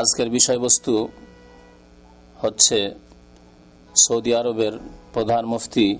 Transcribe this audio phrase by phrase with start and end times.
[0.00, 1.08] আজকের বিষয়বস্তু
[2.40, 2.94] হচ্ছে
[3.96, 4.72] সৌদি আরবের
[5.12, 5.98] প্রধান মুফতি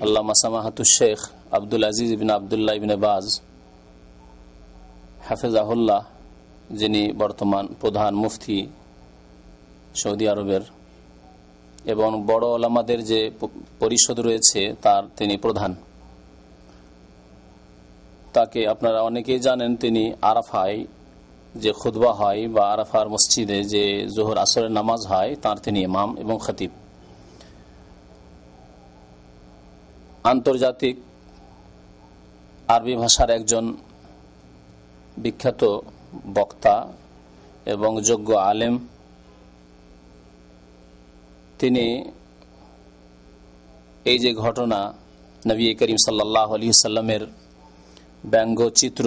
[0.00, 1.18] আল্লাহ মাসামাহাতুর শেখ
[1.50, 3.40] আব্দুল আজিজ ইবিন আবদুল্লাহ ইবিন বাজ,
[5.28, 6.04] হাফেজাহুল্লাহ,
[6.70, 8.66] যিনি বর্তমান প্রধান মুফতি
[9.94, 10.60] সৌদি আরবের।
[11.84, 13.30] এবং বড় ওলামাদের যে
[13.80, 15.74] পরিষদ রয়েছে, তার তিনি প্রধান।
[18.32, 20.84] তাকে আপনারা অনেকেই জানেন, তিনি আরাফায়
[21.62, 23.82] যে খুদবা হয় বা আরাফার মসজিদে যে
[24.14, 26.70] জোহর আসরের নামাজ হয়, তার তিনি ইমাম এবং খতিব।
[30.24, 30.96] আন্তর্জাতিক
[32.68, 33.64] আরবি ভাষার একজন
[35.16, 35.62] বিখ্যাত
[36.34, 36.76] বক্তা
[37.66, 38.74] এবং যোগ্য আলেম,
[41.58, 41.86] তিনি
[44.04, 44.80] এই যে ঘটনা
[45.48, 47.22] নবী করিম সাল্লাহ আলী সাল্লামের
[48.32, 49.06] ব্যঙ্গচিত্র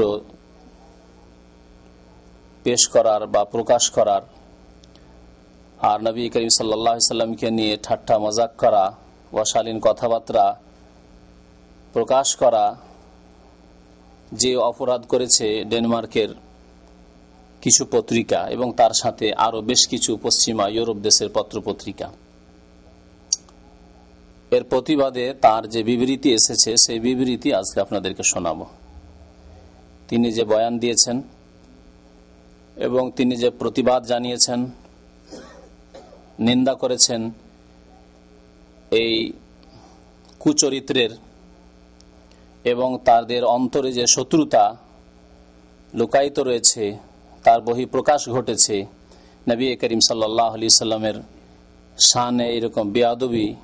[2.67, 4.23] পেশ করার বা প্রকাশ করার।
[5.89, 8.84] আর নবী করিম সাল্লামকে নিয়ে ঠাট্টা মজাক করা
[9.34, 10.46] ওয়াশালীন কথাবার্তা
[11.96, 12.65] প্রকাশ করা,
[14.41, 16.32] যে অপরাধ করেছে ডেনমার্কের
[17.63, 22.07] কিছু পত্রিকা এবং তার সাথে আরও বেশ কিছু পশ্চিমা ইউরোপ দেশের পত্রপত্রিকা।
[24.52, 28.59] এর প্রতিবাদে তার যে বিবৃতি এসেছে, সেই বিবৃতি আজকে আপনাদেরকে শোনাব।
[30.09, 31.18] তিনি যে বয়ান দিয়েছেন
[32.78, 34.60] এবং তিনি যে প্রতিবাদ জানিয়েছেন,
[36.40, 37.32] নিন্দা করেছেন,
[38.92, 39.34] এই
[40.40, 41.12] কুচরিত্রের
[42.66, 44.78] এবং তাদের অন্তরে যে শত্রুতা
[45.94, 46.98] লুকায়িত রয়েছে,
[47.44, 48.86] তার বহি প্রকাশ ঘটেছে,
[49.50, 51.18] নবী করিম সাল্লাহ আলি সাল্লামের
[51.98, 53.55] শানে এরকম বেয়াদবি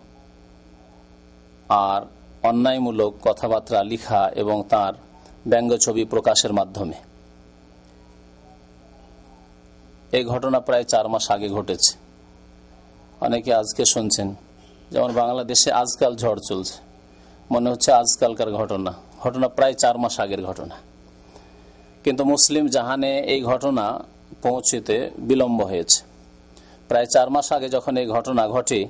[1.70, 2.02] আর
[2.44, 4.94] অন্যায়মূলক কথাবার্তা লিখা এবং তার
[5.48, 7.13] ব্যঙ্গ ছবি প্রকাশের মাধ্যমে।
[10.14, 11.98] এই ঘটনা প্রায় চার মাস আগে ঘটেছে।
[13.22, 14.36] অনেকে আজকে শুনছেন,
[14.92, 16.74] যেমন বাংলাদেশে আজকাল ঝড় চলছে।
[17.52, 20.76] মনে হচ্ছে আজকালকার ঘটনা। ঘটনা প্রায় চার মাস আগের ঘটনা।
[22.04, 24.04] কিন্তু মুসলিম জাহানে এই ঘটনা
[24.42, 26.04] পৌঁছতে বিলম্ব হয়েছে।
[26.88, 28.88] প্রায় চার মাস আগে যখন এই ঘটনা ঘটে,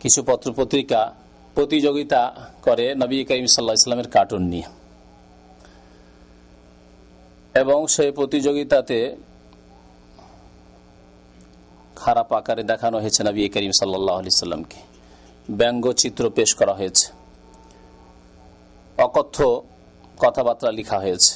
[0.00, 1.14] কিছু পত্রপত্রিকা
[1.54, 4.68] প্রতিযোগিতা করে নবী করিম সাল্লাহ ইসলামের কার্টুন নিয়ে।
[7.54, 9.16] এবং সেই প্রতিযোগিতাতে
[12.04, 14.78] খারাপ আকারে দেখানো হয়েছে নবী করিম সাল্লাহ আলি সাল্লামকে।
[15.60, 17.06] ব্যঙ্গচিত্র পেশ করা হয়েছে।
[18.98, 19.38] অকথ্য
[20.22, 21.32] কথাবার্তা লিখা হয়েছে।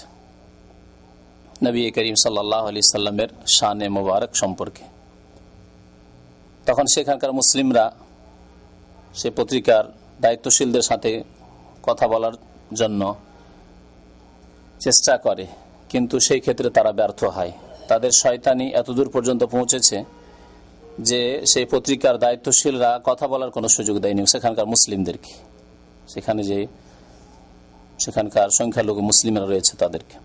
[1.66, 4.84] নবী করিম সাল্লাহ আলি সাল্লামের শানে মোবারক সম্পর্কে।
[6.66, 7.84] তখন সেখানকার মুসলিমরা
[9.14, 9.84] সে পত্রিকার
[10.20, 11.10] দায়িত্বশীলদের সাথে
[11.86, 12.34] কথা বলার
[12.80, 13.02] জন্য
[14.84, 15.44] চেষ্টা করে,
[15.92, 17.52] কিন্তু সেই ক্ষেত্রে তারা ব্যর্থ হয়।
[17.90, 19.96] তাদের শয়তানি এতদূর পর্যন্ত পৌঁছেছে
[20.98, 25.32] যে সেই পত্রিকার দায়িত্বশীলরা কথা বলার কোনো সুযোগ দেয়নি। সেখানকার মুসলিমদেরকে
[26.08, 26.66] সেখানে যে
[27.98, 30.16] সেখানকার সংখ্যালঘু মুসলিমরা রয়েছে তাদেরকে।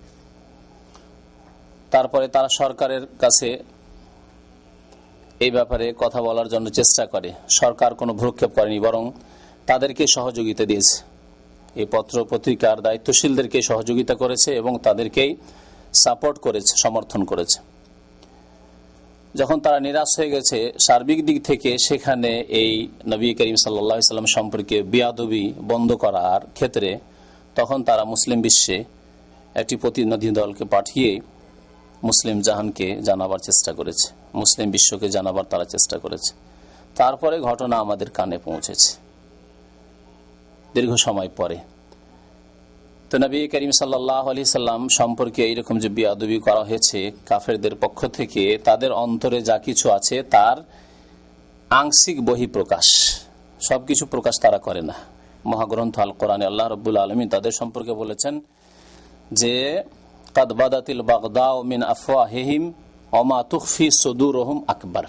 [1.91, 3.63] তারপরে তারা সরকারের কাছে
[5.39, 9.11] এই ব্যাপারে কথা বলার জন্য চেষ্টা করে। সরকার কোনো ভ্রুক্ষেপ করেনি, বরং
[9.67, 10.97] তাদেরকে সহযোগিতা দিয়েছে।
[11.75, 15.35] এই পত্র পত্রিকার দায়িত্বশীলদেরকে সহযোগিতা করেছে এবং তাদেরকেই
[15.93, 17.72] সাপোর্ট করেছে, সমর্থন করেছে।
[19.35, 22.71] যখন তারা নিরাশ হয়ে গেছে, সার্বিক দিক থেকে সেখানে এই
[23.11, 26.89] নবী করিম সাল্লাম সম্পর্কে বিয়াদবি বন্ধ করার ক্ষেত্রে
[27.55, 28.77] তখন তারা মুসলিম বিশ্বে
[29.55, 31.11] একটি প্রতিনিধি দলকে পাঠিয়ে
[32.03, 34.07] মুসলিম জাহানকে জানাবার চেষ্টা করেছে,
[34.41, 36.31] মুসলিম বিশ্বকে জানাবার তারা চেষ্টা করেছে।
[36.95, 38.91] তারপরে ঘটনা আমাদের কানে পৌঁছেছে।
[40.73, 41.57] দীর্ঘ সময় পরে
[43.13, 48.43] তো নবী করিম সাল্লাহ আলি সাল্লাম সম্পর্কে এইরকম যে বিয়াদবি করা হয়েছে কাফেরদের পক্ষ থেকে,
[48.67, 50.57] তাদের অন্তরে যা কিছু আছে তার
[51.79, 52.87] আংশিক বহি প্রকাশ
[53.69, 54.95] সবকিছু প্রকাশ তারা করে না।
[55.51, 58.33] মহাগ্রন্থ আল কোরআনে আল্লাহ রবুল আলমী তাদের সম্পর্কে বলেছেন
[59.39, 59.53] যে
[60.35, 62.63] কাদবাদাতিল বাগদাও মিন আফওয়া হেহিম
[63.19, 65.05] অমা তুফি সদুর রহম আকবর।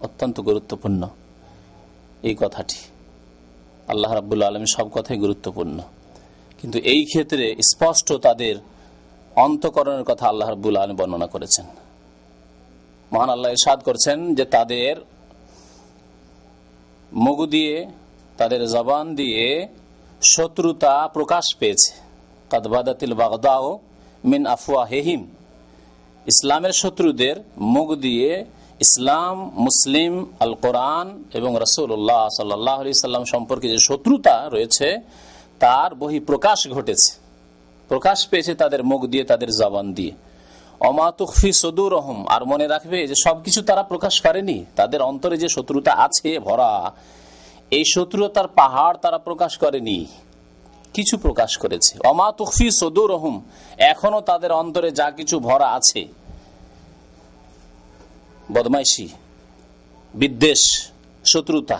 [0.00, 1.02] অত্যন্ত গুরুত্বপূর্ণ
[2.28, 2.78] এই কথাটি।
[3.92, 5.78] আল্লাহ রাবুল আলমী সব কথাই গুরুত্বপূর্ণ।
[6.58, 8.54] কিন্তু এই ক্ষেত্রে স্পষ্ট তাদের
[9.44, 11.66] অন্তকরণের কথা আল্লাহ রাবুল আলম বর্ণনা করেছেন।
[13.12, 14.94] মহান আল্লাহ ইসাদ করছেন যে তাদের
[17.12, 17.74] মুখ দিয়ে,
[18.38, 19.44] তাদের জবান দিয়ে
[20.34, 21.90] শত্রুতা প্রকাশ পেয়েছে।
[22.50, 23.66] কাদবাদাতিল বাগদাও
[24.24, 25.22] মিন আফওয়া হেহিম
[26.26, 27.36] ইসলামের শত্রুদের
[27.74, 28.44] মুখ দিয়ে
[28.86, 29.34] ইসলাম,
[29.66, 31.06] মুসলিম আল কোরআন
[31.38, 34.88] এবং রসুল্লাহ সাল্লাহ সাল্লাম সম্পর্কে যে শত্রুতা রয়েছে
[35.58, 37.18] তার বহি প্রকাশ ঘটেছে।
[37.88, 40.12] প্রকাশ পেয়েছে তাদের মুখ দিয়ে, তাদের জবান দিয়ে।
[40.80, 45.92] অমাতুফি সদুর রহম আর মনে রাখবে যে সবকিছু তারা প্রকাশ করেনি। তাদের অন্তরে যে শত্রুতা
[45.92, 46.92] আছে ভরা,
[47.70, 50.06] এই শত্রুতার পাহাড় তারা প্রকাশ করেনি।
[50.94, 53.42] কিছু প্রকাশ করেছে। অমাতুফি সদুর রহম
[53.78, 56.08] এখনও তাদের অন্তরে যা কিছু ভরা আছে।
[58.52, 59.08] বদমাইশি,
[60.14, 60.90] বিদ্বেষ,
[61.24, 61.78] শত্রুতা,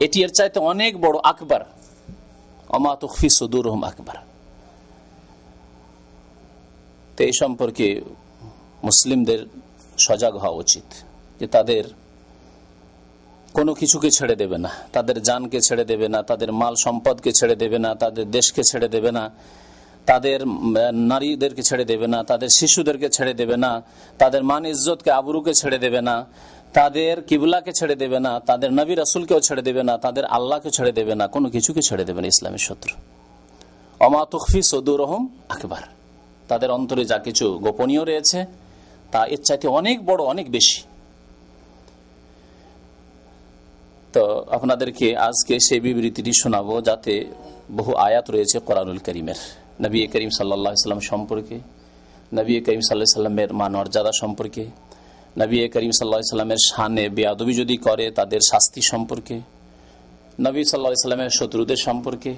[0.00, 1.64] এটি এর চাইতে অনেক বড় আকবর।
[3.38, 4.16] সদুর রহম আকবর।
[7.16, 7.86] তো এই সম্পর্কে
[8.88, 9.40] মুসলিমদের
[10.06, 10.86] সজাগ হওয়া উচিত
[11.40, 11.84] যে তাদের
[13.56, 17.78] কোনো কিছুকে ছেড়ে দেবে না, তাদের জানকে ছেড়ে দেবে না, তাদের মাল সম্পদকে ছেড়ে দেবে
[17.84, 19.24] না, তাদের দেশকে ছেড়ে দেবে না,
[20.10, 20.40] তাদের
[21.12, 23.72] নারীদেরকে ছেড়ে দেবে না, তাদের শিশুদেরকে ছেড়ে দেবে না,
[24.20, 26.16] তাদের মান ইজ্জতকে আবরুকে ছেড়ে দেবে না
[26.76, 31.14] তাদের কিবলাকে ছেড়ে দেবে না, তাদের নবী রাসুলকেও ছেড়ে দেবে না, তাদের আল্লাহকে ছেড়ে দেবে
[31.14, 32.94] না, কোনো কিছুকে ছেড়ে দেবে না ইসলামের শত্রু।
[34.00, 35.82] অমা তুফি সদুর রহম আকবার।
[36.48, 38.38] তাদের অন্তরে যা কিছু গোপনীয় রয়েছে,
[39.12, 40.80] তা এর চাইতে অনেক বড়, অনেক বেশি।
[44.14, 44.22] তো
[44.56, 47.14] আপনাদেরকে আজকে সেই বিবৃতিটি শোনাবো, যাতে
[47.78, 49.38] বহু আয়াত রয়েছে কোরআনুল করিমের।
[49.84, 51.56] নবী করিম সাল্লাহ সাল্লাম সম্পর্কে,
[52.38, 54.64] নবী করিম সাল্লাহ সাল্লামের মানর্যাদা সম্পর্কে
[55.38, 59.40] নবী করিম সাল্লাহ সাল্লামের সানে বেয়াদবি যদি করে, তাদের শাস্তি সম্পর্কে,
[60.40, 62.34] নবী সাল্লাহ সাল্লামের শত্রুদের সম্পর্কে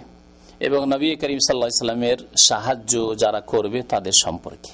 [0.60, 4.70] এবং নবী করিম সাল্লাহ সাল্লামের সাহায্য যারা করবে তাদের সম্পর্কে।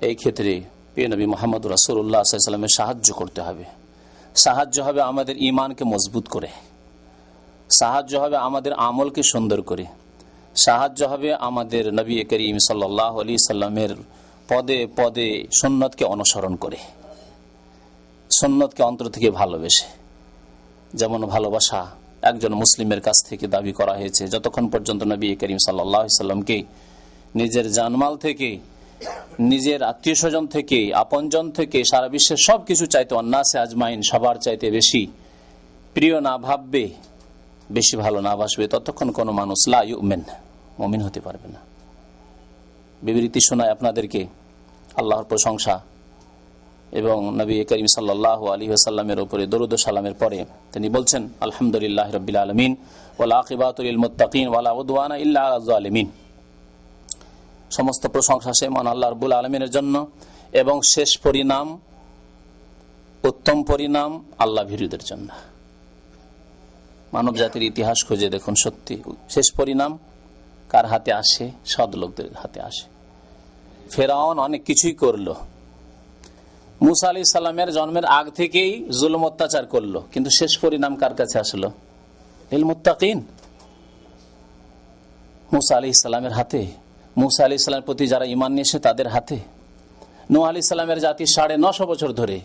[0.00, 0.60] এই ক্ষেত্রে
[0.94, 3.64] পে নবী মোহাম্মদ রাসুল্লাহ সাল্লামের সাহায্য করতে হবে।
[4.34, 6.48] সাহায্য হবে আমাদের ইমানকে মজবুত করে।
[7.70, 9.86] সাহায্য হবে আমাদের আমলকে সুন্দর করে।
[10.54, 14.17] সাহায্য হবে আমাদের নবী করিম সাল্লাহ আলি সাল্লামের
[14.48, 16.76] পদে পদে সন্ন্যতকে অনুসরণ করে
[18.40, 19.86] সন্ন্যতকে অন্তর থেকে ভালোবেসে।
[20.94, 21.86] যেমন ভালোবাসা
[22.22, 26.62] একজন মুসলিমের কাছ থেকে দাবি করা হয়েছে, যতক্ষণ পর্যন্ত নবী করিম সাল্লামকে
[27.34, 28.58] নিজের জানমাল থেকে,
[29.40, 34.70] নিজের আত্মীয় স্বজন থেকে, আপনজন থেকে সারা বিশ্বের সব কিছু চাইতে অন্যাসে আজমাইন সবার চাইতে
[34.70, 35.06] বেশি
[35.94, 36.88] প্রিয় না ভাববে,
[37.70, 40.22] বেশি ভালো না বাসবে, ততক্ষণ কোনো মানুষ লাউমেন
[40.80, 41.67] মমিন হতে পারবে না।
[43.02, 44.26] বিবৃতি শোনায় আপনাদেরকে
[44.96, 45.80] আল্লাহর প্রশংসা
[46.92, 52.76] এবং নবী করিম সাল্লাহ আলী সাল্লামের উপরে দরুদ সালামের পরে তিনি বলছেন, আলহামদুলিল্লাহ রবিল আলমিন
[53.18, 53.42] ওলা
[57.70, 59.94] সমস্ত প্রশংসা সে মান আল্লাহ রবুল আলমিনের জন্য
[60.52, 61.80] এবং শেষ পরিণাম,
[63.24, 65.28] উত্তম পরিণাম আল্লাহ ভিরুদের জন্য।
[67.12, 69.98] মানব জাতির ইতিহাস খুঁজে দেখুন সত্যি। শেষ পরিণাম
[70.68, 71.50] কার হাতে আসে?
[71.66, 72.86] সদ লোকদের হাতে আসে।
[73.90, 75.34] ফেরাউন অনেক কিছুই করল।
[76.82, 81.70] মুসা আলি সাল্লামের জন্মের আগ থেকেই জুলম অত্যাচার করল। কিন্তু শেষ পরিণাম কার কাছে আসলো?
[82.50, 83.26] এল মুত্তাকিন।
[85.52, 86.66] মুসা আলি ইসলামের হাতে।
[87.16, 89.38] মুসা আলি ইসলামের প্রতি যারা ইমান নিয়েছে তাদের হাতে।
[90.30, 92.40] নু আলি সাল্লামের জাতি সাড়ে নশো বছর ধরে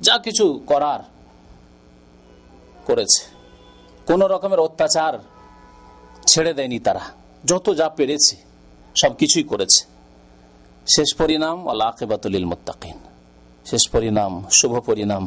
[0.00, 1.00] যা কিছু করার
[2.86, 3.24] করেছে।
[4.06, 5.18] কোন রকমের অত্যাচার
[6.26, 8.34] ছেড়ে দেয়নি তারা। যত যা পেরেছে,
[9.00, 9.80] সব কিছুই করেছে।
[10.94, 12.98] শেষ পরিণাম আল্লাহ আকেবাতুল মোত্তাকিন।
[13.66, 15.24] শেষ পরিণাম, শুভ পরিণাম,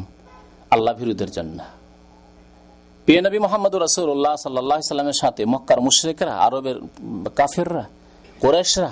[0.74, 1.58] আল্লাহ ভিরুদের জন্য।
[3.06, 6.76] পিয়ে নবী মোহাম্মদ রসুল্লাহ সাল্লাহ সাল্লামের সাথে মক্কার মুশ্রিকরা, আরবের
[7.38, 7.84] কাফেররা
[8.42, 8.90] কোরেশরা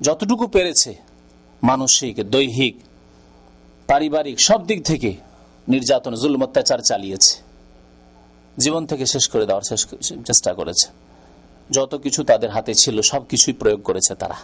[0.00, 0.90] যতটুকু পেরেছে,
[1.62, 2.74] মানসিক, দৈহিক,
[3.88, 5.10] পারিবারিক, সব দিক থেকে
[5.72, 7.34] নির্যাতন, জুলম, অত্যাচার চালিয়েছে।
[8.58, 9.76] জীবন থেকে শেষ করে দেওয়ার
[10.24, 10.88] চেষ্টা করেছে।
[11.70, 14.34] যত কিছু তাদের হাতে ছিল, সব কিছুই প্রয়োগ করেছে তারা।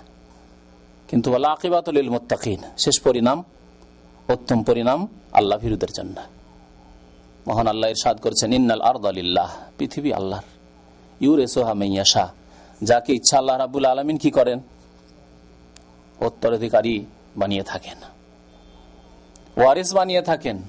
[1.09, 3.45] কিন্তু আকিবাতুল মোত্তাকিন, শেষ পরিণাম,
[4.29, 6.17] উত্তম পরিণাম আল্লাহ ভিরুদের জন্য।
[7.47, 10.43] মহান আল্লাহ ইরশাদ করেছেন, ইন্নাল আর্দ আলিল্লাহ পৃথিবী আল্লাহর।
[11.21, 12.33] ইউর এসোহা মেয়াশা
[12.83, 14.61] যাকে ইচ্ছা আল্লাহ রাবুল আলমিন কি করেন?
[16.21, 17.05] উত্তরাধিকারী
[17.37, 17.99] বানিয়ে থাকেন।
[19.57, 20.63] ওয়ারিস বানিয়ে থাকেন।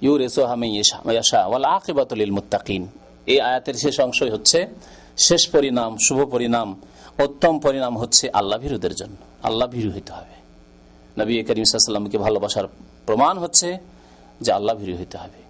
[0.00, 2.82] ইউর এসোহা মেয়াশা ওয়াল আকিবাতুল মুত্তাকিন।
[3.26, 4.66] এই আয়াতের শেষ অংশই হচ্ছে
[5.16, 6.80] শেষ পরিণাম, শুভ পরিণাম,
[7.18, 10.34] উত্তম পরিণাম হচ্ছে আল্লাহ ভীরুদের জন্য। আল্লাহ ভীরু হইতে হবে।
[11.20, 12.66] নবী করিম সাল্লামকে ভালোবাসার
[13.06, 13.78] প্রমাণ হচ্ছে
[14.40, 15.40] যে আল্লাহ ভীরু হইতে হবে।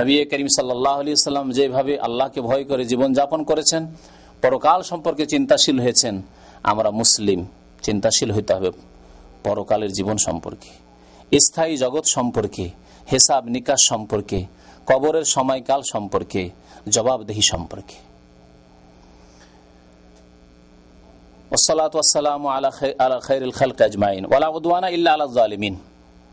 [0.00, 3.82] নবী করিম সাল্লাহ আলী সাল্লাম যেভাবে আল্লাহকে ভয় করে জীবন যাপন করেছেন,
[4.42, 6.22] পরকাল সম্পর্কে চিন্তাশীল হয়েছেন,
[6.62, 7.40] আমরা মুসলিম,
[7.82, 8.70] চিন্তাশীল হইতে হবে
[9.44, 10.70] পরকালের জীবন সম্পর্কে,
[11.38, 12.70] স্থায়ী জগৎ সম্পর্কে
[13.12, 14.46] হেসাব নিকাশ সম্পর্কে,
[14.86, 16.50] কবরের সময়কাল সম্পর্কে,
[16.88, 17.94] জবাবদেহি সম্পর্কে।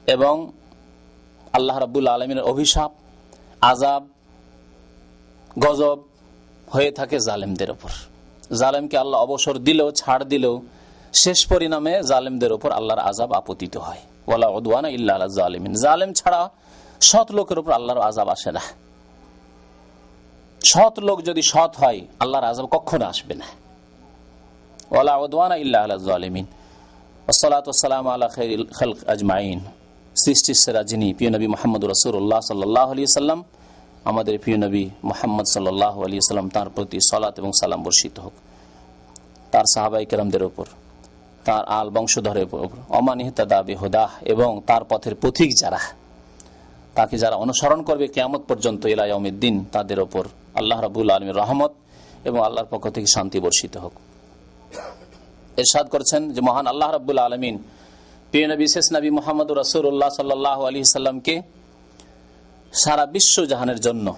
[0.08, 0.52] এবং
[1.54, 2.92] আল্লাহ রাবুল আলমিনের অভিশাপ
[3.62, 4.08] আজাব
[5.60, 6.00] গজব
[6.68, 7.90] হয়ে থাকে জালেমদের ওপর।
[8.56, 10.62] জালেমকে আল্লাহ অবসর দিলেও, ছাড় দিলেও,
[11.14, 16.50] শেষ পরিণামে জালেমদের উপর আল্লাহর আজাব আপতিত হয়। ওয়ালা উদওয়ানা ইল্লা আলা জালিমিন। জালেম ছাড়া
[17.02, 18.60] সৎ লোকের উপর আল্লাহর আজাব আসে না।
[20.66, 23.46] সৎ লোক যদি সৎ হয়, আল্লাহর আজাব কখনো আসবে না।
[31.48, 33.44] মোহাম্মদ রসুল্লাহ সাল্লাম
[34.04, 34.40] আমাদের
[35.04, 35.46] মোহাম্মদ
[36.76, 38.34] প্রতি সলাত এবং সালাম বর্ষিত হোক।
[39.52, 40.66] তার সাহাবাই কেরামদের ওপর
[41.46, 45.80] তার আল বংশধরের উপর, অমানিহতা দাবি হোদাহ এবং তার পথের পথিক যারা
[46.98, 50.24] তাকে যারা অনুসরণ করবে কেয়ামত পর্যন্ত ইলাইমিদ্দিন তাদের ওপর
[50.56, 51.72] আল্লাহ রাবুল আলমীর রহমত
[52.24, 53.94] এবং আল্লাহর পক্ষ থেকে শান্তি বর্ষিত হোক।
[55.58, 57.56] এরশাদ করছেন যে, মহান আল্লাহ রাবুল আলমিন,
[58.32, 61.42] প্রিয় নবী, শেষ নবী মোহাম্মদ রসুল্লাহ সাল্লাহ আলী সাল্লামকে
[62.74, 64.16] সারা বিশ্ব জাহানের জন্য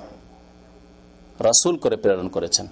[1.40, 2.68] রসুল করে প্রেরণ করেছেন।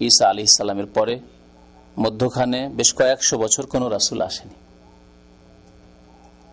[0.00, 1.14] ঈসা আলি ইসাল্লামের পরে
[1.98, 4.54] মধ্যখানে বেশ কয়েকশো বছর কোনো রাসুল আসেনি।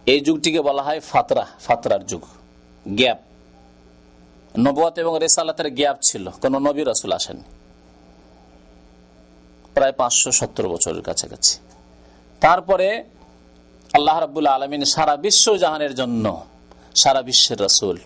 [0.09, 2.21] এই যুগটিকে বলা হয় ফাতরা, ফাতরার যুগ।
[2.87, 3.17] গ্যাপ।
[4.57, 7.41] নবত এবং রেসালাতের গ্যাপ ছিল। কোন নবী রাসুল আসেনি
[9.73, 11.59] প্রায় পাঁচশো সত্তর বছরের কাছাকাছি।
[12.39, 13.03] তারপরে
[13.93, 16.45] আল্লাহ রাবুল্লাহ আলমিন সারা বিশ্ব জাহানের জন্য,
[16.95, 17.97] সারা বিশ্বের রসুল,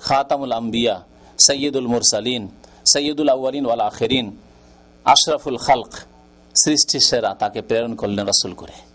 [0.00, 1.02] খাতামুল আম্বিয়া
[1.38, 2.48] সৈয়দুল মুরসালিন
[2.86, 4.36] সৈয়দুল আউ্বালিন ওয়াল আখেরিন,
[5.04, 5.92] আশরাফুল খালক,
[6.54, 8.93] সৃষ্টি সেরা তাকে প্রেরণ করলেন রসুল করে।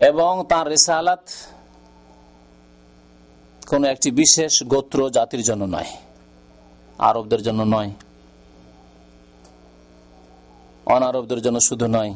[0.00, 1.22] এবং তার রেসালাত
[3.68, 5.90] কোন একটি বিশেষ গোত্র জাতির জন্য নয়,
[6.98, 7.90] আরবদের জন্য নয়,
[10.86, 12.14] অনারবদের জন্য শুধু নয়,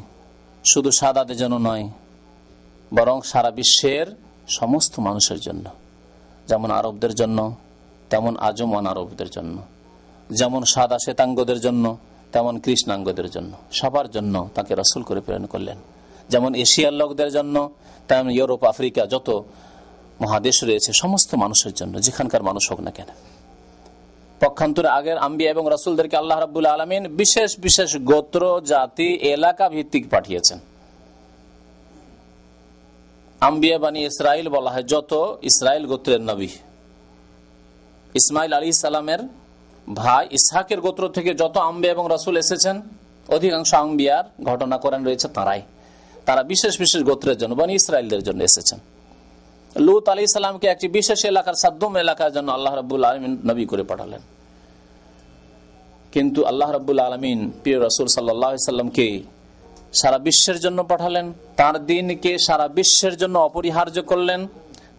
[0.65, 1.89] শুধু সাদাদের জন্য নয়,
[2.95, 4.07] বরং সারা বিশ্বের
[4.49, 5.65] সমস্ত মানুষের জন্য।
[6.49, 7.55] যেমন আরবদের জন্য,
[8.11, 9.59] তেমন আজম অনারবদের জন্য।
[10.31, 11.97] যেমন সাদা শ্বেতাঙ্গদের জন্য,
[12.33, 15.77] তেমন কৃষ্ণাঙ্গদের জন্য। সবার জন্য তাকে রসুল করে প্রেরণ করলেন।
[16.33, 17.57] যেমন এশিয়ার লোকদের জন্য,
[18.09, 19.29] তেমন ইউরোপ, আফ্রিকা যত
[20.23, 23.11] মহাদেশ রয়েছে, সমস্ত মানুষের জন্য, যেখানকার মানুষ হোক না কেন।
[24.41, 30.59] পক্ষান্তরে আগের আম্বিয়া এবং রসুলদেরকে আল্লাহ রাবুল আলমিন বিশেষ বিশেষ গোত্র, জাতি, এলাকা ভিত্তিক পাঠিয়েছেন।
[33.41, 35.13] আম্বিয়া বানী ইসরায়েল বলা হয় যত
[35.43, 36.51] ইসরায়েল গোত্রের নবী।
[38.21, 39.21] ইসমাইল আলী সালামের
[39.89, 42.77] ভাই ইসহাকের গোত্র থেকে যত আম্বিয়া এবং রসুল এসেছেন,
[43.29, 45.63] অধিকাংশ আম্বিয়ার ঘটনা করেন রয়েছে তারাই।
[46.27, 48.79] তারা বিশেষ বিশেষ গোত্রের জন্য, বানী ইসরায়েলদের জন্য এসেছেন।
[49.77, 54.21] লুত আলী সালামকে একটি বিশেষ এলাকার সাদ্দুম এলাকার জন্য আল্লাহ রাবুল আলমিন নবী করে পাঠালেন।
[56.13, 59.23] কিন্তু আল্লাহ রাবুল আলমিন প্রিয় রসুল সাল্লামকে
[59.95, 64.47] সারা বিশ্বের জন্য পাঠালেন। তার দিনকে সারা বিশ্বের জন্য অপরিহার্য করলেন।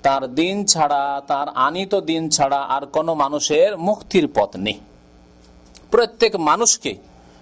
[0.04, 4.80] তার দিন ছাড়া, তার আনিত দিন ছাড়া আর কোনো মানুষের মুক্তির পথ নেই।
[5.92, 6.96] প্রত্যেক মানুষকে,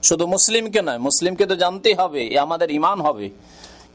[0.03, 3.29] শুধু মুসলিমকে নয়, মুসলিমকে তো জানতেই হবে আমাদের ইমান হবে।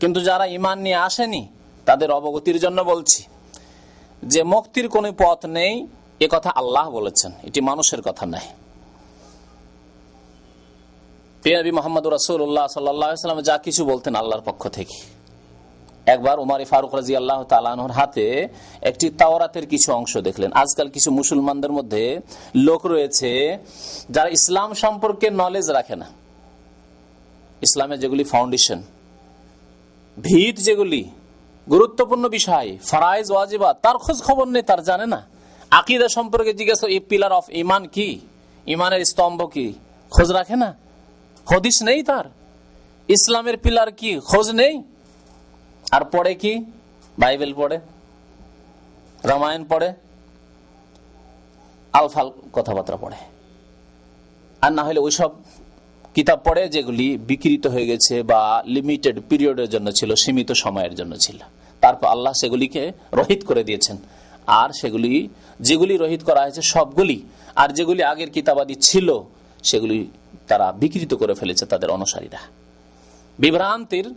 [0.00, 1.48] কিন্তু যারা ইমান নিয়ে আসেনি,
[1.86, 3.24] তাদের অবগতির জন্য বলছি
[4.22, 5.86] যে মুক্তির কোনো পথ নেই,
[6.20, 8.48] এ কথা আল্লাহ বলেছেন, এটি মানুষের কথা নয়।
[11.42, 14.96] পেয়াবি মোহাম্মদ রাসুল্লাহ সাল্লাম যা কিছু বলতেন আল্লাহর পক্ষ থেকে।
[16.06, 18.48] একবার উমারি ফারুক রাজি আল্লাহ তালানোর হাতে
[18.82, 22.20] একটি তাওরাতের কিছু অংশ দেখলেন। আজকাল কিছু মুসলমানদের মধ্যে
[22.66, 23.58] লোক রয়েছে
[24.10, 26.08] যারা ইসলাম সম্পর্কে নলেজ রাখে না।
[27.62, 28.82] ইসলামের যেগুলি ফাউন্ডেশন
[30.26, 31.02] ভিত যেগুলি,
[31.66, 35.20] গুরুত্বপূর্ণ বিষয়, ফারাইজ, ওয়াজিবা, তার খোঁজ খবর নেই, তার জানে না।
[35.78, 38.08] আকিদা সম্পর্কে জিজ্ঞাসা, এই পিলার অফ ইমান কি?
[38.74, 39.66] ইমানের স্তম্ভ কি?
[40.12, 40.70] খোঁজ রাখে না?
[41.46, 42.26] হদিস নেই তার।
[43.08, 44.10] ইসলামের পিলার কি?
[44.30, 44.74] খোঁজ নেই।
[45.94, 46.52] আর পড়ে কি?
[47.18, 47.76] বাইবেল পড়ে,
[49.24, 49.88] রামায়ণ পড়ে,
[51.98, 53.18] আলফাল কথাবার্তা পড়ে।
[54.62, 55.30] আর না হলে ওইসব
[56.18, 61.36] কিতাব পড়ে যেগুলি বিকৃত হয়ে গেছে বা লিমিটেড পিরিয়ডের জন্য ছিল, সীমিত সময়ের জন্য ছিল।
[61.80, 63.96] তারপর আল্লাহ সেগুলিকে রহিত করে দিয়েছেন।
[64.46, 65.28] আর সেগুলি,
[65.60, 67.22] যেগুলি রহিত করা হয়েছে সবগুলি,
[67.56, 69.18] আর যেগুলি আগের কিতাবাদি ছিল,
[69.62, 70.06] সেগুলি
[70.48, 72.38] তারা বিকৃত করে ফেলেছে তাদের অনুসারীরা।
[73.38, 74.14] বিভ্রান্তির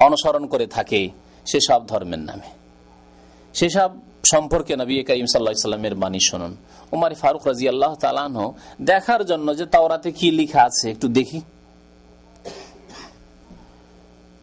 [0.00, 1.08] অনুসরণ করে থাকে
[1.46, 2.48] সেসব ধর্মের নামে।
[3.54, 3.90] সেসব
[4.26, 6.56] সম্পর্কে নবী করিম সাল্লামের বাণী শুনুন।
[6.94, 8.36] উমারি ফারুক রাজি আল্লাহ তালান
[8.90, 11.40] দেখার জন্য যে তাওরাতে কি লিখা আছে একটু দেখি।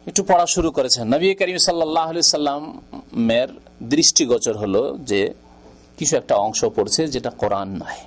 [0.08, 3.48] একটু পড়া শুরু করেছেন। নবী করিম সাল্লাহ সাল্লামের
[3.92, 5.20] দৃষ্টিগোচর হলো যে
[5.98, 8.00] কিছু একটা অংশ পড়ছে যেটা কোরআন নয়,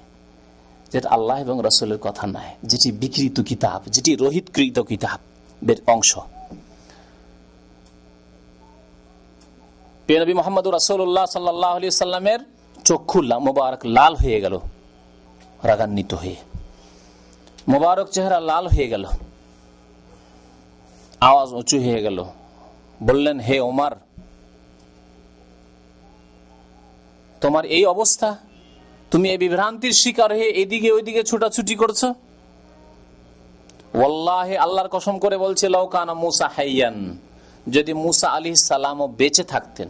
[0.91, 5.19] যেটা আল্লাহ এবং রসুলের কথা নয়, যেটি বিকৃত কিতাব, যেটি রোহিতকৃত কিতাব
[5.95, 6.11] অংশ।
[10.23, 12.41] নবী মোহাম্মদ রাসুল্লাহ সাল্লাহ সাল্লামের
[12.87, 14.55] চক্ষু মোবারক লাল হয়ে গেল,
[15.69, 16.37] রাগান্বিত হয়ে।
[17.71, 19.03] মোবারক চেহারা লাল হয়ে গেল,
[21.29, 22.17] আওয়াজ উঁচু হয়ে গেল।
[23.01, 23.93] বললেন, হে ওমার,
[27.41, 28.29] তোমার এই অবস্থা?
[29.11, 32.01] তুমি এই বিভ্রান্তির শিকার হয়ে এদিকে ওইদিকে ছুটাছুটি করছ?
[34.03, 36.97] ওল্লাহে আল্লাহর কসম করে বলছে লৌকানা মুসা হাইয়ান,
[37.67, 39.89] যদি মুসা আলি সালামও বেঁচে থাকতেন।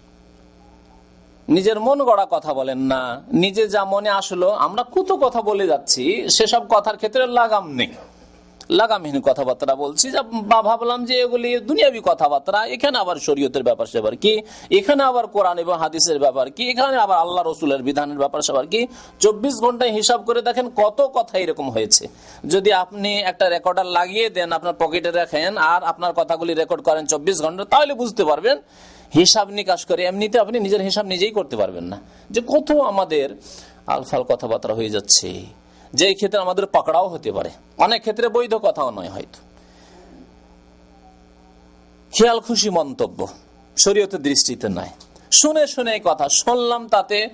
[1.55, 3.01] নিজের মন গড়া কথা বলেন না।
[3.43, 6.03] নিজে যা মনে আসলো, আমরা কত কথা বলে যাচ্ছি,
[6.35, 7.91] সেসব কথার ক্ষেত্রে লাগাম নেই।
[8.79, 10.07] লাগামহীন কথাবার্তা বলছি
[10.51, 14.33] বা ভাবলাম যে এগুলি দুনিয়াবি কথাবার্তা, এখানে আবার শরীয়তের ব্যাপার সেবার কি?
[14.79, 16.63] এখানে আবার কোরআন এবং হাদিসের ব্যাপার কি?
[16.73, 18.81] এখানে আবার আল্লাহ রসুলের বিধানের ব্যাপার সেবার কি?
[19.23, 22.03] চব্বিশ ঘন্টায় হিসাব করে দেখেন কত কথা এরকম হয়েছে।
[22.53, 27.37] যদি আপনি একটা রেকর্ডার লাগিয়ে দেন, আপনার পকেটে রাখেন, আর আপনার কথাগুলি রেকর্ড করেন চব্বিশ
[27.45, 28.57] ঘণ্টা, তাহলে বুঝতে পারবেন
[29.15, 33.29] হিসাব নিকাশ করে, এমনিতে আপনি নিজের হিসাব নিজেই করতে পারবেন না। যে কত আমাদের
[33.87, 35.45] আলফাল কথাবার্তা হয়ে যাচ্ছে।
[35.93, 39.39] যে ক্ষেত্রে আমাদের পাকড়াও হতে পারে। অনেক ক্ষেত্রে বৈধ কথাও নয় হয়তো।
[42.11, 43.27] খেয়াল খুশি মন্তব্য,
[43.85, 44.89] শরীয়তের দৃষ্টিতে নয়।
[45.31, 47.29] শুনে শুনে কথা শুনলাম, তাতে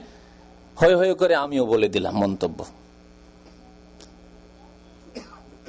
[0.75, 2.65] হয়ে হয়ে করে আমিও বলে দিলাম মন্তব্য।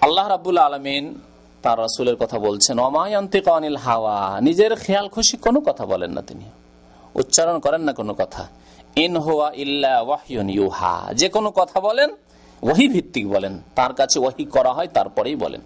[0.01, 1.21] আল্লাহ রাবুল আলমিন
[1.63, 6.45] তার রাসুলের কথা বলছেন অমায়ন্তিক অনিল হাওয়া। নিজের খেয়াল খুশি কোনো কথা বলেন না তিনি।
[7.15, 8.49] উচ্চারণ করেন না কোনো কথা।
[8.97, 12.11] ইন হোয়া ইল্লা ওয়াহিউন ইউহা। যে কোনো কথা বলেন
[12.63, 15.61] ওহি ভিত্তিক বলেন। তার কাছে ওহি করা হয়, তারপরেই বলেন।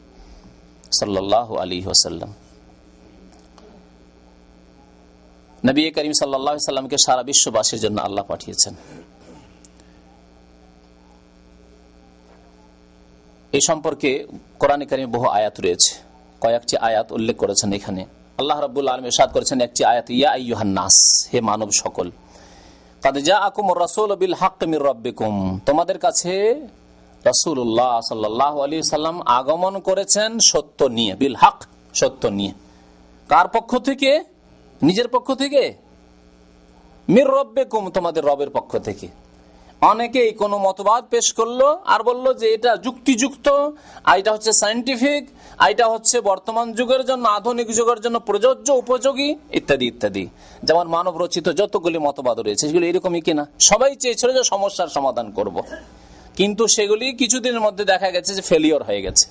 [0.93, 2.35] সাল্লাহ আলী হোসাল্লাম
[5.67, 8.75] নবী করিম সাল্লাহ সাল্লামকে সারা বিশ্ববাসীর জন্য আল্লাহ পাঠিয়েছেন।
[13.57, 14.11] এই সম্পর্কে
[14.61, 15.93] কোরআন কারিমে বহু আয়াত রয়েছে।
[16.43, 18.03] কয়েকটি আয়াত উল্লেখ করেছেন এখানে।
[18.39, 20.97] আল্লাহ রাবুল আলম সাদ করেছেন, একটি আয়াত, ইয়া নাস,
[21.31, 22.07] হে মানব সকল
[23.03, 25.35] কাদজা আকুম রসুল বিল হাক মির রব্বিকুম
[25.67, 26.35] তোমাদের কাছে
[27.25, 31.59] রসুল্লাহ সাল্লাহ আলী সাল্লাম আগমন করেছেন সত্য নিয়ে, বিল হক,
[32.01, 32.53] সত্য নিয়ে।
[33.31, 34.11] কার পক্ষ থেকে?
[34.83, 35.63] নিজের পক্ষ থেকে?
[37.09, 39.07] মির রব্বে কুম তোমাদের রবের পক্ষ থেকে।
[39.91, 41.61] অনেকেই কোনো মতবাদ পেশ করল
[41.93, 43.47] আর বলল যে এটা যুক্তিযুক্ত,
[44.09, 45.23] আর এটা হচ্ছে সাইন্টিফিক
[45.71, 50.25] এটা হচ্ছে বর্তমান যুগের জন্য, আধুনিক যুগের জন্য প্রযোজ্য, উপযোগী, ইত্যাদি ইত্যাদি।
[50.69, 55.57] যেমন মানব রচিত যতগুলি মতবাদ রয়েছে, সেগুলো এরকমই কিনা। সবাই চেয়েছিল যে সমস্যার সমাধান করব।
[56.39, 59.25] কিন্তু সেগুলি কিছুদিনের মধ্যে দেখা গেছে যে ফেলিওর হয়ে গেছে।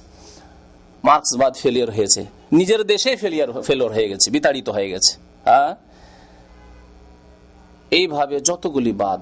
[1.04, 2.22] মার্ক্সবাদ ফেলিওর হয়েছে।
[2.60, 5.12] নিজের দেশে ফেলিয়ার ফেলিওর হয়ে গেছে, বিতাড়িত হয়ে গেছে।
[5.48, 5.72] হ্যাঁ
[8.00, 9.20] এইভাবে যতগুলি বাদ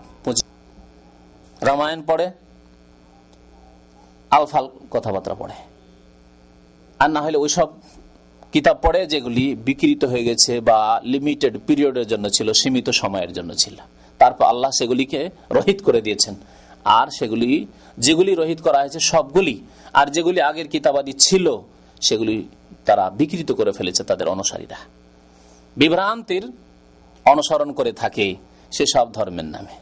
[1.62, 2.32] রামায়ণ পড়ে,
[4.32, 5.54] আলফাল কথাবার্তা পড়ে।
[7.00, 7.68] আর না হলে ওইসব
[8.52, 13.76] কিতাব পড়ে যেগুলি বিকৃত হয়ে গেছে বা লিমিটেড পিরিয়ডের জন্য ছিল, সীমিত সময়ের জন্য ছিল।
[14.20, 16.36] তারপর আল্লাহ সেগুলিকে রহিত করে দিয়েছেন।
[16.86, 17.68] আর সেগুলি,
[17.98, 19.62] যেগুলি রহিত করা হয়েছে সবগুলি,
[19.94, 21.58] আর যেগুলি আগের কিতাবাদি ছিল,
[22.02, 22.48] সেগুলি
[22.86, 24.76] তারা বিকৃত করে ফেলেছে তাদের অনুসারীরা।
[25.78, 26.52] বিভ্রান্তির
[27.26, 28.36] অনুসরণ করে থাকে
[28.72, 29.76] সেসব ধর্মের নামে।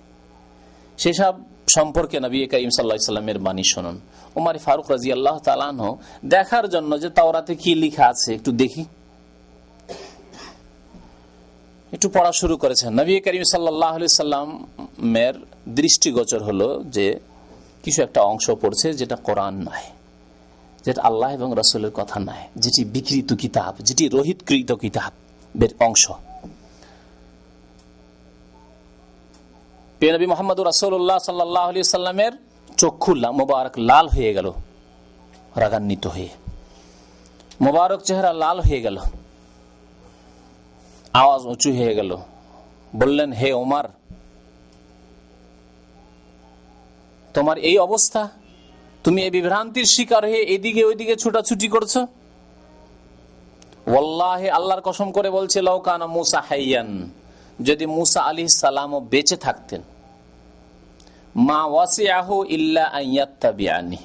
[0.97, 1.33] সেসব
[1.75, 3.95] সম্পর্কে নবী করিম সাল্লা সাল্লামের বাণী শুনুন।
[4.35, 5.79] উমারি ফারুক রাজি আল্লাহ তালান
[6.25, 8.83] দেখার জন্য যে তাওরাতে কি লিখা আছে একটু দেখি।
[11.91, 15.33] একটু পড়া শুরু করেছেন। নবী করিম সাল্লাহ সাল্লামের
[15.69, 17.19] দৃষ্টিগোচর হলো যে
[17.83, 19.87] কিছু একটা অংশ পড়ছে যেটা কোরআন নয়
[20.85, 26.11] যেটা আল্লাহ এবং রসুলের কথা নয় যেটি বিকৃত কিতাব, যেটি রোহিতকৃত কিতাবের অংশ।
[29.99, 32.33] পেনবী মোহাম্মদ রাসুল্লাহ সাল্লাহ আলি সাল্লামের
[32.81, 34.47] চক্ষু মোবারক লাল হয়ে গেল,
[35.61, 36.29] রাগান্বিত হয়ে।
[37.65, 38.97] মোবারক চেহারা লাল হয়ে গেল,
[41.21, 42.11] আওয়াজ উঁচু হয়ে গেল।
[42.93, 43.85] বললেন, হে ওমার,
[47.35, 48.21] তোমার এই অবস্থা?
[49.05, 51.93] তুমি এই বিভ্রান্তির শিকার হয়ে এদিকে ওইদিকে ছুটাছুটি করছ?
[53.97, 56.89] ওল্লাহে আল্লাহর কসম করে বলছে লৌকানা মুসা হাইয়ান।
[57.61, 59.81] যদি মুসা আলি সালাম বেঁচে থাকতেন।
[61.35, 63.97] মা ওয়াসিয়াহু ইল্লা আইয়াত্তাবিয়ানি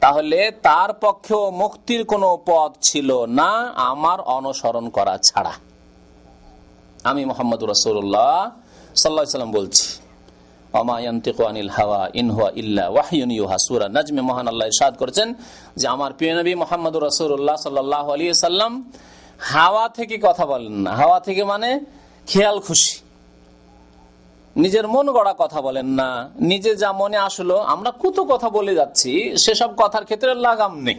[0.00, 5.52] তাহলে তার পক্ষেও মুক্তির কোনো পথ ছিল না, আমার অনুসরণ করা ছাড়া।
[7.04, 8.50] আমি মোহাম্মদ রসুল্লাহ
[8.94, 10.02] সাল্লা সাল্লাম বলছি
[14.98, 15.34] করেছেন
[15.76, 16.12] যে, আমার
[16.56, 18.90] মোহাম্মদ সাল্লাহ সাল্লাম
[19.38, 21.80] হাওয়া থেকে কথা বলেন না। হাওয়া থেকে মানে
[22.30, 22.94] খেয়াল খুশি।
[24.56, 26.10] নিজের মন গড়া কথা বলেন না।
[26.50, 29.12] নিজে যা মনে আসলো, আমরা কত কথা বলে যাচ্ছি,
[29.44, 30.98] সেসব কথার ক্ষেত্রে লাগাম নেই।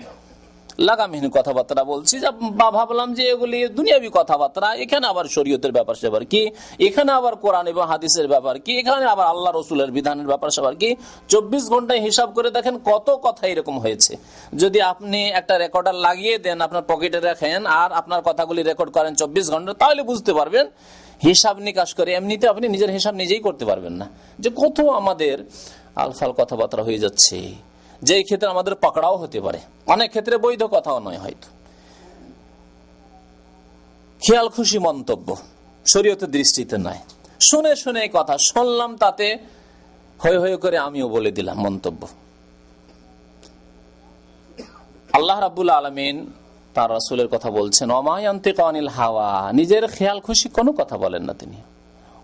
[0.90, 2.16] লাগামহীন কথাবার্তা বলছি
[2.60, 6.42] বা ভাবলাম যে এগুলি দুনিয়াবি কথাবার্তা, এখানে আবার শরীয়তের ব্যাপার সেবার কি?
[6.88, 8.74] এখানে আবার কোরআন এবং হাদিসের ব্যাপার কি?
[8.82, 10.90] এখানে আবার আল্লাহ রসুলের বিধানের ব্যাপার সেবার কি?
[11.34, 14.12] চব্বিশ ঘন্টায় হিসাব করে দেখেন কত কথা এরকম হয়েছে।
[14.62, 19.46] যদি আপনি একটা রেকর্ডার লাগিয়ে দেন, আপনার পকেটে রাখেন, আর আপনার কথাগুলি রেকর্ড করেন চব্বিশ
[19.54, 20.66] ঘণ্টা, তাহলে বুঝতে পারবেন
[21.24, 24.10] হিসাব নিকাশ করে, এমনিতে আপনি নিজের হিসাব নিজেই করতে পারবেন না।
[24.40, 25.46] যে কত আমাদের
[25.96, 27.56] আলফাল কথাবার্তা হয়ে যাচ্ছে।
[28.02, 31.48] যে ক্ষেত্রে আমাদের পাকড়াও হতে পারে। অনেক ক্ষেত্রে বৈধ কথাও নয় হয়তো।
[34.28, 35.38] খেয়াল খুশি মন্তব্য,
[35.94, 37.00] শরীয়তের দৃষ্টিতে নয়।
[37.52, 39.38] শুনে শুনে কথা, শুনলাম তাতে
[40.20, 42.08] হয়ে হয়ে করে আমিও বলে দিলাম মন্তব্য।
[45.14, 46.34] আল্লাহ রাবুল আলমিন
[46.74, 51.56] তার রাসুলের কথা বলছেন অমায়ান্তিক অনিল হাওয়া। নিজের খেয়াল খুশি কোনো কথা বলেন না তিনি।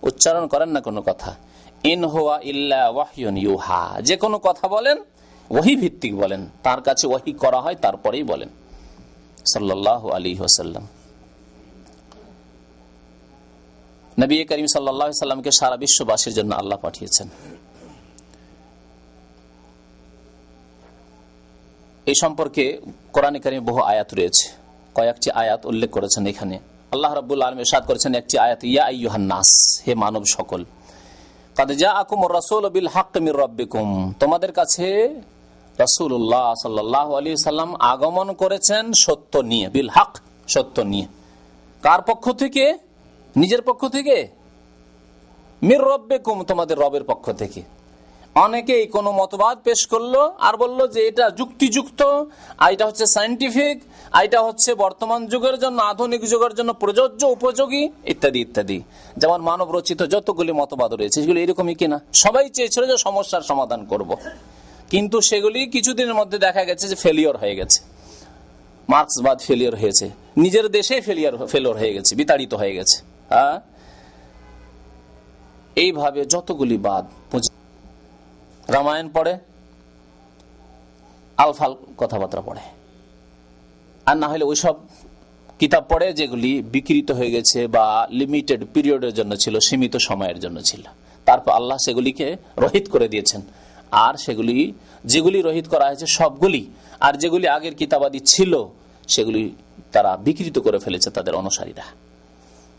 [0.02, 1.36] উচ্চারণ করেন না কোনো কথা।
[1.84, 4.98] ইন হোয়া ইল্লা ওয়াহিউন ইউহা। যে কোনো কথা বলেন
[5.50, 8.50] ওহি ভিত্তিক বলেন। তার কাছে ওহি করা হয়, তারপরেই বলেন।
[9.54, 10.88] সাল্লাহ আলী ওসাল্লাম
[14.20, 17.30] নবী করিম সাল্লাহ সাল্লামকে সারা বিশ্ববাসীর জন্য আল্লাহ পাঠিয়েছেন।
[22.10, 22.64] এই সম্পর্কে
[23.14, 24.46] কোরআনে কারিমে বহু আয়াত রয়েছে।
[24.96, 26.56] কয়েকটি আয়াত উল্লেখ করেছেন এখানে।
[26.94, 29.50] আল্লাহ রাবুল আলম সাদ করেছেন একটি আয়াত, ইয়া নাস,
[29.88, 30.62] হে মানব সকল।
[31.82, 34.88] যা আকুম রসুল বিল হাক মির রব্বিকুম। তোমাদের কাছে
[35.80, 40.12] রসুল্লাহ সাল্লাহ আলী সাল্লাম আগমন করেছেন সত্য নিয়ে, বিল হক
[40.48, 41.08] সত্য নিয়ে।
[41.82, 42.66] কার পক্ষ থেকে?
[43.36, 44.18] নিজের পক্ষ থেকে?
[45.62, 47.62] মির রব্বে কুম তোমাদের রবের পক্ষ থেকে।
[48.46, 50.16] অনেকেই কোনো মতবাদ পেশ করল
[50.48, 52.02] আর বলল যে এটা যুক্তিযুক্ত,
[52.62, 53.78] আর এটা হচ্ছে সাইন্টিফিক
[54.26, 58.78] এটা হচ্ছে বর্তমান যুগের জন্য, আধুনিক যুগের জন্য প্রযোজ্য, উপযোগী, ইত্যাদি ইত্যাদি।
[59.22, 61.98] যেমন মানব রচিত যতগুলি মতবাদ রয়েছে, সেগুলো এরকমই কিনা?
[62.24, 64.10] সবাই চেয়েছিল যে সমস্যার সমাধান করব।
[64.94, 67.80] কিন্তু সেগুলি কিছুদিনের মধ্যে দেখা গেছে যে ফেলিওর হয়ে গেছে।
[68.94, 70.06] মার্ক্সবাদ ফেলিওর হয়েছে।
[70.44, 72.98] নিজের দেশে ফেলিয়ার ফেলিওর হয়ে গেছে, বিতাড়িত হয়ে গেছে।
[73.34, 73.56] হ্যাঁ
[75.84, 77.06] এইভাবে যতগুলি বাদ
[78.70, 79.38] রামায়ণ পড়ে
[81.38, 82.60] আলফাল কথাবার্তা পড়ে।
[84.06, 84.76] আর না হলে ওইসব
[85.60, 90.82] কিতাব পড়ে যেগুলি বিকৃত হয়ে গেছে বা লিমিটেড পিরিয়ডের জন্য ছিল, সীমিত সময়ের জন্য ছিল।
[91.26, 93.42] তারপর আল্লাহ সেগুলিকে রহিত করে দিয়েছেন।
[93.92, 94.74] আর সেগুলি,
[95.06, 96.68] যেগুলি রহিত করা হয়েছে সবগুলি,
[97.00, 98.66] আর যেগুলি আগের কিতাবাদি ছিল,
[99.08, 99.56] সেগুলি
[99.92, 101.84] তারা বিকৃত করে ফেলেছে তাদের অনুসারীরা।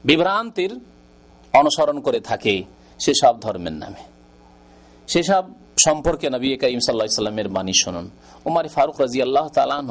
[0.04, 0.80] বিভ্রান্তির
[1.52, 2.64] অনুসরণ করে থাকে
[2.98, 4.02] সেসব ধর্মের নামে।
[5.08, 5.44] সেসব
[5.84, 8.06] সম্পর্কে নবী কাইম সাল্লাহামের বাণী শুনুন।
[8.48, 9.88] উমার ফারুক রাজি আল্লাহ তালান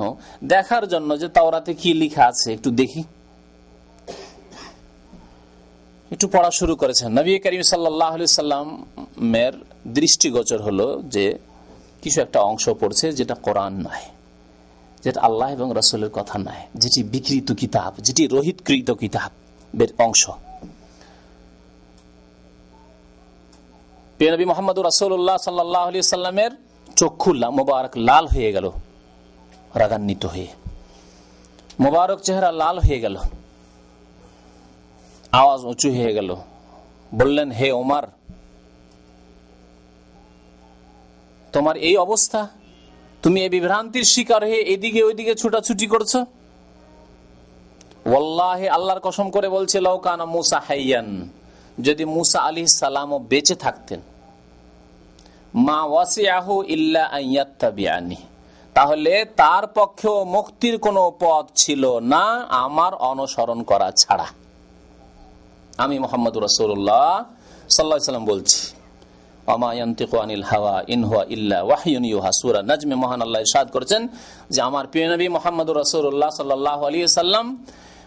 [0.54, 3.04] দেখার জন্য যে তাওরাতে কি লিখা আছে একটু দেখি।
[6.12, 9.54] একটু পড়া শুরু করেছেন। নবী করিম সাল্লাহ সাল্লামের
[9.98, 11.26] দৃষ্টিগোচর হলো যে
[12.02, 14.06] কিছু একটা অংশ পড়ছে যেটা কোরআন নয়
[15.04, 20.24] যেটা আল্লাহ এবং রসুলের কথা নয় যেটি বিকৃত কিতাব, যেটি রোহিতকৃত কিতাবের অংশ।
[24.22, 26.52] নবী মোহাম্মদ রাসুল্লাহ সাল্লাহ আলি সাল্লামের
[27.00, 28.66] চক্ষু মোবারক লাল হয়ে গেল,
[29.82, 30.50] রাগান্বিত হয়ে।
[31.84, 33.16] মোবারক চেহারা লাল হয়ে গেল,
[35.32, 36.30] আওয়াজ উঁচু হয়ে গেল।
[37.12, 38.06] বললেন, হে ওমার,
[41.54, 42.42] তোমার এই অবস্থা?
[43.24, 46.12] তুমি এই বিভ্রান্তির শিকার হয়ে এদিকে ওইদিকে ছুটাছুটি করছ?
[48.16, 51.10] ওল্লাহে আল্লাহর কসম করে বলছে লৌকানা মুসা হাইয়ান।
[51.80, 54.00] যদি মুসা আলি সালাম বেঁচে থাকতেন।
[55.56, 58.16] মা ওয়াসিয়াহু ইল্লা আইয়াত্তাবিয়ানি
[58.74, 64.26] তাহলে তার পক্ষেও মুক্তির কোনো পথ ছিল না, আমার অনুসরণ করা ছাড়া।
[65.78, 67.24] আমি মোহাম্মদ রসুল্লাহ
[67.70, 68.62] সাল্লাহ সাল্লাম বলছি
[73.22, 74.08] আল্লাহ করেছেন
[74.50, 74.86] যে, আমার
[75.30, 75.70] মোহাম্মদ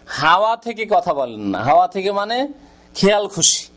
[0.07, 2.47] হাওয়া থেকে কথা বলেন না। হাওয়া থেকে মানে
[2.95, 3.67] খেয়াল খুশি।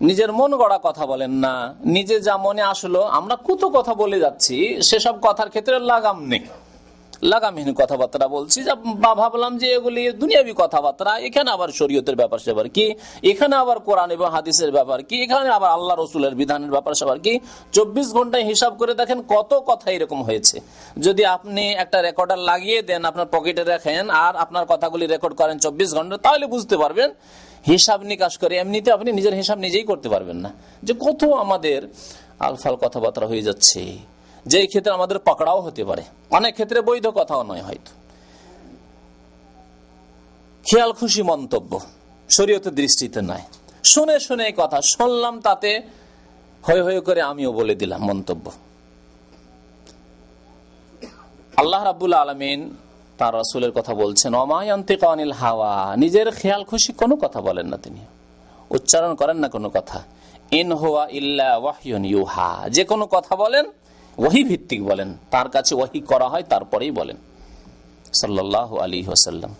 [0.00, 4.82] নিজের মন গড়া কথা বলেন না। নিজে যা মনে আসলো, আমরা কত কথা বলে যাচ্ছি,
[4.82, 6.40] সেসব কথার ক্ষেত্রে লাগাম নেই।
[7.22, 8.58] লাগামহীন কথাবার্তা বলছি।
[9.04, 12.94] বা ভাবলাম যে এগুলি দুনিয়াবি কথাবার্তা। এখানে আবার শরীয়তের ব্যাপার সেবার কি?
[13.22, 15.16] এখানে আবার কোরআন এবং হাদিসের ব্যাপার কি?
[15.22, 17.32] এখানে আবার আল্লাহ রসুলের বিধানের ব্যাপার সেবার কি?
[17.72, 20.60] চব্বিশ ঘন্টায় হিসাব করে দেখেন কত কথা এরকম হয়েছে।
[20.96, 25.94] যদি আপনি একটা রেকর্ডার লাগিয়ে দেন, আপনার পকেটে রাখেন, আর আপনার কথাগুলি রেকর্ড করেন চব্বিশ
[25.94, 27.10] ঘণ্টা, তাহলে বুঝতে পারবেন,
[27.66, 30.50] হিসাব নিকাশ করে এমনিতে আপনি নিজের হিসাব নিজেই করতে পারবেন না।
[30.82, 31.80] যে কত আমাদের
[32.38, 33.80] আলফাল কথাবার্তা হয়ে যাচ্ছে।
[34.46, 37.92] যে ক্ষেত্রে আমাদের পাকড়াও হতে পারে। অনেক ক্ষেত্রে বৈধ কথাও নয় হয়তো।
[40.70, 41.80] খেয়াল খুশি মন্তব্য,
[42.30, 43.42] শরীয়তের দৃষ্টিতে নয়।
[43.84, 45.80] শুনে শুনে কথা, শুনলাম তাতে
[46.62, 48.50] হয়ে হয়ে করে আমিও বলে দিলাম মন্তব্য।
[51.56, 52.76] আল্লাহ রাবুল আলমিন
[53.18, 57.98] তার রসুলের কথা বলছেন অমায়ন্তিক অনিল হাওয়া। নিজের খেয়াল খুশি কোনো কথা বলেন না তিনি।
[58.70, 60.02] উচ্চারণ করেন না কোনো কথা।
[60.50, 63.64] ইন হোয়া ইল্লা ওয়াহিউন ইউহা। যে কোনো কথা বলেন
[64.18, 67.16] ওহি ভিত্তিক বলেন। তার কাছে ওহি করা হয়, তারপরেই বলেন।
[68.20, 69.52] সাল্লাহ আলী ওসাল্লাম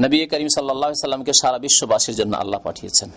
[0.00, 3.10] নবী করিম সাল্লাহ সাল্লামকে সারা বিশ্ববাসীর জন্য আল্লাহ পাঠিয়েছেন।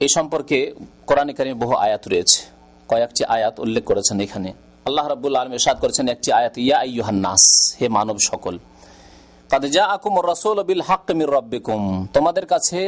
[0.00, 0.58] এই সম্পর্কে
[1.06, 2.40] কোরআন কারিমে বহু আয়াত রয়েছে।
[2.88, 4.50] কয়েকটি আয়াত উল্লেখ করেছেন এখানে।
[4.84, 7.44] আল্লাহ রাবুল আলম এরশাদ করেছেন, একটি আয়াত, ইয়া আইয়ুহান্নাস
[7.80, 8.58] হে মানব সকল।
[9.50, 12.80] কাদে আকুম রসুল বিল হাক মির রব্বিকুম। তোমাদের কাছে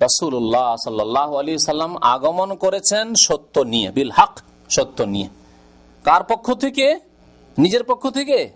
[0.00, 5.28] রসুল্লাহ সাল্লাহ আলী সাল্লাম আগমন করেছেন সত্য নিয়ে, বিল হাক সত্য নিয়ে।
[6.04, 7.00] কার পক্ষ থেকে?
[7.58, 8.50] নিজের পক্ষ থেকে?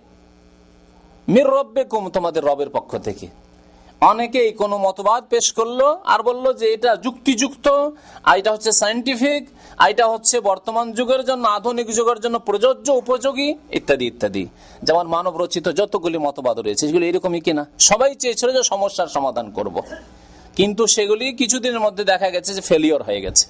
[1.28, 3.26] মির রব্বেকুম, তোমাদের রবের পক্ষ থেকে।
[4.00, 5.80] অনেকেই কোনো মতবাদ পেশ করল
[6.12, 7.66] আর বলল যে এটা যুক্তিযুক্ত,
[8.28, 9.42] আর এটা হচ্ছে সাইন্টিফিক
[9.90, 14.44] এটা হচ্ছে বর্তমান যুগের জন্য, আধুনিক যুগের জন্য প্রযোজ্য, উপযোগী, ইত্যাদি ইত্যাদি।
[14.86, 17.62] যেমন মানব রচিত যতগুলি মতবাদ রয়েছে, সেগুলো এরকমই কিনা?
[17.90, 19.76] সবাই চেয়েছিল যে সমস্যার সমাধান করব।
[20.58, 23.44] কিন্তু সেগুলি কিছুদিনের মধ্যে দেখা গেছে যে ফেলিওর হয়ে গেছে।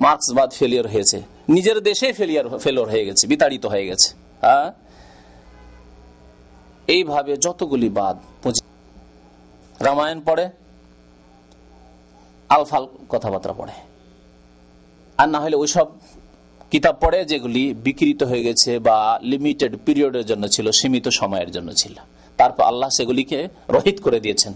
[0.00, 1.18] মার্ক্সবাদ ফেলিওর হয়েছে।
[1.56, 4.08] নিজের দেশে ফেলিয়ার ফেলোর হয়ে গেছে, বিতাড়িত হয়ে গেছে।
[4.44, 4.68] হ্যাঁ
[6.88, 8.16] এইভাবে যতগুলি বাদ
[9.84, 10.50] রামায়ণ পড়ে
[12.48, 13.72] আলফাল কথাবার্তা পড়ে।
[15.18, 15.86] আর না হলে ওইসব
[16.70, 21.94] কিতাব পড়ে যেগুলি বিকৃত হয়ে গেছে বা লিমিটেড পিরিয়ডের জন্য ছিল, সীমিত সময়ের জন্য ছিল।
[22.36, 24.52] তারপর আল্লাহ সেগুলিকে রহিত করে দিয়েছেন।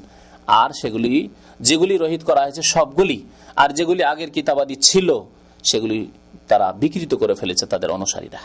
[0.46, 1.28] আর সেগুলি,
[1.60, 3.24] যেগুলি রহিত করা হয়েছে সবগুলি,
[3.56, 5.08] আর যেগুলি আগের কিতাবাদি ছিল,
[5.64, 6.06] সেগুলি
[6.48, 8.38] তারা বিকৃত করে ফেলেছে তাদের অনুসারীরা।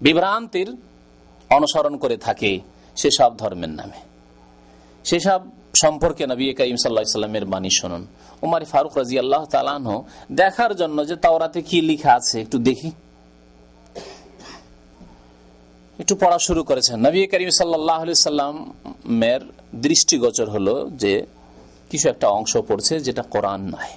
[0.00, 0.76] বিভ্রান্তির
[1.50, 2.60] অনুসরণ করে থাকে
[2.96, 4.09] সেসব ধর্মের নামে।
[5.04, 5.40] সেসব
[5.82, 8.06] সম্পর্কে নবী করিম সাল্লাহামের বাণী শুনুন।
[8.42, 9.86] উমারি ফারুক রাজি আল্লাহ তালান
[10.32, 12.90] দেখার জন্য যে তাওরাতে কি লিখা আছে একটু দেখি।
[15.98, 19.40] একটু পড়া শুরু করেছেন। নবী করিম সাল্লাহ সাল্লামের
[19.74, 21.26] দৃষ্টিগোচর হলো যে
[21.90, 23.92] কিছু একটা অংশ পড়ছে যেটা কোরআন নয়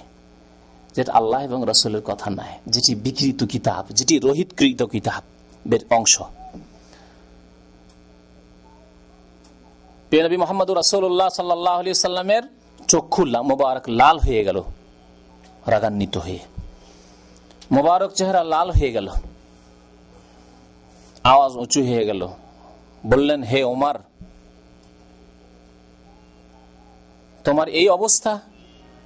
[0.96, 6.22] যেটা আল্লাহ এবং রসুলের কথা নয় যেটি বিকৃত কিতাব, যেটি রোহিতকৃত কিতাবের অংশ।
[10.22, 12.44] নবী মোহাম্মদ রাসৌল্লাহ সাল্লাহ আলি সাল্লামের
[12.92, 14.58] চক্ষু মোবারক লাল হয়ে গেল,
[15.72, 16.40] রাগান্বিত হয়ে।
[17.76, 19.08] মোবারক চেহারা লাল হয়ে গেল,
[21.32, 22.22] আওয়াজ উঁচু হয়ে গেল।
[23.04, 23.96] বললেন, হে ওমার,
[27.44, 28.32] তোমার এই অবস্থা?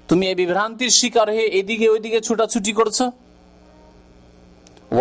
[0.08, 2.98] তুমি এই বিভ্রান্তির শিকার হয়ে এদিকে ওইদিকে ছুটাছুটি করছ?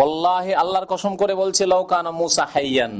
[0.02, 2.94] ওল্লাহে আল্লাহর কসম করে বলছে লৌকানা মুসা হাইয়ান।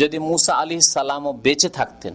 [0.00, 2.14] যদি মুসা আলি সালামও বেঁচে থাকতেন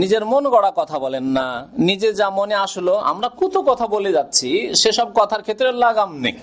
[0.00, 1.46] নিজের মন গড়া কথা বলেন না।
[1.88, 4.48] নিজে যা মনে আসলো, আমরা কত কথা বলে যাচ্ছি,
[4.82, 6.36] সেসব কথার ক্ষেত্রে লাগাম নেই।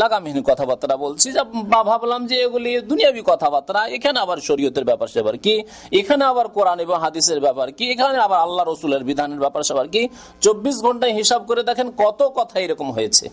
[0.00, 1.28] লাগামহীন কথাবার্তা বলছি
[1.72, 5.54] বা ভাবলাম যে এগুলি দুনিয়াবি কথাবার্তা, এখানে আবার শরীয়তের ব্যাপার সেবার কি?
[6.00, 7.84] এখানে আবার কোরআন এবং হাদিসের ব্যাপার কি?
[7.94, 10.02] এখানে আবার আল্লাহ রসুলের বিধানের ব্যাপার সেবার কি?
[10.44, 13.24] চব্বিশ ঘন্টায় হিসাব করে দেখেন কত কথা এরকম হয়েছে।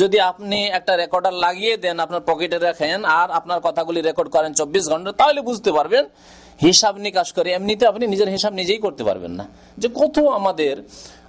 [0.00, 4.84] যদি আপনি একটা রেকর্ডার লাগিয়ে দেন, আপনার পকেটে রাখেন, আর আপনার কথাগুলি রেকর্ড করেন চব্বিশ
[4.92, 6.04] ঘণ্টা, তাহলে বুঝতে পারবেন
[6.62, 10.76] হিসাব নিকাশ করে, এমনিতে আপনি নিজের হিসাব নিজেই করতে পারবেন না। যে কত আমাদের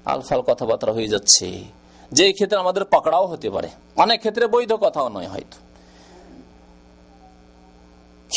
[0.05, 1.63] আলফাল কথাবার্তা হয়ে যাচ্ছে।
[2.11, 5.57] যে ক্ষেত্রে আমাদের পাকড়াও হতে পারে। অনেক ক্ষেত্রে বৈধ কথাও নয় হয়তো।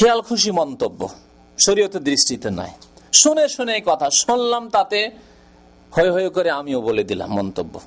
[0.00, 1.08] খেয়াল খুশি মন্তব্য,
[1.66, 2.70] শরীয়তের দৃষ্টিতে নয়।
[3.12, 5.10] শুনে শুনে কথা শুনলাম, তাতে
[5.90, 7.80] হয়ে হয়ে করে আমিও বলে দিলাম মন্তব্য।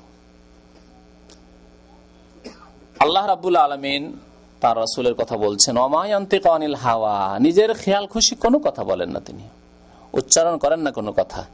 [2.98, 4.18] আল্লাহ রাবুল আলমিন
[4.60, 9.42] তার রসুলের কথা বলছেন অমায়ন্তিক অনিল হাওয়া। নিজের খেয়াল খুশি কোনো কথা বলেন না তিনি।
[10.12, 11.44] উচ্চারণ করেন না কোনো কথা।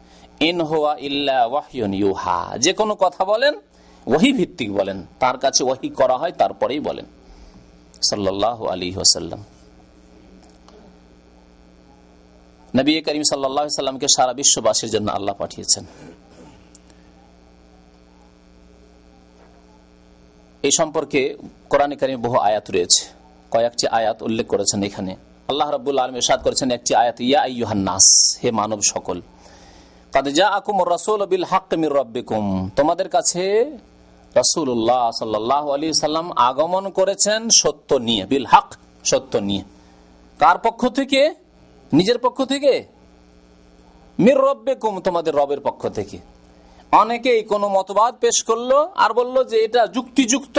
[0.41, 3.55] ইন হোয়া ইল্লা ইউহা। যে কোনো কথা বলেন,
[4.07, 7.05] ওহি ভিত্তিক বলেন। তার কাছে ওহি করা হয়, তারপরেই বলেন।
[8.03, 9.45] সাল্লাহ আলী ওসাল্লাম
[12.77, 15.85] নবী করিম সাল্লাহ সাল্লামকে সারা বিশ্ববাসীর জন্য আল্লাহ পাঠিয়েছেন।
[20.67, 21.21] এই সম্পর্কে
[21.71, 23.03] কোরআন কারিমে বহু আয়াত রয়েছে।
[23.53, 25.13] কয়েকটি আয়াত উল্লেখ করেছেন এখানে।
[25.51, 28.07] আল্লাহ রব্বুল আলম ইরশাদ করেছেন, একটি আয়াত, ইয়া আইয়ুহান্নাস
[28.43, 29.19] হে মানব সকল,
[30.13, 32.45] কাদ যা আকুম রসুল বিল হাক মির রব্বিকুম।
[32.79, 33.45] তোমাদের কাছে
[34.41, 38.69] রসুল্লাহ সাল্লাহ আলী সাল্লাম আগমন করেছেন সত্য নিয়ে, বিল হক,
[39.11, 39.63] সত্য নিয়ে।
[40.41, 41.21] কার পক্ষ থেকে?
[41.93, 42.73] নিজের পক্ষ থেকে?
[44.19, 46.19] মির রব্বেকুম, তোমাদের রবের পক্ষ থেকে।
[47.01, 48.71] অনেকেই কোনো মতবাদ পেশ করল
[49.05, 50.57] আর বলল যে এটা যুক্তিযুক্ত,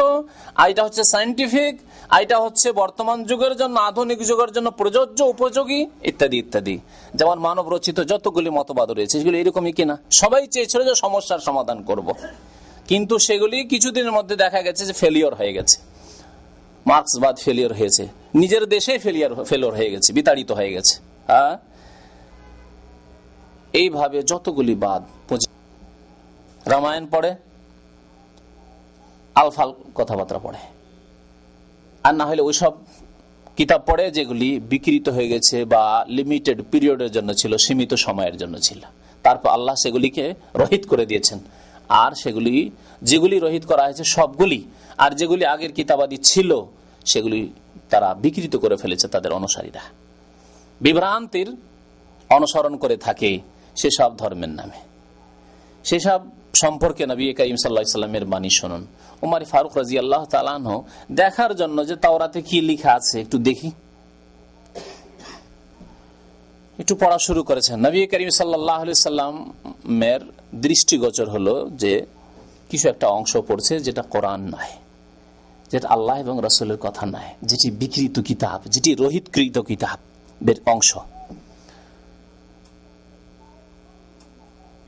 [0.59, 1.73] আর এটা হচ্ছে সাইন্টিফিক
[2.13, 5.79] আর এটা হচ্ছে বর্তমান যুগের জন্য, আধুনিক যুগের জন্য প্রযোজ্য, উপযোগী,
[6.11, 6.75] ইত্যাদি ইত্যাদি।
[7.19, 12.07] যেমন মানব রচিত যতগুলি মতবাদ রয়েছে, সেগুলো এরকমই কিনা। সবাই চেয়েছিল যে সমস্যার সমাধান করব।
[12.89, 15.75] কিন্তু সেগুলি কিছুদিনের মধ্যে দেখা গেছে যে ফেলিওর হয়ে গেছে।
[16.85, 18.03] মার্ক্সবাদ ফেলিওর হয়েছে।
[18.41, 20.95] নিজের দেশে ফেলিয়ার ফেলিওর হয়ে গেছে, বিতাড়িত হয়ে গেছে।
[21.31, 21.53] হ্যাঁ
[23.81, 25.01] এইভাবে যতগুলি বাদ
[26.65, 27.35] রামায়ণ পড়ে,
[29.35, 30.57] আলফাল কথাবার্তা পড়ে।
[32.03, 32.71] আর না হলে ওইসব
[33.57, 38.79] কিতাব পড়ে যেগুলি বিকৃত হয়ে গেছে বা লিমিটেড পিরিয়ডের জন্য ছিল, সীমিত সময়ের জন্য ছিল।
[39.23, 41.39] তারপর আল্লাহ সেগুলিকে রহিত করে দিয়েছেন।
[41.89, 42.71] আর সেগুলি,
[43.01, 44.63] যেগুলি রহিত করা হয়েছে সবগুলি,
[44.97, 46.61] আর যেগুলি আগের কিতাবাদি ছিল,
[47.05, 47.53] সেগুলি
[47.89, 49.81] তারা বিকৃত করে ফেলেছে তাদের অনুসারীরা।
[50.81, 51.55] বিভ্রান্তির
[52.29, 53.39] অনুসরণ করে থাকে
[53.75, 54.79] সেসব ধর্মের নামে।
[55.83, 56.21] সেসব
[56.61, 58.85] সম্পর্কে নবী করিম সাল্লা সাল্লামের বাণী শুনুন।
[59.21, 60.65] উমারি ফারুক রাজি আল্লাহ তালান
[61.11, 63.71] দেখার জন্য যে তাওরাতে কি লিখা আছে একটু দেখি।
[66.79, 70.21] একটু পড়া শুরু করেছেন। নবী করিম সাল্লাহ সাল্লামের
[70.55, 72.05] দৃষ্টিগোচর হলো যে
[72.69, 74.73] কিছু একটা অংশ পড়ছে যেটা কোরআন নয়
[75.71, 80.91] যেটা আল্লাহ এবং রসুলের কথা নয় যেটি বিকৃত কিতাব, যেটি রোহিতকৃত কিতাবের অংশ।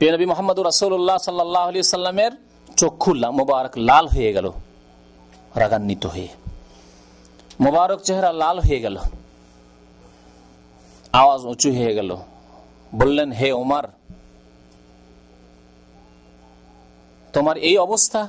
[0.00, 2.32] নবী মোহাম্মদ রাসুল্লাহ সাল্লাহ আলি সাল্লামের
[2.80, 4.46] চক্ষু মোবারক লাল হয়ে গেল,
[5.62, 6.28] রাগান্বিত হয়ে।
[7.64, 8.96] মোবারক চেহারা লাল হয়ে গেল,
[11.20, 12.10] আওয়াজ উঁচু হয়ে গেল,
[13.00, 13.86] বললেন, হে ওমার,
[17.34, 18.22] তোমার এই অবস্থা?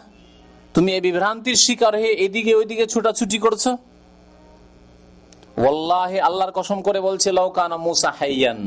[0.76, 3.64] তুমি এই বিভ্রান্তির শিকার হয়ে এদিকে ওইদিকে ছুটাছুটি করছ?
[5.68, 8.60] ওল্লাহে আল্লাহর কসম করে বলছে লৌকানা মুসা হাইয়ান।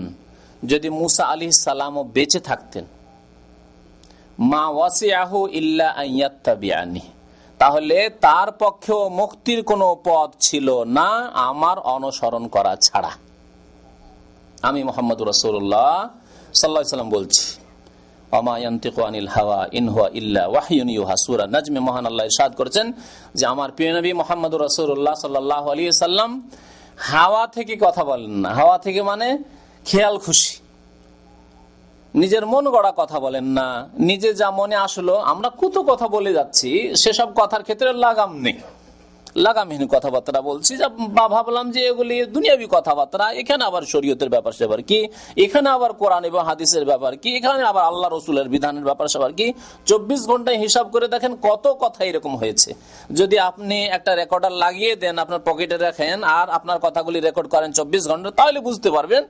[0.67, 2.85] যদি মুসা আলি সালামও বেঁচে থাকতেন।
[4.39, 7.01] মা ওয়াসিয়াহু ইল্লা আইয়াত্তাবিয়ানি
[7.59, 13.11] তাহলে তার পক্ষেও মুক্তির কোনো পথ ছিল না আমার অনুসরণ করা ছাড়া।
[14.63, 16.09] আমি মোহাম্মদ রসুল্লাহ
[16.55, 17.61] সাল্লাহ সাল্লাম বলছি
[23.35, 23.71] যে, আমার
[24.15, 26.51] মোহাম্মদ সাল্লাম
[26.97, 29.39] হাওয়া থেকে কথা বলেন না। হাওয়া থেকে মানে
[29.89, 30.53] খেয়াল খুশি।
[32.15, 33.69] নিজের মন গড়া কথা বলেন না।
[34.11, 36.71] নিজে যা মনে আসলো, আমরা কত কথা বলে যাচ্ছি,
[37.03, 38.59] সেসব কথার ক্ষেত্রে লাগাম নেই।
[39.47, 40.73] লাগামহীন কথাবার্তা বলছি
[41.17, 44.99] বা ভাবলাম যে এগুলি দুনিয়াবি কথাবার্তা, এখানে আবার শরীয়তের ব্যাপার সেবার কি?
[45.45, 47.31] এখানে আবার কোরআন এবং হাদিসের ব্যাপার কি?
[47.39, 49.47] এখানে আবার আল্লাহ রসুলের বিধানের ব্যাপার সেবার কি?
[49.91, 52.71] চব্বিশ ঘন্টায় হিসাব করে দেখেন কত কথা এরকম হয়েছে।
[53.19, 58.03] যদি আপনি একটা রেকর্ডার লাগিয়ে দেন, আপনার পকেটে রাখেন, আর আপনার কথাগুলি রেকর্ড করেন চব্বিশ
[58.11, 59.23] ঘণ্টা, তাহলে বুঝতে পারবেন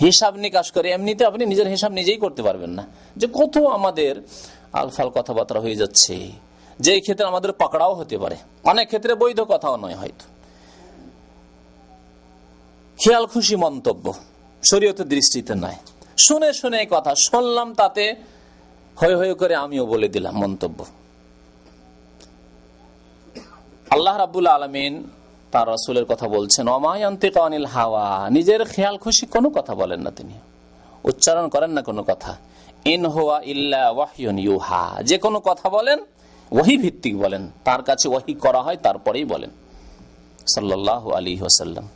[0.00, 2.86] হিসাব নিকাশ করে, এমনিতে আপনি নিজের হিসাব নিজেই করতে পারবেন না।
[3.16, 4.16] যে কত আমাদের
[4.72, 6.32] আলফাল কথাবার্তা হয়ে যাচ্ছে।
[6.80, 10.24] যে ক্ষেত্রে আমাদের পাকড়াও হতে পারে। অনেক ক্ষেত্রে বৈধ কথাও নয় হয়তো।
[13.04, 14.14] খেয়াল খুশি মন্তব্য।
[14.70, 15.76] শরীয়তের দৃষ্টিতে নয়।
[16.18, 18.14] শুনে শুনে কথা শুনলাম, তাতে
[18.96, 20.84] হয়ে হয়ে করে আমিও বলে দিলাম মন্তব্য।
[23.90, 25.10] আল্লাহ রাবুল আলমিন
[25.50, 30.32] তার রসুলের কথা বলছেন অমায়ন্তিক অনিল হাওয়া। নিজের খেয়াল খুশি কোনো কথা বলেন না তিনি।
[31.04, 32.36] উচ্চারণ করেন না কোনো কথা।
[32.84, 35.98] ইন হোয়া ইল্লা ওয়াহিয়ন ইউহা। যে কোনো কথা বলেন
[36.52, 39.50] ওহি ভিত্তিক বলেন। তার কাছে ওহি করা হয়, তারপরেই বলেন।
[40.54, 41.88] সাল্লাহ আলী ওসাল্লাম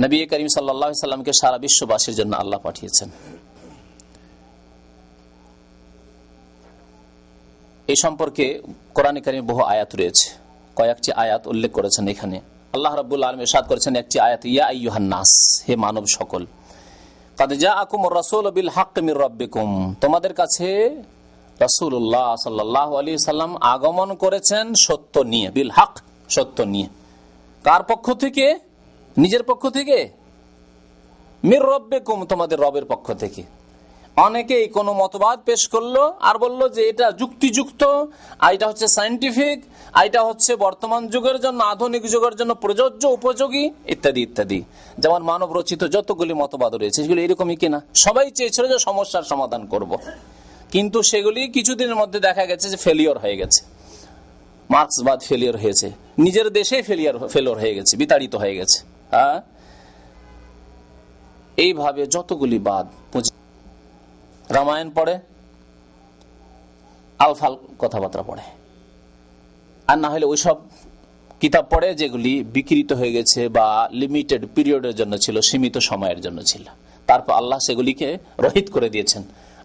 [0.00, 3.10] নবী করিম সাল্লাহ সাল্লামকে সারা বিশ্ববাসীর জন্য আল্লাহ পাঠিয়েছেন।
[7.90, 8.46] এই সম্পর্কে
[8.96, 10.26] কোরআন কারিমে বহু আয়াত রয়েছে।
[10.76, 12.36] কয়েকটি আয়াত উল্লেখ করেছেন এখানে।
[12.74, 15.32] আল্লাহ রাবুল আলম সাদ করেছেন, একটি আয়াত, ইয়া আইহান্নাস
[15.66, 16.42] হে মানব সকল,
[17.38, 19.68] কাদ যা আকুম রসুল বিল হাক মির রব্বিকুম
[20.02, 20.68] তোমাদের কাছে
[21.66, 25.94] রসুল্লাহ সাল্লাহ আলী সাল্লাম আগমন করেছেন সত্য নিয়ে বিল হক
[26.34, 26.88] সত্য নিয়ে।
[27.64, 28.46] কার পক্ষ থেকে?
[29.16, 29.98] নিজের পক্ষ থেকে?
[31.44, 33.42] মির রব্বে কুম তোমাদের রবের পক্ষ থেকে।
[34.26, 35.96] অনেকেই কোনো মতবাদ পেশ করল
[36.28, 37.82] আর বলল যে এটা যুক্তিযুক্ত,
[38.44, 39.58] আর এটা হচ্ছে সাইন্টিফিক
[39.96, 43.64] আর এটা হচ্ছে বর্তমান যুগের জন্য, আধুনিক যুগের জন্য প্রযোজ্য, উপযোগী,
[43.94, 44.58] ইত্যাদি ইত্যাদি।
[45.02, 49.92] যেমন মানব রচিত যতগুলি মতবাদ রয়েছে, সেগুলো এরকমই কিনা। সবাই চেয়েছিল যে সমস্যার সমাধান করব।
[50.74, 53.60] কিন্তু সেগুলি কিছুদিনের মধ্যে দেখা গেছে যে ফেলিওর হয়ে গেছে।
[54.74, 55.86] মার্ক্সবাদ ফেলিওর হয়েছে।
[56.24, 58.78] নিজের দেশে ফেলিয়ার ফেলোর হয়ে গেছে, বিতাড়িত হয়ে গেছে।
[59.14, 59.36] হ্যাঁ
[61.64, 62.86] এইভাবে যতগুলি বাদ
[64.50, 65.18] রামায়ণ পড়ে,
[67.18, 68.42] আলফাল কথাবার্তা পড়ে।
[69.86, 70.56] আর না হলে ওইসব
[71.40, 76.62] কিতাব পড়ে যেগুলি বিকৃত হয়ে গেছে বা লিমিটেড পিরিয়ডের জন্য ছিল, সীমিত সময়ের জন্য ছিল।
[77.06, 79.22] তারপর আল্লাহ সেগুলিকে রহিত করে দিয়েছেন।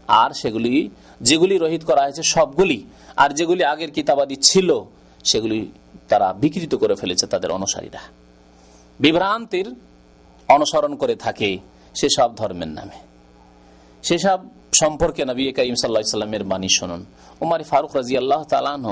[0.07, 0.89] আর সেগুলি,
[1.21, 4.81] যেগুলি রহিত করা হয়েছে সবগুলি, আর যেগুলি আগের কিতাবাদি ছিল,
[5.23, 5.71] সেগুলি
[6.07, 7.99] তারা বিকৃত করে ফেলেছে তাদের অনুসারীরা।
[8.99, 9.75] বিভ্রান্তির
[10.47, 11.57] অনুসরণ করে থাকে
[11.95, 13.14] সেসব ধর্মের নামে।
[14.07, 14.39] সেসব
[14.81, 17.01] সম্পর্কে নবী করিম সাল্লাহামের বাণী শুনুন।
[17.43, 18.85] উমার ফারুক রাজি আল্লাহ তালান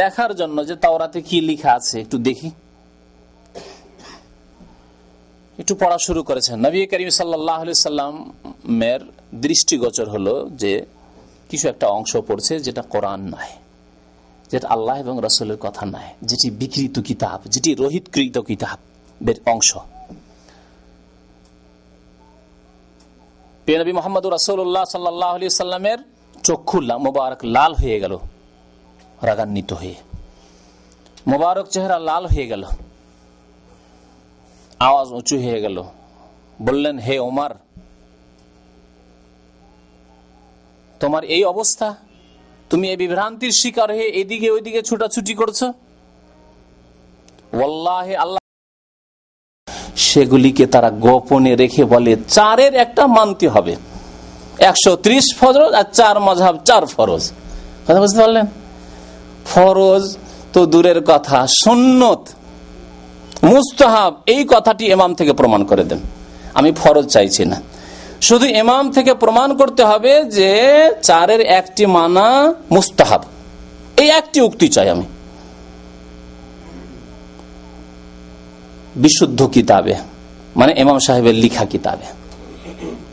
[0.00, 2.50] দেখার জন্য যে তাওরাতে কি লিখা আছে, একটু দেখি।
[5.58, 9.00] একটু পড়া শুরু করেছেন। নবী করিম সাল্লাহ সাল্লামের
[9.44, 10.72] দৃষ্টিগোচর হলো যে
[11.50, 13.52] কিছু একটা অংশ পড়ছে যেটা কোরআন নয়
[14.50, 19.70] যেটা আল্লাহ এবং রসুলের কথা নয় যেটি বিকৃত কিতাব, যেটি রোহিতকৃত কিতাবের অংশ।
[23.66, 25.98] পেনবী মোহাম্মদ রাসৌল্লাহ সাল্লাহ আলি সাল্লামের
[26.46, 28.14] চক্ষু মোবারক লাল হয়ে গেল,
[29.28, 29.96] রাগান্বিত হয়ে।
[31.32, 32.62] মোবারক চেহারা লাল হয়ে গেল,
[34.88, 35.76] আওয়াজ উঁচু হয়ে গেল,
[36.66, 37.52] বললেন, হে ওমার,
[41.00, 41.88] তোমার এই অবস্থা?
[42.70, 45.60] তুমি এই বিভ্রান্তির শিকার হয়ে এদিকে ওইদিকে ছুটাছুটি করছ?
[48.24, 48.42] আল্লাহ
[49.96, 53.76] সেগুলিকে তারা গোপনে রেখে বলে, চারের একটা মানতে হবে।
[54.58, 57.32] একশো ত্রিশ ফরজ আর চার মজাব, চার ফরজ।
[57.88, 58.46] কথা বুঝতে পারলেন?
[59.46, 60.16] ফরজ
[60.52, 62.28] তো দূরের কথা, সুন্নত,
[63.42, 65.98] মুস্তাহাব, এই কথাটি এমাম থেকে প্রমাণ করে দেন।
[66.54, 67.62] আমি ফরজ চাইছি না।
[68.20, 73.24] শুধু এমাম থেকে প্রমাণ করতে হবে যে, চারের একটি মানা মুস্তাহাব।
[73.96, 75.02] এই একটি উক্তি চাই আমি।
[78.96, 79.94] বিশুদ্ধ কিতাবে
[80.56, 82.06] মানে এমাম সাহেবের লিখা কিতাবে।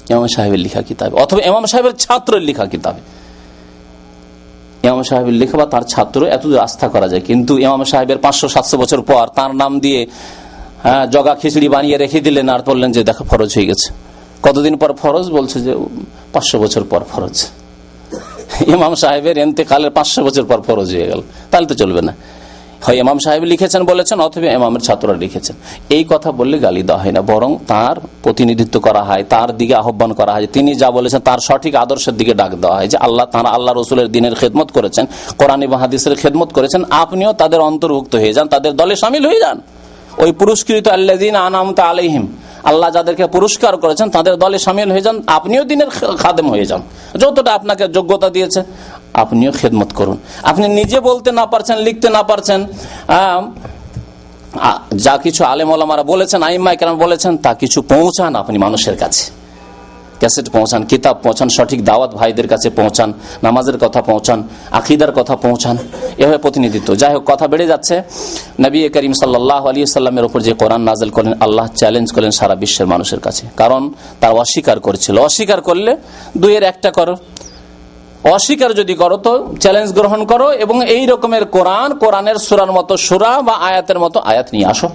[0.10, 3.02] এমাম সাহেবের লিখা কিতাবে, অথবা এমাম সাহেবের ছাত্রের লিখা কিতাবে।
[4.88, 8.78] ইমাম সাহেবের লেখা বা তার ছাত্র এত আস্থা করা যায়, কিন্তু ইমাম সাহেবের পাঁচশো, সাতশো
[8.78, 10.00] বছর পর তার নাম দিয়ে
[10.84, 13.88] হ্যাঁ জগা খিচুড়ি বানিয়ে রেখে দিলেন আর বললেন যে, দেখো, ফরজ হয়ে গেছে।
[14.44, 15.26] কতদিন পর ফরজ?
[15.32, 15.74] বলছে যে,
[16.34, 17.38] পাঁচশো বছর পর ফরজ।
[18.68, 21.22] ইমাম সাহেবের এতেকালের পাঁচশো বছর পর ফরজ হয়ে গেল।
[21.52, 22.14] তাহলে তো চলবে না।
[22.86, 25.56] হয়, ইমাম সাহেব লিখেছেন, বলেছেন, অথবা ইমামের ছাত্ররা লিখেছেন।
[25.98, 30.12] এই কথা বললে গালি দেওয়া হয় না, বরং তার প্রতিনিধিত্ব করা হয়, তার দিকে আহ্বান
[30.20, 33.50] করা হয় তিনি যা বলেছেন তার সঠিক আদর্শের দিকে ডাক দেওয়া হয়, যে আল্লাহ তাঁরা
[33.58, 35.06] আল্লাহ রসুলের দিনের খেদমত করেছেন,
[35.40, 39.58] কোরআন হাদিসের খেদমত করেছেন, আপনিও তাদের অন্তর্ভুক্ত হয়ে যান, তাদের দলে সামিল হয়ে যান।
[40.24, 42.26] ওই পুরস্কৃত আল্লাদিন আনামতা আলহিম
[42.72, 45.90] আল্লাহ যাদেরকে পুরস্কার করেছেন, তাদের দলে সামিল হয়ে যান, আপনিও দিনের
[46.24, 46.82] খাদেম হয়ে যান।
[47.22, 48.60] যতটা আপনাকে যোগ্যতা দিয়েছে
[49.22, 50.18] আপনিও খেদমত করুন।
[50.52, 52.60] আপনি নিজে বলতে না পারছেন, লিখতে না পারছেন
[55.06, 59.26] যা কিছু আলেম ওলামারা বলেছেন, আইম্মা কেন বলেছেন, তা কিছু পৌঁছান আপনি মানুষের কাছে।
[60.20, 63.10] ক্যাসেট পৌঁছান, কিতাব পৌঁছান, সঠিক দাওয়াত ভাইদের কাছে পৌঁছান,
[63.44, 64.40] নামাজের কথা পৌঁছান,
[64.80, 65.76] আকিদার কথা পৌঁছান,
[66.18, 67.96] এভাবে প্রতিনিধিত্ব। যাই হোক, কথা বেড়ে যাচ্ছে।
[68.66, 72.88] নবী করিম সাল্লাহ আলী সাল্লামের ওপর যে কোরআন নাজল করলেন, আল্লাহ চ্যালেঞ্জ করলেন সারা বিশ্বের
[72.94, 73.82] মানুষের কাছে। কারণ
[74.22, 75.92] তার অস্বীকার করেছিল। অস্বীকার করলে
[76.38, 77.16] দুইয়ের একটা করো।
[78.24, 83.42] অস্বীকার যদি করো তো চ্যালেঞ্জ গ্রহণ করো এবং এই রকমের কোরআন, কোরআনের সুরার মতো সুরা
[83.42, 84.90] বা আয়াতের মতো আয়াত নিয়ে আসো।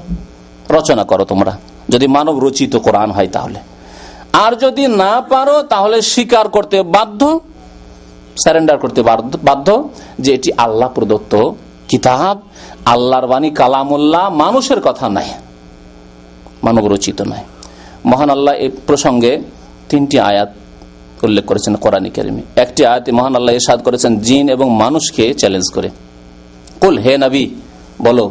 [0.70, 1.59] রচনা করো তোমরা।
[1.89, 3.59] যদি মানব রচিত কোরআন হয় তাহলে।
[4.33, 7.41] আর যদি না পারো তাহলে স্বীকার করতে বাধ্য
[8.43, 9.03] স্যারেন্ডার করতে
[9.43, 11.51] বাধ্য যে এটি আল্লাহ প্রদত্ত
[11.89, 12.41] কিতাব,
[12.85, 15.29] আল্লাহর বাণী কালামুল্লাহ মানুষের কথা নাই
[16.62, 17.45] মানব রচিত নয়।
[18.05, 19.41] মহান আল্লাহ এই প্রসঙ্গে
[19.89, 20.49] তিনটি আয়াত
[21.26, 25.88] উল্লেখ করেছেন কোরআনী কেরিমি। একটি আয়াতে মহান আল্লাহ ইসাদ করেছেন, জিন এবং মানুষকে চ্যালেঞ্জ করে।
[26.82, 27.44] কুল, হে নবী,
[28.06, 28.26] বলো,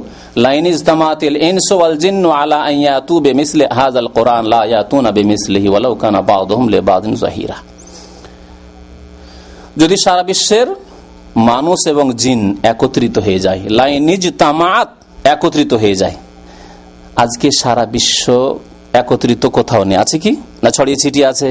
[0.45, 5.93] লাইন ইজতামাতিল ইনসু ওয়াল জিন্নু আলা আন ইয়াতু বিমিসলি হাযাল কোরআন, লা ইয়াতুনা বিমিসলিহি ওয়ালাউ
[6.01, 7.57] কানা বাযুহুম লিবাযিন যাহিরা।
[9.81, 10.67] যদি সারা বিশ্বের
[11.51, 14.89] মানুষ এবং জিন একত্রিত হয়ে যায় লাইনিজ তামাত
[15.33, 16.15] একত্রিত হয়ে যায়,
[17.23, 18.25] আজকে সারা বিশ্ব
[19.01, 20.31] একত্রিত কোথাও নেই। আছে কি?
[20.63, 21.49] না ছড়িয়ে ছিটিয়ে আছে?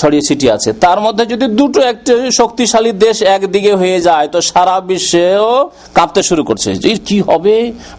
[0.00, 4.76] ছড়িয়ে ছিটিয়ে আছে। তার মধ্যে যদি দুটো একটি শক্তিশালী দেশ একদিকে হয়ে যায়, তো সারা
[4.90, 5.48] বিশ্বেও
[5.96, 6.68] কাঁপতে শুরু করছে।
[7.08, 7.56] কি হবে?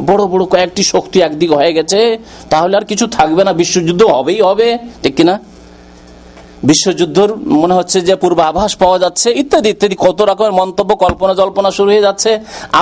[0.10, 2.00] বড় বড় কয়েকটি শক্তি একদিকে হয়ে গেছে,
[2.52, 4.68] তাহলে আর কিছু থাকবে না। বিশ্বযুদ্ধ হবেই হবে,
[5.04, 5.36] ঠিক কিনা?
[6.70, 7.30] বিশ্বযুদ্ধর
[7.62, 12.06] মনে হচ্ছে যে পূর্বাভাস পাওয়া যাচ্ছে, ইত্যাদি ইত্যাদি। কত রকমের মন্তব্য কল্পনা জল্পনা শুরু হয়ে
[12.08, 12.32] যাচ্ছে।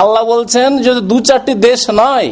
[0.00, 2.28] আল্লাহ বলছেন যদি দু চারটি দেশ নয়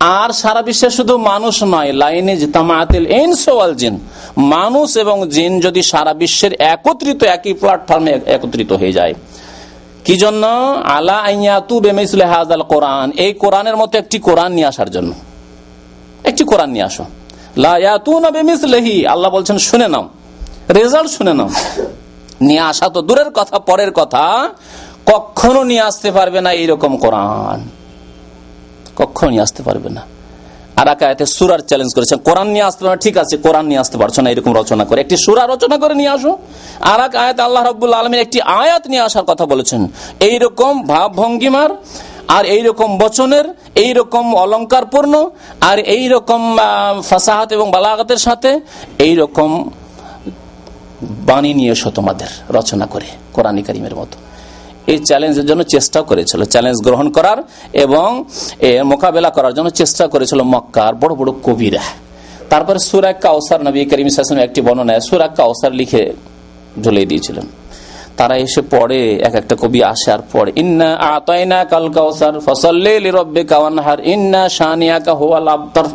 [0.00, 4.00] আর সারা বিশ্বে শুধু মানুষ নয়, লাইনে তামাতিল এনসোয়াল জিন।
[4.36, 9.14] মানুষ এবং জিন যদি সারা বিশ্বের একত্রিত একই প্ল্যাটফর্মে একত্রিত হয়ে যায়।
[10.04, 10.46] কি জন্য
[10.84, 15.12] আলা আইয়াতু বেমিসলে হাজাল কোরআন। এই কোরআনের মতো একটি কোরআন নিয়ে আসার জন্য।
[16.24, 17.04] একটি কোরআন নিয়ে আসো।
[17.56, 20.08] লায়াতু না বেমিসলেহি। আল্লাহ বলছেন, শুনে নাও।
[20.70, 21.50] রেজাল্ট শুনে নাও।
[22.40, 24.48] নিয়ে আসা তো দূরের কথা, পরের কথা।
[25.06, 27.68] কখনো নিয়ে আসতে পারবে না এইরকম কোরআন।
[29.00, 30.02] কখনো নিয়ে আসতে পারবে না।
[30.80, 34.16] আর একাতে সুরার চ্যালেঞ্জ করেছেন। কোরআন নিয়ে আসতে পারবে ঠিক আছে, কোরআন নিয়ে আসতে পারছ
[34.24, 36.32] না, এরকম রচনা করে। একটি সুরা রচনা করে নিয়ে আসো।
[36.92, 39.82] আর এক আয়াত আল্লাহ রব্বুল আলমের একটি আয়াত নিয়ে আসার কথা বলেছেন।
[40.20, 41.70] এইরকম ভাব ভঙ্গিমার,
[42.36, 43.46] আর এইরকম বচনের,
[43.84, 45.14] এইরকম অলঙ্কারপূর্ণ,
[45.60, 46.42] আর এইরকম
[47.08, 48.50] ফাসাহাত এবং বালাগাতের সাথে
[49.06, 49.50] এইরকম
[51.28, 54.16] বাণী নিয়ে এসো তোমাদের, রচনা করে, কোরআন করিমের মতো।
[54.92, 57.38] এই চ্যালেঞ্জের জন্য চেষ্টা করেছিল। চ্যালেঞ্জ গ্রহণ করার
[57.84, 58.08] এবং
[58.68, 61.84] এর মোকাবেলা করার জন্য চেষ্টা করেছিল মক্কার বড় বড় কবিরা।
[62.50, 66.02] তারপরে সুরাক কাউসার নবী করিম ইসলাম একটি বর্ণনায় সুরাক কাউসার লিখে
[66.84, 67.46] ঝুলিয়ে দিয়েছিলেন।
[68.18, 70.22] তারা এসে পড়ে, এক একটা কবি আসে আর
[70.62, 75.88] ইন্না আতাইনা কাল কাউসার ফসল্লে রব্বে কাওয়ানহার ইন্না শানিয়াকা হুয়াল আবতার।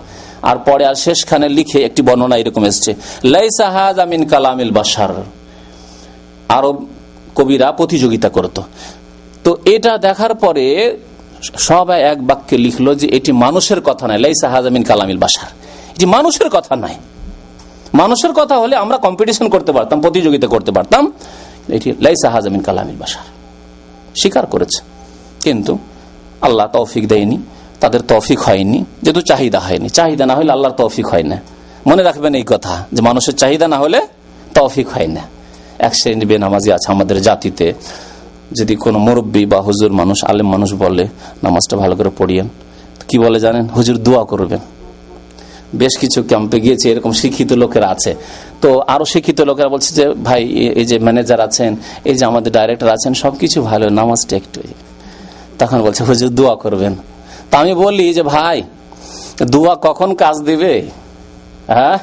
[0.50, 2.92] আর পরে আর শেষখানে লিখে একটি বর্ণনা এরকম এসছে
[3.34, 5.12] লাইসাহাজ আমিন কালামিল বাসার
[6.58, 6.78] আরব
[7.36, 8.62] কবিরা প্রতিযোগিতা করত।
[9.44, 10.98] তো এটা দেখার পরে
[11.58, 15.50] সবাই এক বাক্যে লিখলো যে এটি মানুষের কথা নয়, লাইসা হাজামিন কালামিল বাসার
[15.96, 16.96] এটি মানুষের কথা নয়।
[17.94, 21.12] মানুষের কথা হলে আমরা কম্পিটিশন করতে পারতাম, প্রতিযোগিতা করতে পারতাম।
[21.70, 23.24] এটি লাইসা হাজামিন কালামিল বাসার
[24.16, 24.84] স্বীকার করেছে।
[25.44, 25.78] কিন্তু
[26.42, 27.38] আল্লাহ তৌফিক দেয়নি,
[27.80, 31.38] তাদের তৌফিক হয়নি, যেহেতু চাহিদা হয়নি। চাহিদা না হলে আল্লাহর তৌফিক হয় না।
[31.88, 34.00] মনে রাখবেন এই কথা, যে মানুষের চাহিদা না হলে
[34.54, 35.22] তৌফিক হয় না।
[35.82, 37.74] এক শ্রেণি বেনামাজি আছে আমাদের জাতিতে।
[38.54, 41.08] যদি কোনো মুরব্বী বা হুজুর মানুষ, আলেম মানুষ বলে,
[41.44, 42.48] নামাজটা ভালো করে পড়িয়েন।
[43.08, 43.66] কি বলে জানেন?
[43.66, 44.60] হুজুর দোয়া করবেন।
[45.76, 48.16] বেশ কিছু ক্যাম্পে গিয়েছে, এরকম শিক্ষিত লোকেরা আছে।
[48.62, 51.76] তো আরও শিক্ষিত লোকেরা বলছে যে, ভাই এই যে ম্যানেজার আছেন,
[52.06, 54.62] এই যে আমাদের ডাইরেক্টর আছেন, সবকিছু ভালো, নামাজটা একটু
[55.60, 56.96] তখন বলছে, হুজুর দোয়া করবেন।
[57.52, 58.64] তা আমি বলি যে, ভাই,
[59.44, 60.82] দোয়া কখন কাজ দিবে?
[61.68, 61.98] হ্যাঁ?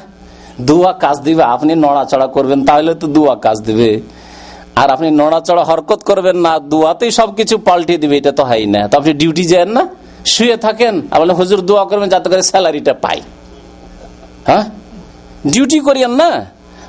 [0.67, 3.91] দুয়া কাজ দিবে, আপনি নড়াচড়া করবেন, তাহলে তো দুয়া কাজ দিবে।
[4.81, 8.93] আর আপনি নড়াচড়া হরকত করবেন না, দুয়াতেই সবকিছু পাল্টে দিবে, এটা তো হয় না। তো
[8.99, 9.83] আপনি ডিউটি যান না,
[10.33, 13.19] শুয়ে থাকেন আর হুজুর, দোয়া করবেন, যাতে করে স্যালারিটা পাই।
[14.49, 14.63] হ্যাঁ?
[15.53, 16.29] ডিউটি করিয়েন না,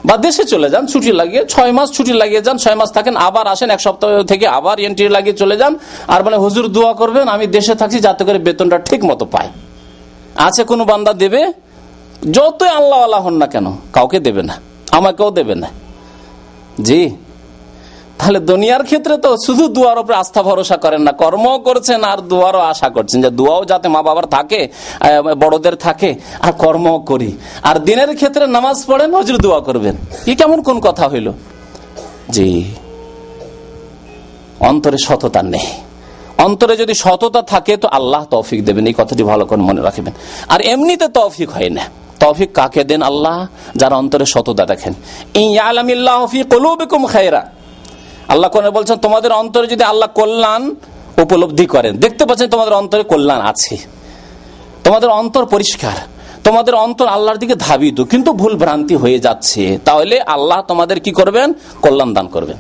[0.09, 3.47] বা দেশে চলে যান, ছুটি লাগিয়ে, ছয় মাস ছুটি লাগিয়ে যান, ছয় মাস থাকেন, আবার
[3.47, 5.73] আসেন, এক সপ্তাহ থেকে আবার এন্ট্রি লাগিয়ে চলে যান,
[6.15, 9.49] আর মানে হুজুর, দোয়া করবেন, আমি দেশে থাকছি, যাতে করে বেতনটা ঠিক মতো পাই।
[10.47, 11.43] আছে কোনো বান্দা দেবে?
[12.37, 13.67] যতই আল্লাহ আল্লাহ হন না কেন,
[13.97, 14.55] কাউকে দেবে না,
[14.99, 15.69] আমাকেও দেবে না।
[16.89, 17.01] জি,
[18.19, 22.61] তাহলে দুনিয়ার ক্ষেত্রে তো শুধু দুয়ার উপরে আস্থা ভরসা করেন না কর্ম করছেন আর দুয়ারও
[22.73, 24.61] আশা করছেন যে দুয়াও যাতে মা বাবার থাকে
[25.43, 26.11] বড়দের থাকে,
[26.45, 27.31] আর কর্ম করি।
[27.69, 29.95] আর দিনের ক্ষেত্রে নামাজ পড়েন হজুর দোয়া করবেন।
[30.25, 31.29] কি কেমন কোন কথা হইল?
[32.35, 32.49] জি,
[34.69, 35.69] অন্তরে সততা নেই।
[36.45, 40.15] অন্তরে যদি সততা থাকে তো আল্লাহ তৌফিক দেবেন, এই কথাটি ভালো করে মনে রাখবেন।
[40.53, 41.85] আর এমনিতে তৌফিক হয় না।
[42.21, 43.47] তৌফিক কাকে দেন আল্লাহ?
[43.77, 44.95] যারা অন্তরে সততা দেখেন।
[47.07, 47.49] খায়রা।
[48.29, 50.75] আল্লাহ কোরআনে বলছেন, তোমাদের অন্তরে যদি আল্লাহ কল্যাণ
[51.19, 53.77] উপলব্ধি করেন, দেখতে পাচ্ছেন তোমাদের অন্তরে কল্যাণ আছে।
[54.85, 55.93] তোমাদের অন্তর পরিষ্কার।
[56.45, 61.53] তোমাদের অন্তর আল্লাহর দিকে ধাবিত। কিন্তু ভুল ভ্রান্তি হয়ে যাচ্ছে। তাহলে আল্লাহ তোমাদের কি করবেন?
[61.83, 62.57] কল্যাণ দান করবেন।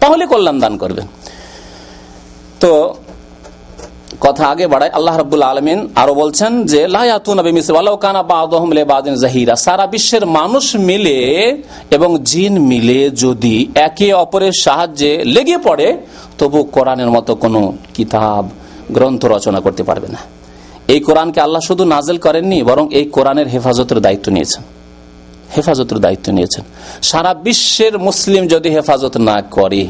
[0.00, 1.06] তাহলে কল্যাণ দান করবেন।
[2.60, 2.94] তো
[4.20, 6.86] কথা আগে বাড়ায়, আল্লাহ রবুল্লা আলমিন আরও বলছেন যে
[9.20, 11.18] জাহিরা। সারা বিশ্বের মানুষ মিলে
[11.90, 15.96] এবং জিন মিলে যদি একে অপরের সাহায্যে লেগে পড়ে,
[16.38, 18.48] তবু কোরআনের মতো কোনো কিতাব,
[18.92, 20.18] গ্রন্থ রচনা করতে পারবে না।
[20.88, 24.62] এই কোরআনকে আল্লাহ শুধু নাজেল করেননি, বরং এই কোরআনের হেফাজতের দায়িত্ব নিয়েছেন।
[25.56, 26.64] হেফাজতের দায়িত্ব নিয়েছেন।
[27.02, 29.86] সারা বিশ্বের মুসলিম যদি হেফাজত না করে,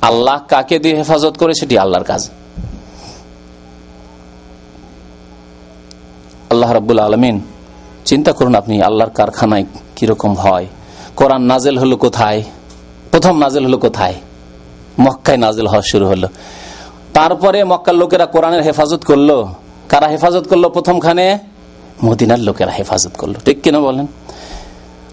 [0.00, 1.54] আল্লাহ কাকে দিয়ে হেফাজত করে?
[1.54, 2.30] সেটি আল্লাহর কাজ।
[6.50, 7.40] আল্লাহ রাবুল আলমিন,
[8.04, 9.64] চিন্তা করুন আপনি আল্লাহর কারখানায়
[9.96, 10.66] কীরকম হয়।
[11.16, 12.42] কোরআন নাজেল হলো কোথায়?
[13.10, 14.14] প্রথম নাজেল হলো কোথায়?
[15.00, 16.28] মক্কায় নাজেল হওয়া শুরু হলো।
[17.14, 19.44] তারপরে মক্কার লোকেরা কোরআনের হেফাজত করল।
[19.88, 21.38] কারা হেফাজত করল প্রথমখানে?
[22.04, 24.06] মদিনার লোকেরা হেফাজত করল। ঠিক কিনা বলেন?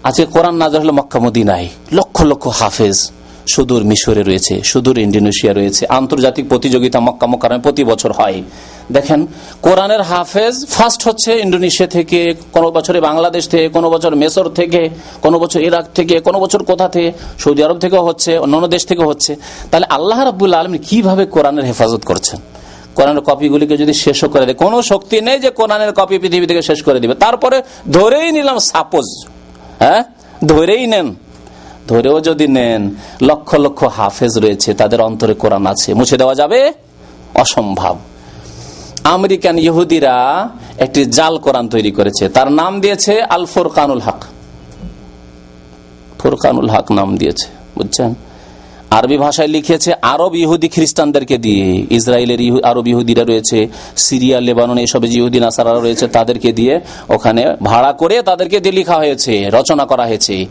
[0.04, 3.10] আজকে কোরআন নাজর হলো মক্কা মদিনায়। লক্ষ লক্ষ হাফেজ
[3.48, 8.42] সুদূর মিশরে রয়েছে, সুদূর ইন্ডোনেশিয়া রয়েছে। আন্তর্জাতিক প্রতিযোগিতা মক্কা মক্কারামে প্রতি বছর হয়।
[8.92, 9.26] দেখেন,
[9.62, 14.88] কোরআনের হাফেজ ফার্স্ট হচ্ছে ইন্ডোনেশিয়া থেকে, কোনো বছরে বাংলাদেশ থেকে, কোনো বছর মেসর থেকে,
[15.22, 19.02] কোনো বছর ইরাক থেকে, কোনো বছর কোথা থেকে, সৌদি আরব থেকেও হচ্ছে, অন্যান্য দেশ থেকে
[19.02, 19.36] হচ্ছে।
[19.70, 22.40] তাহলে আল্লাহ রাবুল্লা আলমী কীভাবে কোরআনের হেফাজত করছেন?
[22.94, 26.82] কোরআনের কপিগুলিকে যদি শেষও করে দেয়, কোনো শক্তি নেই যে কোরআনের কপি পৃথিবী থেকে শেষ
[26.82, 27.62] করে দিবে। তারপরে
[27.92, 29.26] ধরেই নিলাম সাপোজ
[29.78, 30.04] হ্যাঁ?
[30.44, 31.14] ধরেই নেন।
[31.88, 36.72] ধরেও যদি নেন, লক্ষ লক্ষ হাফেজ রয়েছে, তাদের অন্তরে কোরআন আছে, মুছে দেওয়া যাবে?
[37.34, 37.98] অসম্ভব।
[39.14, 40.16] আমেরিকান ইহুদিরা
[40.84, 44.20] একটি জাল কোরআন তৈরি করেছে। তার নাম দিয়েছে আল ফোরকানুল হক।
[46.18, 47.46] ফোরকানুল হক নাম দিয়েছে,
[47.76, 48.10] বুঝছেন?
[48.90, 51.66] আরবি ভাষায় লিখেছে, আরব ইহুদি খ্রিস্টানদেরকে দিয়ে।
[51.98, 53.58] ইসরায়েলের আরব ইহুদিরা রয়েছে,
[54.06, 56.74] সিরিয়া, লেবানন, এসব ইহুদি নাসারা রয়েছে, তাদেরকে দিয়ে
[57.10, 60.46] ওখানে ভাড়া করে তাদেরকে দিয়ে লেখা হয়েছে, রচনা করা হয়েছে।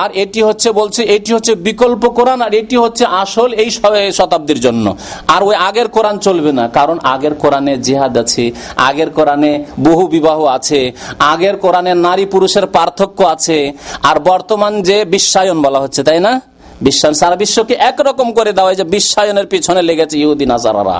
[0.00, 3.70] আর এটি হচ্ছে, বলছে, এটি হচ্ছে বিকল্প কোরআন, আর এটি হচ্ছে আসল এই
[4.18, 4.86] শতাব্দীর জন্য।
[5.34, 8.44] আর ওই আগের কোরআন চলবে না, কারণ আগের কোরআনে জেহাদ আছে,
[8.76, 10.80] আগের কোরআনে বহু বিবাহ আছে,
[11.32, 13.58] আগের কোরআনে নারী পুরুষের পার্থক্য আছে,
[14.08, 16.40] আর বর্তমান যে বিশ্বায়ন বলা হচ্ছে, তাই না?
[16.86, 20.98] বিশ্বায়ন সারা বিশ্বকে একরকম করে দেওয়া যে বিশ্বায়নের পিছনে লেগেছে ইহুদি নাজারারা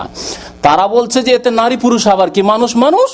[0.66, 2.40] তারা বলছে যে এতে নারী পুরুষ আবার কি?
[2.52, 3.10] মানুষ মানুষ?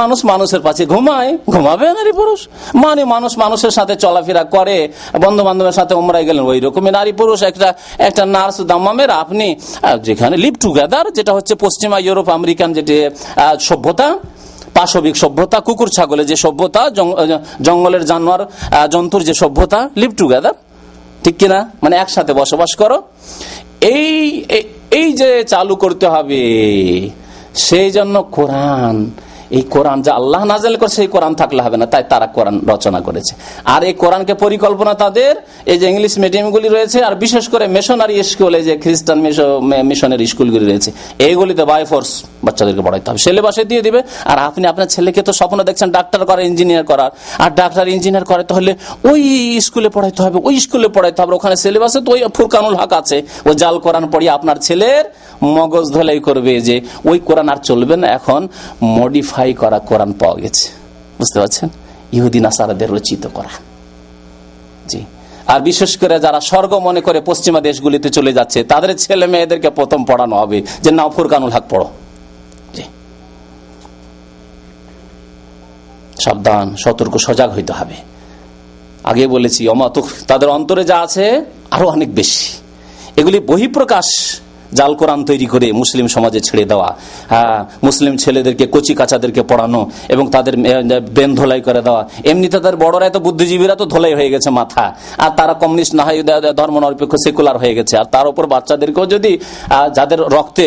[0.00, 2.40] মানুষ মানুষের পাশে ঘুমায়, ঘুমাবে নারী পুরুষ?
[2.84, 4.76] মানে মানুষ মানুষের সাথে চলাফেরা করে
[5.24, 7.68] বন্ধু বান্ধবের সাথে উমরাই গেলেন, ওই রকমই নারী পুরুষ, একটা
[8.08, 9.46] একটা নার্স, দাম্মামের, আপনি
[10.06, 12.96] যেখানে লিভ টুগেদার যেটা হচ্ছে পশ্চিমা ইউরোপ, আমেরিকান যেটি
[13.68, 14.08] সভ্যতা,
[14.76, 16.82] পাশবিক সভ্যতা, কুকুর, ছাগলের যে সভ্যতা
[17.66, 18.42] জঙ্গলের জানোয়ার
[18.94, 20.56] জন্তুর যে সভ্যতা লিভ টুগেদার
[21.24, 21.58] ঠিক কিনা?
[21.82, 22.98] মানে একসাথে বসবাস করো।
[23.80, 24.44] এই
[24.98, 26.44] এই যে চালু করতে হবে,
[27.66, 28.96] সেই জন্য কোরআন
[29.56, 33.00] এই কোরআন যা আল্লাহ নাজেল করছে এই কোরআন থাকলে হবে না, তাই তারা কোরআন রচনা
[33.06, 33.32] করেছে।
[33.74, 35.32] আর এই কোরআনকে পরিকল্পনা তাদের,
[35.72, 39.18] এই যে ইংলিশ মিডিয়ামগুলি রয়েছে, আর বিশেষ করে মিশনারি স্কুলে যে খ্রিস্টান
[39.90, 40.90] মিশনের স্কুলগুলি রয়েছে,
[41.26, 42.10] এইগুলিতে বাই ফোর্স
[42.46, 44.00] বাচ্চাদেরকে পড়াইতে হবে। সিলেবাসে দিয়ে দিবে,
[44.30, 47.10] আর আপনি আপনার ছেলেকে তো স্বপ্ন দেখছেন, ডাক্তার করার ইঞ্জিনিয়ার করার।
[47.44, 48.72] আর ডাক্তার ইঞ্জিনিয়ার করাতে হলে
[49.10, 49.20] ওই
[49.66, 53.50] স্কুলে পড়াইতে হবে, ওই স্কুলে পড়াইতে হবে। ওখানে সিলেবাসে তো ওই ফুরকানুল হক আছে। ও
[53.60, 55.04] জাল কোরআন পড়িয়ে আপনার ছেলের
[55.56, 56.76] মগজ ধলাই করবে যে,
[57.10, 58.40] ওই কোরআন আর চলবে না, এখন
[58.98, 60.68] মডিফাই করা কোরআন পাওয়া গেছে।
[61.18, 61.68] বুঝতে পারছেন?
[62.12, 63.48] ইহুদিন আসারাদের রচিত করা।
[64.88, 65.04] জি।
[65.46, 70.04] আর বিশেষ করে যারা স্বর্গ মনে করে পশ্চিমা দেশগুলিতে চলে যাচ্ছে, তাদের ছেলে মেয়েদেরকে প্রথম
[70.04, 71.90] পড়ানো হবে যে না ফুরকানুল হক পড়ো।
[76.20, 77.94] সাবধান, সতর্ক, সজাগ হইতে হবে।
[79.04, 82.52] আগে বলেছি অমাতুক তাদের অন্তরে যা আছে আরও অনেক বেশি।
[83.16, 84.40] এগুলি বহিঃপ্রকাশ
[84.78, 86.88] জাল কোরআন তৈরি করে মুসলিম সমাজে ছেড়ে দেওয়া
[87.88, 89.80] মুসলিম ছেলেদেরকে, কচি কাচাদেরকে পড়ানো
[90.14, 90.54] এবং তাদের
[91.16, 94.84] বেন ধোলাই করে দেওয়া। এমনি তাদের বড়রা তো বুদ্ধিজীবীরা তো ধোলাই হয়ে গেছে মাথা।
[95.24, 96.18] আর তারা কমিউনিস্ট না হয়
[96.60, 99.32] ধর্ম নিরপেক্ষ সেকুলার হয়ে গেছে। আর তার উপর বাচ্চাদেরকেও যদি
[99.98, 100.66] যাদের রক্তে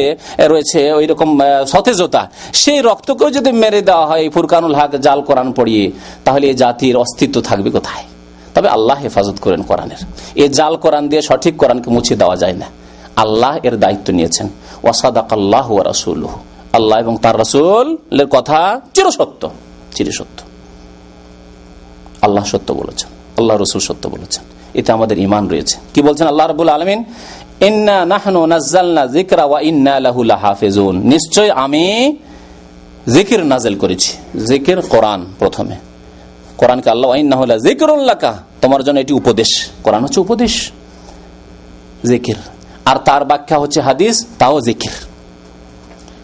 [0.51, 1.29] রয়েছে ওই রকম
[1.73, 2.21] সতেজতা,
[2.63, 5.85] সেই রক্তকেও যদি মেরে দেওয়া হয় ফুরকানুল হাক জাল কোরআন পড়িয়ে,
[6.25, 8.03] তাহলে এই জাতির অস্তিত্ব থাকবে কোথায়?
[8.55, 10.01] তবে আল্লাহ হেফাজত করেন কোরআনের।
[10.43, 12.67] এই জাল কোরআন দিয়ে সঠিক কোরআনকে মুছে দেওয়া যায় না।
[13.23, 14.47] আল্লাহ এর দায়িত্ব নিয়েছেন।
[14.83, 16.27] ওয়াসাদাক আল্লাহ রাসুল
[16.73, 19.49] আল্লাহ এবং তার রাসুলের কথা চিরসত্য
[19.95, 20.39] চিরসত্য।
[22.21, 24.43] আল্লাহ সত্য বলেছেন, আল্লাহ রসুল সত্য বলেছেন।
[24.73, 27.03] এতে আমাদের ইমান রয়েছে। কি বলছেন আল্লাহ রবুল আলমিন?
[31.13, 32.15] নিশ্চয় আমি
[33.13, 34.11] জিকির নাজেল করেছি।
[34.45, 35.75] জিকির কোরআন প্রথমে।
[36.57, 37.09] কোরআনকে আল্লাহ
[37.57, 39.51] জিকিরুল্লাহ তোমার জন্য এটি উপদেশ।
[39.83, 40.71] কোরআন হচ্ছে উপদেশ।
[42.05, 42.35] জিকির
[42.87, 44.91] আর তার ব্যাখ্যা হচ্ছে হাদিস, তাও জিকির।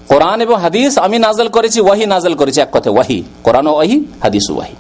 [0.08, 4.52] কোরআন এবং হাদিস আমি নাজল করেছি, ওয়াহি নাজল করেছি এক কথা ওয়াহি। কোরআন ওয়াহি, হাদিস
[4.52, 4.76] ওয়াহি।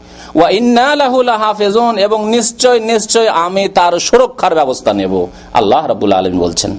[2.02, 6.78] এবং নিশ্চয় নিশ্চয় আমি তার সুরক্ষার ব্যবস্থা নেব। আল্লাহ রাবুল আলম বলছেন।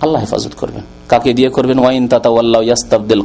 [0.00, 1.78] আল্লাহ হেফাজত করবেন। কাকে দিয়ে করবেন?
[1.84, 2.64] ওয়াইন তাতাওয়াল্লাহু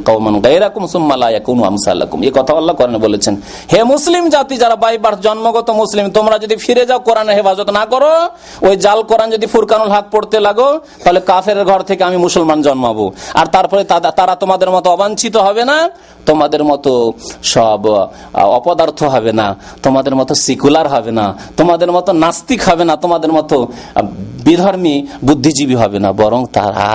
[0.08, 1.28] কওমান গায়রাকুম সুম্মা লা
[1.70, 3.34] আমসালাকুম। এই কথা আল্লাহ কোরআনে বলেছেন,
[3.72, 8.12] হে মুসলিম জাতি, যারা বাইবার জন্মগত মুসলিম, তোমরা যদি ফিরে যাও কোরআনের হেফাজত না করো,
[8.66, 10.68] ওই জাল কোরআন যদি ফুরকানুল হক পড়তে লাগো,
[11.04, 13.06] তাহলে কাফের ঘর থেকে আমি মুসলমান জন্মাবো।
[13.40, 13.82] আর তারপরে
[14.18, 15.78] তারা তোমাদের মতো অবাঞ্ছিত হবে না,
[16.28, 16.92] তোমাদের মতো
[17.54, 17.82] সব
[18.58, 19.46] অপদার্থ হবে না,
[19.84, 21.26] তোমাদের মতো সিকুলার হবে না,
[21.58, 23.56] তোমাদের মতো নাস্তিক হবে না, তোমাদের মতো
[24.50, 24.94] বিধর্মী
[25.26, 26.88] বুদ্ধিজীবী হবে না, বরং তারা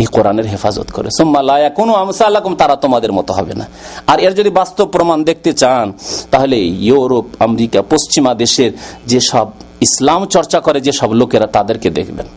[0.00, 3.64] এই কোরআনের হেফাজত করে। সোম্মালায়া কোনো আমসাল্লাকুম তারা তোমাদের মতো হবে না।
[4.10, 5.86] আর এর যদি বাস্তব প্রমাণ দেখতে চান,
[6.32, 6.56] তাহলে
[6.88, 8.70] ইউরোপ, আমেরিকা, পশ্চিমা দেশের
[9.10, 9.46] যে সব
[9.86, 12.28] ইসলাম চর্চা করে যে সব লোকেরা তাদেরকে দেখবেন।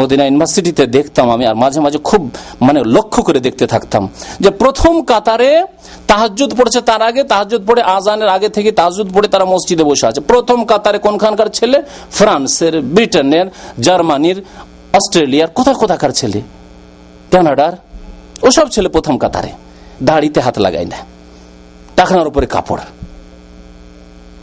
[0.00, 2.22] মদিনা ইউনিভার্সিটিতে দেখতাম আমি, আর মাঝে মাঝে খুব
[2.66, 4.02] মানে লক্ষ্য করে দেখতে থাকতাম
[4.42, 5.50] যে প্রথম কাতারে
[6.06, 10.20] তাহাজুদ পড়েছে তার আগে তাহাজুদ পড়ে আজানের আগে থেকে তাহাজুদ পড়ে তারা মসজিদে বসে আছে।
[10.20, 11.82] প্রথম কাতারে কোনখানকার ছেলে?
[12.12, 13.46] ফ্রান্সের, ব্রিটেনের,
[13.80, 14.44] জার্মানির,
[14.92, 16.42] অস্ট্রেলিয়ার, কোথায় কোথাকার ছেলে?
[17.30, 17.72] কানাডার।
[18.42, 19.48] ওসব ছেলে প্রথম কাতারে।
[20.02, 20.96] দাড়িতে হাত লাগাই না
[21.96, 22.80] টাকানোর উপরে কাপড়।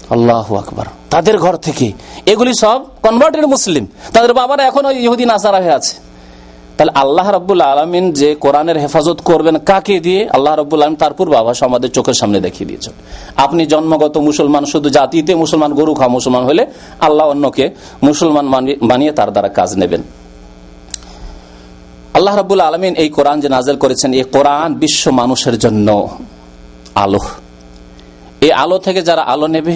[0.09, 1.91] আল্লাহ আকবর। তাদের ঘর থেকে।
[2.25, 5.97] এগুলি সব কনভার্টেড মুসলিম তাদের বাবারা এখনও ইহুদিন আসারা হয়ে আছে।
[6.77, 10.21] তাহলে আল্লাহ রব্বুল আলমিন যে কোরআনের হেফাজত করবেন কাকে দিয়ে?
[10.35, 12.93] আল্লাহ রব্বুল আলম তার পূর্ব আভাস আমাদের চোখের সামনে দেখিয়ে দিয়েছেন।
[13.45, 16.63] আপনি জন্মগত মুসলমান, শুধু জাতিতে মুসলমান, গরু খা মুসলমান হলে
[17.07, 17.65] আল্লাহ অন্যকে
[18.07, 18.45] মুসলমান
[18.89, 20.01] বানিয়ে তার দ্বারা কাজ নেবেন।
[22.17, 25.87] আল্লাহ রব্বুল আলমিন এই কোরআন যে নাজেল করেছেন, এই কোরআন বিশ্ব মানুষের জন্য
[27.05, 27.21] আলো।
[28.45, 29.75] এই আলো থেকে যারা আলো নেবে,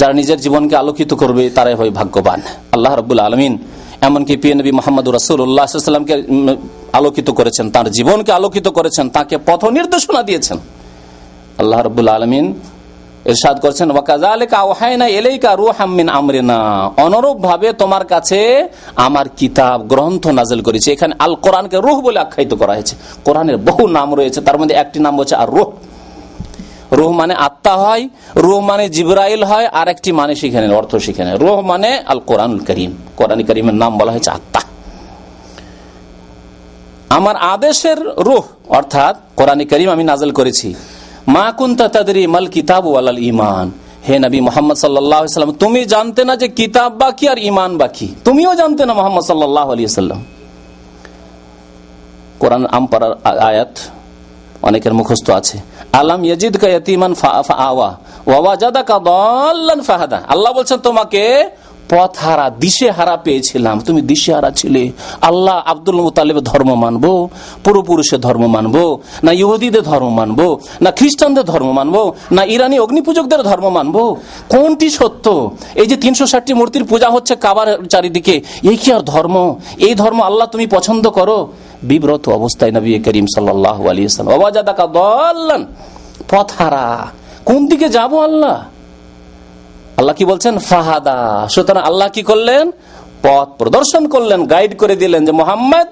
[0.00, 2.40] যারা নিজের জীবনকে আলোকিত করবে, তারাই হয় ভাগ্যবান।
[2.74, 3.54] আল্লাহ রব্বুল আলমিন
[4.08, 6.14] এমনকি পিএ নবী মোহাম্মদ রাসুল্লাহামকে
[6.98, 10.58] আলোকিত করেছেন, তার জীবনকে আলোকিত করেছেন, তাকে পথ নির্দেশনা দিয়েছেন।
[11.60, 12.46] আল্লাহ রব্বুল আলমিন
[13.30, 13.86] এরশাদ করছেন
[17.06, 18.40] অনুরূপ ভাবে তোমার কাছে
[19.06, 22.94] আমার কিতাব গ্রন্থ নাজেল করেছে। এখানে আল কোরআনকে রুহ বলে আখ্যায়িত করা হয়েছে।
[23.26, 25.68] কোরআনের বহু নাম রয়েছে, তার মধ্যে একটি নাম হচ্ছে আর রুহ
[26.98, 28.02] রুহ মানে আত্মা হয়,
[28.44, 32.20] রুহ মানে জিব্রাইল হয় আর একটি মানে শিখে নেন অর্থ শিখে নেন রুহ মানে আল
[32.30, 34.60] কোরআন করিম। কোরআন করিমের নাম বলা হয়েছে আত্মা।
[37.18, 38.44] আমার আদেশের রুহ,
[38.78, 40.68] অর্থাৎ কোরআন করিম আমি নাজল করেছি।
[41.34, 43.66] মা কুন্তা তাদেরই মাল কিতাব ওয়ালাল ইমান
[44.08, 48.08] হে নবী মোহাম্মদ সাল্লাম, তুমি জানতে না যে কিতাব বাকি আর ইমান বাকি?
[48.26, 50.20] তুমিও জানতে না মোহাম্মদ সাল্লাহ আলী সাল্লাম।
[52.40, 53.12] কোরআন আমপাড়ার
[53.50, 53.74] আয়াত
[54.68, 55.56] অনেকের মুখস্থ আছে।
[56.00, 57.12] আলাম ইয়াজিদ কাতিমান
[57.68, 57.88] আওয়া
[58.30, 61.24] ওয়াজাদা কা দল্লান ফাহাদা। আল্লাহ বলছেন, তোমাকে
[61.92, 64.82] পথ হারা, দিশে হারা পেয়েছিলাম। তুমি দিশে হারা ছিলে।
[65.30, 67.12] আল্লাহ আব্দুল মুতালিবের ধর্ম মানবো
[67.88, 68.84] পুরুষের ধর্ম মানবো,
[69.26, 70.46] না ইহুদিদের ধর্ম মানবো,
[70.84, 72.02] না খ্রিস্টানদের ধর্ম মানবো,
[72.36, 74.02] না ইরানি অগ্নিপূজকদের ধর্ম মানবো।
[74.52, 75.26] কোনটি সত্য?
[75.80, 78.34] এই যে তিনশো ষাটটি মূর্তির পূজা হচ্ছে কাবার চারিদিকে,
[78.70, 79.36] এই কি আর ধর্ম?
[79.86, 81.38] এই ধর্ম আল্লাহ তুমি পছন্দ করো?
[81.82, 85.66] বিব্রত অবস্থায় নবী করিম সাল্লাহ আলী দল্লান,
[86.30, 86.48] পথ
[87.44, 88.56] কোন দিকে যাব আল্লাহ?
[89.96, 90.58] আল্লাহ কি বলছেন?
[90.58, 92.70] ফাহাদা। সুতরাং আল্লাহ কি করলেন?
[93.22, 95.88] পথ প্রদর্শন করলেন, গাইড করে দিলেন যে, মোহাম্মদ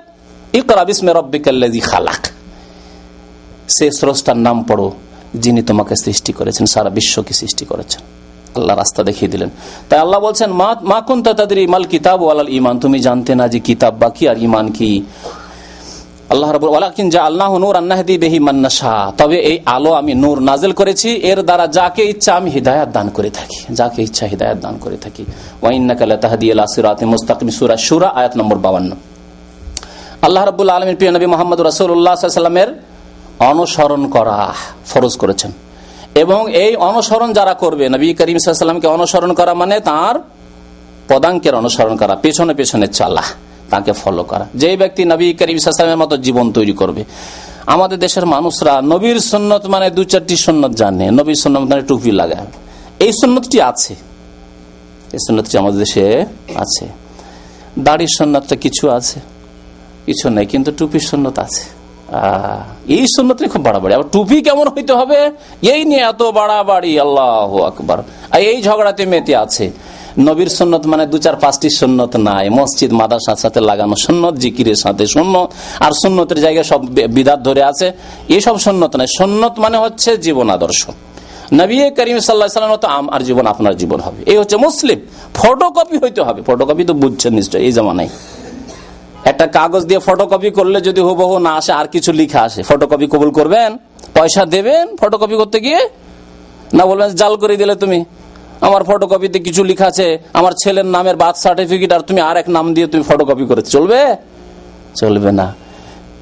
[1.85, 2.23] খালাক।
[3.69, 4.93] সে স্রষ্টার নাম পড়ো,
[5.35, 8.03] যিনি তোমাকে সৃষ্টি করেছেন, সারা বিশ্বকে সৃষ্টি করেছেন।
[8.57, 9.51] আল্লাহ রাস্তা দেখিয়ে দিলেন।
[9.89, 14.29] তাই আল্লাহ বলছেন, মা কোন তাদের ইমাল কিতাব ইমান তুমি জানতে না যে কিতাব বাকি
[14.29, 15.03] আর ইমান কি।
[16.33, 20.73] আল্লাহ রব ওয়ালাকিন যা আল্লাহ নূর আন্নাহদি বেহি মান্নাশা তবে এই আলো আমি নূর নাজেল
[20.81, 24.99] করেছি, এর দ্বারা যাকে ইচ্ছা আমি হৃদায়ত দান করে থাকি, যাকে ইচ্ছা হৃদায়ত দান করে
[25.05, 25.23] থাকি।
[25.63, 28.91] ওয়াইন্নাকাল তাহাদি আল্লাহ সিরাত মুস্তাকিম, সুরা সুরা আয়াত নম্বর বাবান্ন
[30.27, 32.69] আল্লাহ রবুল্লা আলমীর প্রিয় নবী মোহাম্মদ রাসুল্লাহামের
[33.51, 34.39] অনুসরণ করা
[34.91, 35.51] ফরজ করেছেন।
[36.23, 40.15] এবং এই অনুসরণ যারা করবে, নবী করিম সাল্লামকে অনুসরণ করা মানে তার
[41.11, 43.25] পদাঙ্কের অনুসরণ করা, পেছনে পেছনে চালা।
[43.71, 47.03] তাকে ফলো করা। যে ব্যক্তি নবী করিম সালামের মতো জীবন তৈরি করবে,
[47.75, 52.47] আমাদের দেশের মানুষরা নবীর সন্ন্যত মানে দু চারটি সন্ন্যত জানে, নবীর সন্ন্যত মানে টুপি লাগায়।
[53.07, 53.93] এই সন্ন্যতটি আছে।
[55.13, 56.05] এই সন্ন্যতটি আমাদের দেশে
[56.55, 56.85] আছে।
[57.79, 59.19] দাড়ির সন্ন্যতটা কিছু আছে,
[60.07, 61.65] কিছু নেই, কিন্তু টুপির সন্ন্যত আছে।
[62.97, 65.19] এই সন্ন্যত খুব বাড়াবাড়ি। আবার টুপি কেমন হইতে হবে?
[65.75, 67.99] এই নিয়ে এত বাড়াবাড়ি, আল্লাহ আকবর।
[68.39, 69.65] এই ঝগড়াতে মেতে আছে।
[70.19, 75.07] নবীর সন্ন্যত মানে দু চার পাঁচটি সন্ন্যত নাই। মসজিদ মাদাসার সাথে লাগানো সন্ন্যত জিকিরের সাথে
[75.07, 75.49] সন্ন্যত
[75.81, 76.81] আর সন্ন্যতের জায়গায় সব
[77.17, 77.93] বিদাত ধরে আছে।
[78.29, 80.87] এসব সন্ন্যত নাই। সন্ন্যত মানে হচ্ছে জীবন আদর্শ।
[81.53, 84.99] নবী করিম সাল্লাহ সাল্লাম তো আর জীবন আপনার জীবন হবে। এই হচ্ছে মুসলিম।
[85.35, 88.09] ফটোকপি হইতে হবে। ফটোকপি তো বুঝছেন নিশ্চয় এই জামানায়।
[89.25, 93.31] একটা কাগজ দিয়ে ফটোকপি করলে যদি হুবহু না আসে, আর কিছু লিখা আসে, ফটোকপি কবুল
[93.31, 93.77] করবেন?
[94.15, 95.89] পয়সা দেবেন ফটোকপি করতে গিয়ে?
[96.73, 98.05] না বলবেন, জাল করে দিলে তুমি।
[98.67, 100.07] আমার ফটোকপিতে কিছু লিখা আছে,
[100.39, 104.01] আমার ছেলের নামের বার্থ সার্টিফিকেট আর তুমি আর এক নাম দিয়ে তুমি ফটোকপি করে চলবে?
[105.01, 105.47] চলবে না।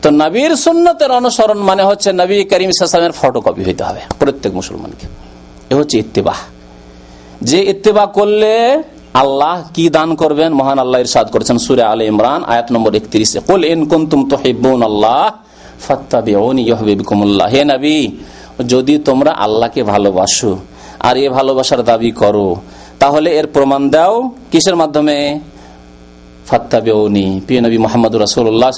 [0.03, 5.07] তো নবীর সুন্নতের অনুসরণ মানে হচ্ছে নবী করিম সালামের ফটোকপি হইতে হবে প্রত্যেক মুসলমানকে।
[5.71, 6.39] এ হচ্ছে ইত্তেবাহ।
[7.51, 8.53] যে ইত্তেবা করলে
[9.23, 10.51] আল্লাহ কি দান করবেন?
[10.61, 15.23] মহান আল্লাহ ইরশাদ করেছেন সুরে আল ইমরান, আয়াত নম্বর একত্রিশে কুল ইন কুনতুম তুহিব্বুন আল্লাহ
[15.87, 17.99] ফাত্তাবিউনি ইউহিব্বুকুমুল্লাহ। হে নবী,
[18.73, 20.53] যদি তোমরা আল্লাহকে ভালোবাসো
[21.07, 22.49] আর এ ভালোবাসার দাবি করো।
[22.99, 24.15] তাহলে এর প্রমাণ দাও।
[24.51, 25.17] কিসের মাধ্যমে?
[26.47, 28.71] ফাত্তাবিউনি। প্রিয় নবী মোহাম্মদ রাসূলুল্লাহ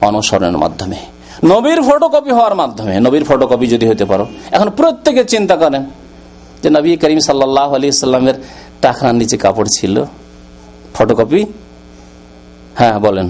[0.00, 0.98] অনুসরণের মাধ্যমে।
[1.44, 5.82] নবীর ফটোকপি হওয়ার মাধ্যমে। নবীর ফটোকপি যদি হতে পারো। এখন প্রত্যেকে চিন্তা করেন
[6.62, 8.34] যে নবী করিম সাল্লাহ আলী সাল্লামের
[8.80, 10.04] টাকার নিচে কাপড় ছিল।
[10.94, 11.40] ফটোকপি
[12.78, 13.28] হ্যাঁ বলেন।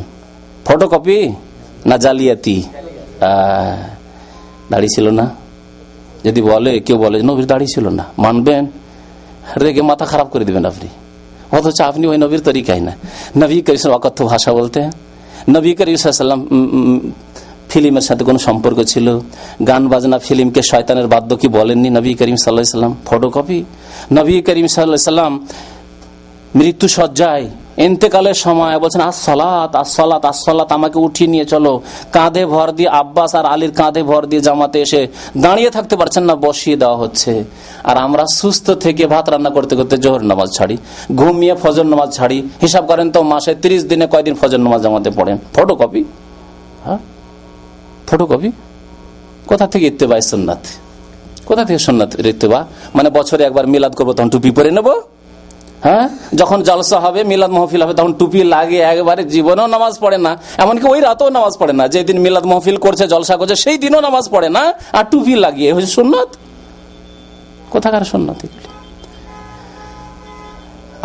[0.64, 1.18] ফটোকপি
[1.86, 2.56] না জালিয়াতি?
[4.70, 5.41] দাড়ি ছিল না?
[6.24, 8.66] যদি বলে, কেউ বলে, নবীর দাড়ি ছিল না। মানবেন?
[9.56, 10.88] রেগে মাথা খারাপ করে দিবেন আপনি।
[11.56, 12.92] অথচ আপনি ওই নবীর তরিকাই না।
[13.36, 14.90] নবী করিম অকথ্য ভাষা বলতে,
[15.48, 15.96] নবী করিম
[17.68, 19.20] ফিল্মের সাথে কোনো সম্পর্ক ছিল?
[19.66, 23.64] গান বাজনা ফিল্মকে শয়তানের বাদ্য কি বলেননি নবী করিম সাল্লাহ সাল্লাম ফটোকপি?
[24.12, 25.46] নবী করিম সাল্লাহ সাল্লাম
[26.56, 32.88] মৃত্যু সজ্জায় এতেকালের সময় বলছেন আসলাত আসলাত আসলাত আমাকে উঠিয়ে নিয়ে চলো। কাঁধে ভর দিয়ে
[32.88, 35.08] আব্বাস আর আলীর কাঁধে ভর দিয়ে জামাতে এসে
[35.38, 37.44] দাঁড়িয়ে থাকতে পারছেন না, বসিয়ে দেওয়া হচ্ছে।
[37.84, 40.76] আর আমরা সুস্থ থেকে ভাত রান্না করতে করতে জোহর নামাজ ছাড়ি,
[41.16, 45.38] ঘুমিয়ে ফজর নামাজ ছাড়ি। হিসাব করেন তো, মাসে তিরিশ দিনে কয়দিন ফজর নামাজ জামাতে পড়েন?
[45.54, 46.04] ফটোকপি?
[46.84, 46.98] হ্যাঁ?
[48.06, 48.52] ফটোকপি?
[49.46, 50.58] কোথা থেকে ইত্তেবা সন্ন্যাত
[51.46, 52.66] কোথা থেকে সন্ন্যাত ইত্তেবা?
[52.94, 54.88] মানে বছরে একবার মিলাদ করব, তখন টুপি পরে নেব?
[55.82, 56.08] হ্যাঁ?
[56.34, 60.86] যখন জলসা হবে, মিলাদ মহফিল হবে, তখন টুপি লাগে, একবারে জীবনেও নামাজ পড়ে না। এমনকি
[60.86, 64.48] ওই রাতেও নামাজ পড়ে না। যেদিন মিলাদ মহফিল করছে, জলসা করছে, সেই দিনও নামাজ পড়ে
[64.48, 66.28] না। আর টুপি লাগিয়ে হচ্ছে সুন্নত?
[67.70, 68.71] কোথাকার সুন্নত এগুলি?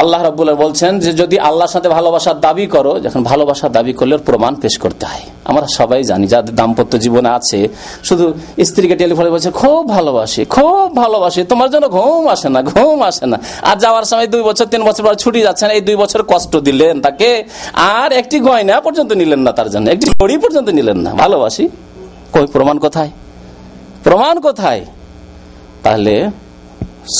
[0.01, 4.55] আল্লাহ রবুল্লাহ বলছেন যে যদি আল্লাহর সাথে ভালোবাসার দাবি করো, যখন ভালোবাসার দাবি করলে প্রমাণ
[4.55, 7.59] পেশ করতে হয়। আমরা সবাই জানি, যাদের দাম্পত্য জীবনে আছে,
[8.03, 8.33] শুধু
[8.63, 13.37] স্ত্রীকে টেলিফোনে বলছে, খুব ভালোবাসি খুব ভালোবাসি, তোমার জন্য ঘুম আসে না, ঘুম আসে না।
[13.69, 17.01] আর যাওয়ার সময় দুই বছর, তিন বছর পর ছুটি যাচ্ছেন এই দুই বছর কষ্ট দিলেন
[17.01, 17.43] তাকে,
[17.73, 21.65] আর একটি গয়না পর্যন্ত নিলেন না তার জন্য, একটি ঘড়ি পর্যন্ত নিলেন না। ভালোবাসি?
[22.33, 23.11] কই, প্রমাণ কোথায়?
[24.03, 24.81] প্রমাণ কোথায়?
[25.83, 26.29] তাহলে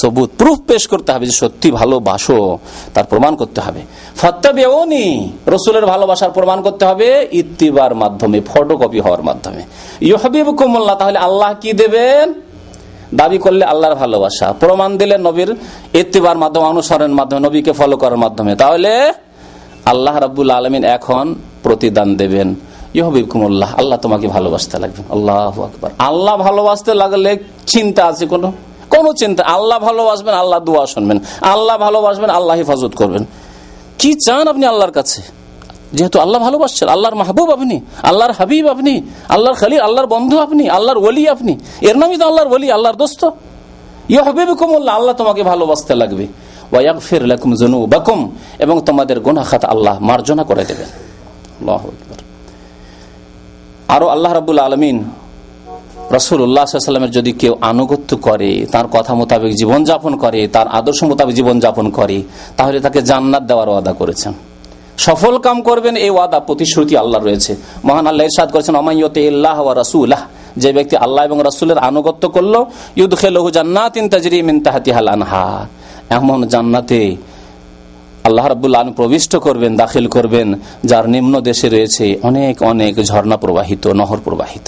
[0.02, 2.58] সবুত প্রুফ পেশ করতে হবে যে সত্যি ভালোবাসো
[2.94, 3.82] তার প্রমাণ করতে হবে।
[4.16, 9.62] ফত্তাবেওনি রসুলের ভালোবাসার প্রমাণ করতে হবে, ইত্তিবার মাধ্যমে ফটোকপি হওয়ার মাধ্যমে।
[10.02, 12.34] ইহবিব কুমল্লা তাহলে আল্লাহ কি দেবেন?
[13.16, 15.56] দাবি করলে আল্লাহর ভালোবাসা। প্রমাণ দিলে নবীর
[15.94, 19.14] ইত্তিবার মাধ্যমে, অনুসরণের মাধ্যমে, নবীকে ফলো করার মাধ্যমে। তাহলে
[19.86, 22.56] আল্লাহ রাবুল আলমিন এখন প্রতিদান দেবেন।
[22.94, 28.52] ইহবিবকুমুল্লাহ আল্লাহ তোমাকে ভালোবাসতে লাগবে। আল্লাহ আকবর। আল্লাহ ভালোবাসতে লাগলে চিন্তা আছে কোনো?
[28.90, 33.26] কোনো চিন্তা, আল্লাহ ভালোবাসবেন আল্লাহ দোয়া শুনবেন। আল্লাহ ভালোবাসবেন আল্লাহ হেফাজত করবেন।
[34.00, 35.22] কি চান আপনি আল্লাহর কাছে?
[35.94, 40.98] যেহেতু আল্লাহ ভালোবাসছেন, আল্লাহর মাহবুব আপনি, আল্লাহর হাবিব আপনি, আল্লাহর খালি আল্লাহর বন্ধু আপনি, আল্লাহর
[40.98, 43.30] ওলি আপনি। এর নামই তো আল্লাহর ওলি, আল্লাহর দোস্ত।
[44.10, 46.28] ইয়ে হবে কুমল্লা আল্লাহ তোমাকে ভালোবাসতে লাগবে।
[46.72, 50.90] ওয়াকফির লাকুম জনু বাকুম এবং তোমাদের গোনা আল্লাহ মার্জনা করে দেবেন।
[53.88, 55.04] আরও আল্লাহ রাবুল আলমিন
[56.16, 61.86] রসুল উল্লাহামের যদি কেউ আনুগত্য করে, তার কথা মোতাবেক জীবনযাপন করে, তার আদর্শ মোতাবেক জীবনযাপন
[61.90, 62.18] করে,
[62.58, 64.34] তাহলে তাকে জান্নাত দেওয়ার ওয়াদা করেছেন।
[64.98, 67.52] সফল কাম করবেন, এই ওয়াদা প্রতিশ্রুতি আল্লাহ রয়েছে।
[67.88, 70.22] মহান আল্লাহ ইরশাদ করেছেন অমাইয়তে ইল্লাহ রাসুল্লাহ
[70.58, 72.56] যে ব্যক্তি আল্লাহ এবং রাসুলের আনুগত্য করল
[73.00, 75.46] ইউদ খেলহু জান্নাতিন তাজরি মিন তাহাতিহাল আনহা
[76.10, 77.02] এমন জান্নাতে
[78.28, 80.48] আল্লাহ রাবুল্লাহ প্রবিষ্ট করবেন, দাখিল করবেন,
[80.90, 84.68] যার নিম্ন দেশে রয়েছে অনেক অনেক ঝর্ণা প্রবাহিত, নহর প্রবাহিত।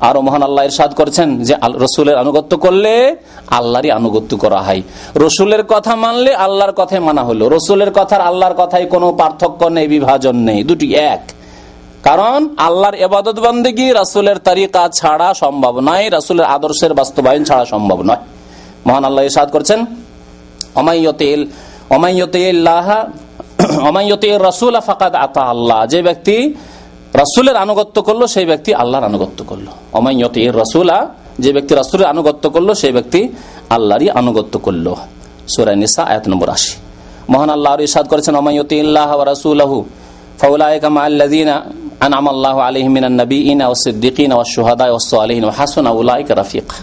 [0.00, 4.82] আরও মহান আল্লাহ ইরশাদ করছেন যে রসুলের আনুগত্য করলে আল্লাহরই আনুগত্য করা হয়।
[5.16, 10.36] রসুলের কথা মানলে আল্লাহর কথাই মানা হলো। রসুলের কথার আল্লাহর কথায় কোনো পার্থক্য নেই, বিভাজন
[10.36, 11.32] নেই। দুটি এক।
[12.02, 18.22] কারণ আল্লাহর এবাদত বন্দেগি রাসুলের তারিকা ছাড়া সম্ভব নয়, রাসুলের আদর্শের বাস্তবায়ন ছাড়া সম্ভব নয়।
[18.86, 19.86] মহান আল্লাহ ইরশাদ করছেন
[20.74, 21.46] অমাইয়তেল
[21.90, 23.04] অমাইয়তেল্লাহ
[23.80, 26.54] অমাইয়তে রসুল ফাকাদ আতা আল্লাহ। যে ব্যক্তি
[27.14, 32.50] রাসুলের আনুগত্য করল, সেই ব্যক্তি আল্লাহর আনুগত্য করল। অমাইয়ত এর রসুলা, যে ব্যক্তি রাসুলের আনুগত্য
[32.50, 33.28] করল, সেই ব্যক্তি
[33.70, 34.94] আল্লাহরই আনুগত্য করল।
[35.48, 36.76] সুরাই নিসা, আয়াত নম্বর আশি।
[37.28, 39.84] মহান আল্লাহ ইসাদ করেছেন অমাইয়ত ইল্লাহ রাসুলাহু,
[40.38, 41.62] ফাউলাইকা আল্লাযিনা
[42.00, 46.76] আনআম আল্লাহু আলাইহিম মিনান নাবিয়িনা ওয়াস সিদ্দিকিনা ওয়াস শুহাদা ওয়াস সালিহিন হাসুনা উলাইকা রাফিকা।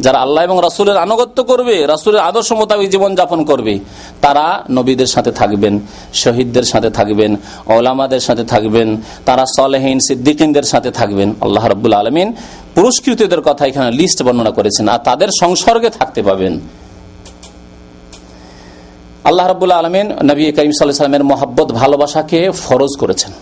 [0.00, 3.78] যারা আল্লাহ এবং রাসুলের আনুগত্য করবে, রাসুলের আদর্শ মোতাবেক জীবন যাপন করবে,
[4.22, 5.80] তারা নবীদের সাথে থাকবেন,
[6.14, 7.36] শহীদদের সাথে থাকবেন,
[7.66, 12.32] ওলামাদের সাথে থাকবেন, তারা সলেহীন, সিদ্দিকিনদের সাথে থাকবেন। আল্লাহ রব্বুল আলমিন
[12.74, 16.60] পুরস্কৃতদের কথা এখানে লিস্ট বর্ণনা করেছেন আর তাদের সংসর্গে থাকতে পাবেন।
[19.24, 23.32] আল্লাহ রবুল্লা আলমিন নবী করিম সাল্লামের মহাব্বত, ভালোবাসাকে ফরজ করেছেন।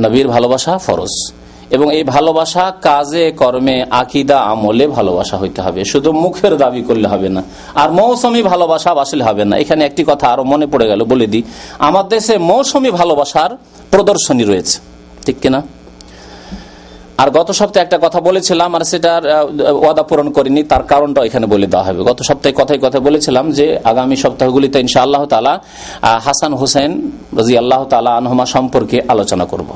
[0.00, 1.43] নবীর ভালোবাসা ফরজ।
[1.74, 7.28] এবং এই ভালোবাসা কাজে, কর্মে, আকিদা, আমলে ভালোবাসা হইতে হবে। শুধু মুখের দাবি করলে হবে
[7.28, 7.42] না।
[7.74, 11.42] আর মৌসুমি ভালোবাসা বাসলে হবে না। এখানে একটি কথা আরও মনে পড়ে গেল, বলে দিই।
[11.78, 13.50] আমার দেশে মৌসুমি ভালোবাসার
[13.90, 14.78] প্রদর্শনী রয়েছে।
[15.26, 15.62] ঠিক কিনা?
[17.18, 19.22] আর গত সপ্তাহে একটা কথা বলেছিলাম, আর সেটার
[19.72, 23.66] ওয়াদা পূরণ করিনি, তার কারণটা এখানে বলে দেওয়া হবে। গত সপ্তাহে কথায় কথা বলেছিলাম যে,
[23.84, 25.54] আগামী সপ্তাহগুলিতে ইনশা আল্লাহ তালা
[26.20, 29.70] হাসান হোসেন রাজি আল্লাহ তালা আনহমা সম্পর্কে আলোচনা করব।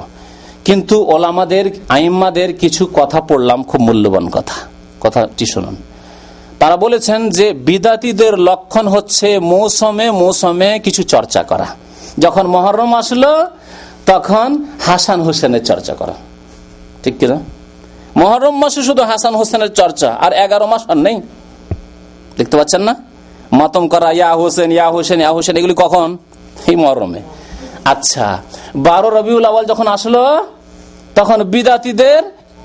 [0.68, 4.56] কিন্তু ওলামাদের, আইম্মাদের কিছু কথা পড়লাম, খুব মূল্যবান কথা।
[5.00, 5.76] কথাটি শুনুন।
[6.58, 11.66] তারা বলেছেন যে বিদাতিদের লক্ষণ হচ্ছে মৌসুমে মৌসুমে কিছু চর্চা করা।
[12.18, 13.46] যখন মহরম আসলো,
[14.06, 16.14] তখন হাসান হোসেনের চর্চা করা।
[17.02, 17.38] ঠিক কিনা?
[18.16, 21.16] মহরম মাসে শুধু হাসান হোসেনের চর্চা, আর এগারো মাস আর নেই।
[22.36, 22.94] দেখতে পাচ্ছেন না?
[23.52, 26.18] মাতম করা, ইয়া হোসেন ইয়া হোসেন ইয়া হোসেন, এগুলি কখন?
[26.66, 27.20] এই মহরমে।
[27.84, 28.26] আচ্ছা
[28.76, 30.22] বারো রবিউল আওয়াল যখন আসলো
[31.18, 32.22] তখন বিদাতিদের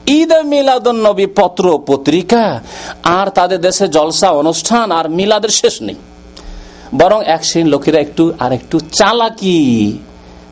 [0.08, 2.62] ঈদ মিলাদুন নবী পত্র পত্রিকা,
[3.04, 5.96] আর তাদের দেশে জলসা অনুষ্ঠান, আর মিলাদের শেষ নেই।
[6.96, 9.58] বরং এক শ্রেণির লোকেরা একটু, আর একটু চালাকি,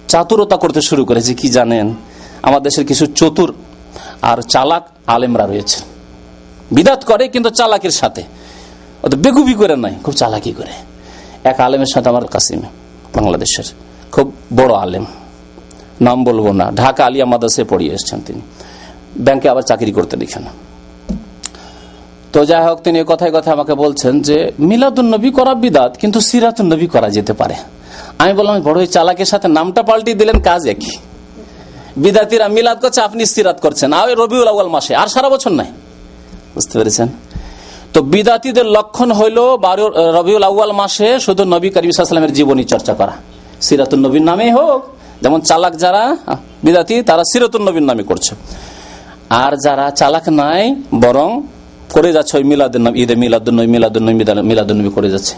[0.07, 1.95] চাতুরতা করতে শুরু করেছে কি জানেন,
[2.41, 3.53] আমার দেশের কিছু চতুর
[4.21, 5.79] আর চালাক আলেমরা রয়েছে।
[6.71, 8.23] বিদাত করে, কিন্তু চালাকির সাথে।
[9.15, 10.73] বেগুবি করে নাই, খুব চালাকি করে।
[11.43, 12.67] এক আলেমের সাথে আমার কাসিমে,
[13.15, 13.67] বাংলাদেশের।
[14.11, 15.05] খুব বড় আলেম।
[16.01, 18.41] নাম বলব না। ঢাকা আলিয়া মাদাসে পড়িয়ে এসছেন তিনি।
[19.19, 20.43] ব্যাংকে আবার চাকরি করতে দেখেন
[22.33, 26.65] তো যাই হোক, তিনি কথায় কথায় আমাকে বলছেন যে মিলাদুল নবী করা বিদাত, কিন্তু সিরাতুল
[26.65, 27.55] নবী করা যেতে পারে।
[28.19, 30.95] আমি বললাম, বড় চালাকের সাথে নামটা পাল্টি দিলেন কাজ একই।
[31.97, 35.67] বিদাতিরা মিলাদ করছে, আপনি সিরাত করছেন। আর রবিউল আউ্ল মাসে, আর সারা বছর নাই।
[36.55, 37.07] বুঝতে পেরেছেন?
[37.93, 39.85] তো বিদাতিদের লক্ষণ হইল, বারো,
[40.19, 43.11] রবিউল আউ্ল মাসে শুধু নবী করিমের জীবনী চর্চা করা।
[43.61, 44.81] সিরাতুল নবীর হোক
[45.23, 46.03] যেমন চালাক যারা
[46.65, 48.33] বিদাতি, তারা সিরাতুল নবীর নামে করছে।
[49.43, 50.63] আর যারা চালাক নাই,
[51.03, 51.29] বরং
[51.95, 54.15] করে যাচ্ছে ওই মিলাদের নাম ঈদে মিলাদুন্নবী মিলাদুন্নবী
[54.51, 55.33] মিলাদুন্নবী করে যাচ্ছে।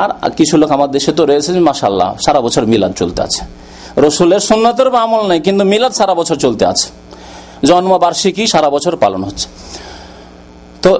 [0.00, 3.42] আর কিছু লোক আমার দেশে তো রয়েছে মাসাল্লাহ সারা বছর মিলাদ চলতে আছে।
[4.04, 6.88] রসুলের সন্ন্যতের বা আমল নাই, কিন্তু মিলাদ সারা বছর চলতে আছে।
[7.70, 9.46] জন্মবার্ষিকী সারা বছর পালন হচ্ছে।
[10.84, 10.90] তো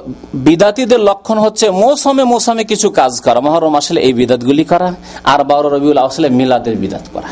[0.47, 4.89] বিদাতিদের লক্ষণ হচ্ছে মৌসুমে মৌসুমে কিছু কাজ করা। মহরম আসলে এই বিদাতগুলি করা,
[5.31, 7.29] আর বারো রবিউল আসলে মিলাদের বিদাত করা।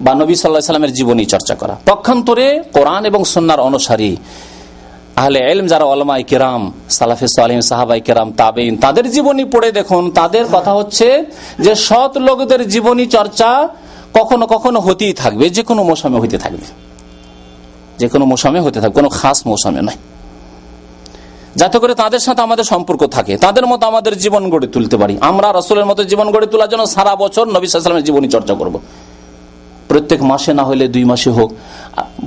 [0.00, 4.16] বা নবী সাল্লাহ সাল্লামের জীবনী চর্চা করা। পক্ষান্তরে কোরআন এবং সন্ন্যার অনুসারী
[5.16, 10.44] আহলে এলম যারা অলমাই কেরাম, সালাফে সালিম সাহাবাই কেরাম তাবেইন তাদের জীবনী পড়ে দেখুন, তাদের
[10.52, 11.24] কথা হচ্ছে
[11.58, 13.68] যে সৎ লোকদের জীবনী চর্চা
[14.14, 16.66] কখনো কখনো হতেই থাকবে, যে কোনো মৌসুমে হইতে থাকবে।
[17.98, 19.98] যে কোনো মৌসুমে হতে থাকবে, কোনো খাস মৌসুমে নয়।
[21.56, 25.52] যাতে করে তাদের সাথে আমাদের সম্পর্ক থাকে, তাদের মতো আমাদের জীবন গড়ে তুলতে পারি। আমরা
[25.54, 28.78] রসুলের মতো জীবন গড়ে তোলার জন্য সারা বছর নবী সাল্লামের জীবনী চর্চা করব।
[29.88, 31.50] প্রত্যেক মাসে না হলে দুই মাসে হোক,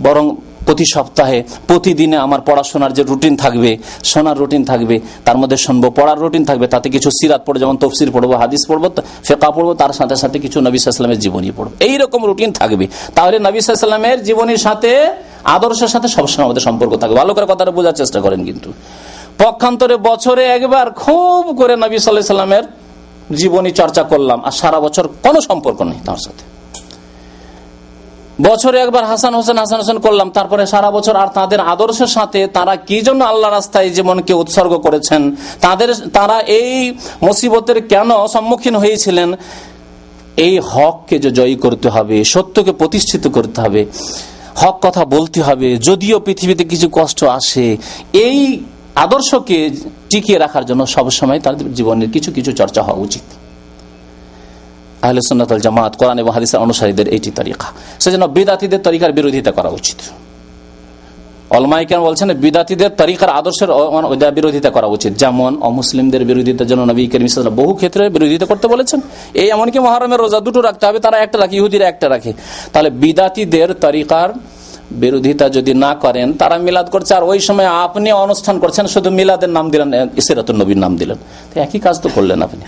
[0.03, 0.25] বরং
[0.65, 4.95] প্রতি সপ্তাহে, প্রতিদিনে আমার পড়াশোনার যে রুটিন থাকবে, শোনার রুটিন থাকবে,
[5.25, 8.83] তার মধ্যে শুনব, পড়ার রুটিন থাকবে, তাতে কিছু সিরাত পড়ব, যেমন তফসির পড়ব, হাদিস পড়ব
[9.27, 12.85] ফেকা পড়ব, তার সাথে সাথে কিছু নবী সাল্লামের জীবনী পড়ব। এইরকম রুটিন থাকবে।
[13.15, 14.91] তাহলে নবী সাল্লামের জীবনীর সাথে,
[15.55, 18.69] আদর্শের সাথে সবসময় আমাদের সম্পর্ক থাকবে। ভালো করে কথাটা বোঝার চেষ্টা করেন কিন্তু।
[19.41, 22.65] পক্ষান্তরে বছরে একবার খুব করে নবী সাল্লাহ সাল্লামের
[23.41, 26.43] জীবনী চর্চা করলাম, আর সারা বছর কোনো সম্পর্ক নেই তার সাথে।
[28.47, 32.75] বছরে একবার হাসান হোসেন হাসান হোসেন করলাম। তারপরে সারা বছর আর তাদের আদর্শের সাথে তারা
[32.75, 35.35] কি জন্য আল্লাহ রাস্তায় জীবনকে উৎসর্গ করেছেন?
[35.61, 39.33] তাদের, তারা এই মুসিবতের কেন সম্মুখীন হয়েছিলেন?
[40.37, 43.85] এই হককে যে জয়ী করতে হবে, সত্যকে প্রতিষ্ঠিত করতে হবে,
[44.55, 47.77] হক কথা বলতে হবে, যদিও পৃথিবীতে কিছু কষ্ট আসে,
[48.13, 48.59] এই
[48.95, 49.69] আদর্শকে
[50.09, 53.40] টিকিয়ে রাখার জন্য সবসময় তাদের জীবনের কিছু কিছু চর্চা হওয়া উচিত।
[55.01, 57.67] আহলে সুন্নাতল জামাত কোরআন এবং হাদিসের অনুসারীদের এইটি তরিকা।
[57.99, 59.99] সেজন্য বিদাতিদের তরিকার বিরোধিতা করা উচিত।
[61.49, 67.49] অলমাই কেন বলছেন, বিদাতিদের তরিকার আদর্শের বিরোধিতা করা উচিত। যেমন অমুসলিমদের বিরোধিতার জন্য নবী করিম
[67.49, 68.99] বহু ক্ষেত্রে বিরোধিতা করতে বলেছেন।
[69.33, 72.33] এই এমনকি মহারমের রোজা দুটো রাখতে হবে, তারা একটা রাখে, ইহুদিরা একটা রাখে।
[72.73, 74.29] তাহলে বিদাতিদের তরিকার
[74.91, 79.49] বিরোধিতা যদি না করেন, তারা মিলাদ করছে। আর ওই সময় আপনি অনুষ্ঠান করছেন, শুধু মিলাদের
[79.49, 81.17] নাম দিলেন ইসিরাতুল নবীর নাম দিলেন।
[81.55, 82.61] একই কাজ তো করলেন আপনি।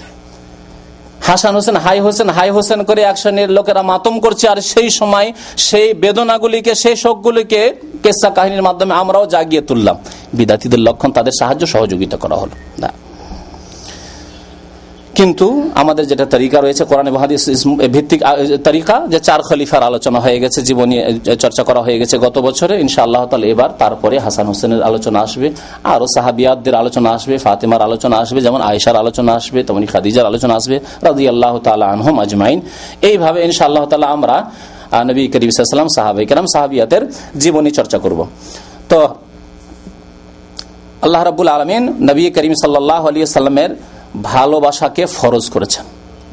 [1.23, 5.33] হাসান হোসেন, হাই হোসেন হাই হোসেন করে এক শ্রেণির লোকেরা মাতম করছে, আর সেই সময়
[5.57, 9.95] সেই বেদনাগুলিকে, সেই শোকগুলিকে কেসা কাহিনীর মাধ্যমে আমরাও জাগিয়ে তুললাম।
[10.33, 12.89] বিদ্যার্থীদের লক্ষণ, তাদের সাহায্য, সহযোগিতা করা হলো। না।
[15.19, 15.47] কিন্তু
[15.81, 17.07] আমাদের যেটা তরিকা রয়েছে, কোরআন
[17.95, 18.21] ভিত্তিক
[18.67, 20.95] তরিকা যে চার খলিফার আলোচনা হয়ে গেছে, জীবনী
[21.43, 25.47] চর্চা করা হয়ে গেছে গত বছরে। ইনশা আল্লাহ তাল এবার তারপরে হাসান হোসেনের আলোচনা আসবে,
[25.93, 30.77] আরও সাহাবিয়াদের আলোচনা আসবে, ফাতেমার আলোচনা আসবে, যেমন আয়সার আলোচনা আসবে, তেমনি খাদিজার আলোচনা আসবে
[31.07, 32.59] রাজি আল্লাহ তালা আনহম আজমাইন।
[33.09, 34.35] এইভাবে ইনশা আল্লাহ তালা আমরা
[35.09, 35.51] নবী করিম
[35.97, 37.03] সাহাবাই কেরাম, সাহাবিয়াতের
[37.43, 38.19] জীবনী চর্চা করব।
[38.91, 38.99] তো,
[41.05, 43.71] আল্লাহ রাবুল আলমিন নবী করিম সাল্লাহ আলিয়া সাল্লামের
[44.21, 45.85] ভালোবাসাকে ফরজ করেছেন।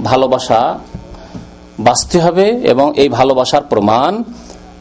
[0.05, 0.79] ভালোবাসা
[1.79, 4.23] বাঁচতে হবে এবং এই ভালোবাসার প্রমাণ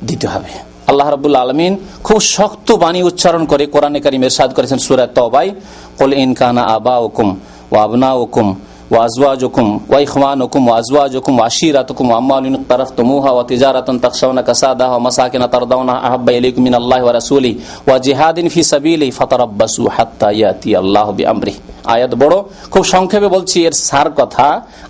[0.06, 0.52] দিতে হবে।
[0.88, 5.52] আল্লাহ রব আলমিন খুব শক্ত বাণী উচ্চারণ করে কোরআনে কারিমের সাদ করেছেন সুরাত তবাই
[5.97, 7.39] কল ইনকানা আবা ওকুম
[7.72, 8.56] ও আবনা ওকুম
[8.91, 17.01] وازواجكم واخوانكم وازواجكم وعشيرتكم واموال اقترفتموها وتجاره تخشون كسادها ومساكن ترضونها احب اليكم من الله
[17.05, 17.55] ورسوله
[17.89, 21.57] وجهاد في سبيله فتربصوا حتى ياتي الله بامره
[21.95, 22.35] আয়াত বড়
[22.72, 24.47] খুব সংক্ষেপে বলছি এর সার কথা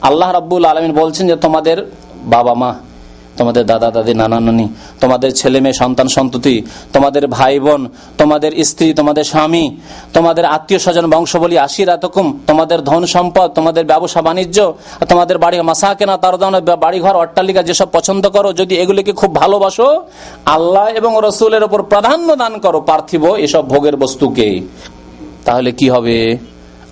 [0.08, 1.78] আল্লাহ রাব্বুল আলমিন বলছেন যে তোমাদের
[2.34, 2.70] বাবা মা
[3.39, 4.65] তোমাদের দাদা, দাদি, নানা, নানি,
[5.01, 6.55] তোমাদের ছেলে মেয়ে, সন্তান, সন্ততি,
[6.93, 7.81] তোমাদের ভাই, বোন,
[8.17, 9.65] তোমাদের স্ত্রী, তোমাদের স্বামী,
[10.13, 14.57] তোমাদের আত্মীয় স্বজন, বংশবলী, আশির এতকম তোমাদের ধন সম্পদ, তোমাদের ব্যবসা, বাণিজ্য
[15.09, 16.35] তোমাদের বাড়ি মাসা কেনা তার
[16.85, 19.87] বাড়িঘর, অট্টালিকা, যেসব পছন্দ করো, যদি এগুলিকে খুব ভালোবাসো,
[20.55, 24.47] আল্লাহ এবং রসুলের ওপর প্রাধান্য দান করো, পার্থিব এসব ভোগের বস্তুকে।
[25.45, 26.17] তাহলে কি হবে?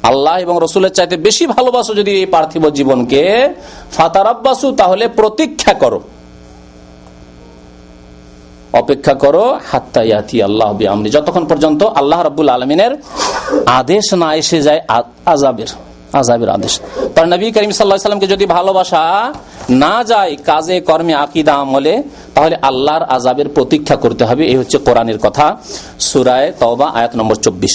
[0.03, 3.23] আল্লাহ এবং রসুলের চাইতে বেশি ভালোবাসো যদি এই পার্থিব জীবনকে,
[3.91, 5.99] ফাতারাব্বাসু, তাহলে প্রতীক্ষা করো।
[8.82, 10.70] অপেক্ষা করো হাত্তাইয়াতি আল্লাহ
[11.15, 12.93] যতক্ষণ পর্যন্ত আল্লাহ রাবুল আলমিনের
[13.82, 14.82] আদেশ না এসে যায়
[15.26, 15.70] আজাবের
[16.20, 16.74] আজাবের আদেশ।
[17.15, 19.03] তার নবী করিম সাল্লাহ সাল্লামকে যদি ভালোবাসা
[19.84, 21.95] না যায় কাজে, কর্মে, আকিদা, আমলে,
[22.36, 25.45] তাহলে আল্লাহর আজাবের প্রতীক্ষা করতে হবে। এই হচ্ছে কোরআনের কথা,
[26.09, 27.74] সুরায় তওবা, আয়াত নম্বর চব্বিশ।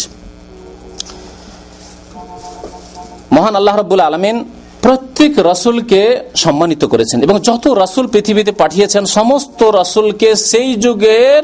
[3.33, 4.37] মহান আল্লাহ রব্বুল আলমিন
[4.85, 6.03] প্রত্যেক রসুলকে
[6.45, 11.43] সম্মানিত করেছেন এবং যত রসুল পৃথিবীতে পাঠিয়েছেন, সমস্ত রসুলকে সেই যুগের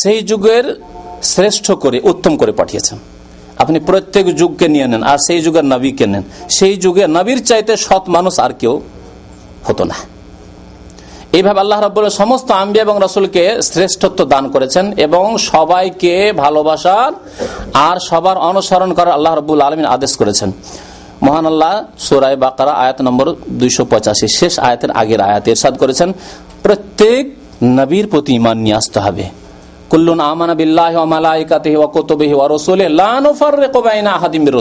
[0.00, 0.64] সেই যুগের
[1.32, 2.98] শ্রেষ্ঠ করে, উত্তম করে পাঠিয়েছেন।
[3.62, 6.24] আপনি প্রত্যেক যুগকে নিয়ে নেন, আর সেই যুগের নবীকে নেন।
[6.56, 8.74] সেই যুগে নবীর চাইতে সৎ মানুষ আর কেউ
[9.68, 9.96] হতো না।
[11.36, 17.12] এইভাবে আল্লাহ রব্বুল সমস্ত আম্বি এবং রসুলকে শ্রেষ্ঠত্ব দান করেছেন এবং সবাইকে ভালোবাসার
[17.88, 20.50] আর সবার অনুসরণ করার আল্লাহ রব্বুল আলমিন আদেশ করেছেন।
[21.22, 26.12] মহান আল্লাহ সোরাই বাকারা, আয়াত নম্বর দুইশো পঁচাশি, শেষ আয়াতের আগের আয়াত এরশাদ করেছেন,
[26.62, 29.24] প্রত্যেক নবীর প্রতি ইমান নিয়ে আসতে হবে।
[29.90, 34.56] কুল্লুন আমানা বিল্লাহ মালাইকাতিহি ওয়া কুতুবিহি ওয়া রাসূলি লা নুফাররিকু বাইনা আহাদিম মির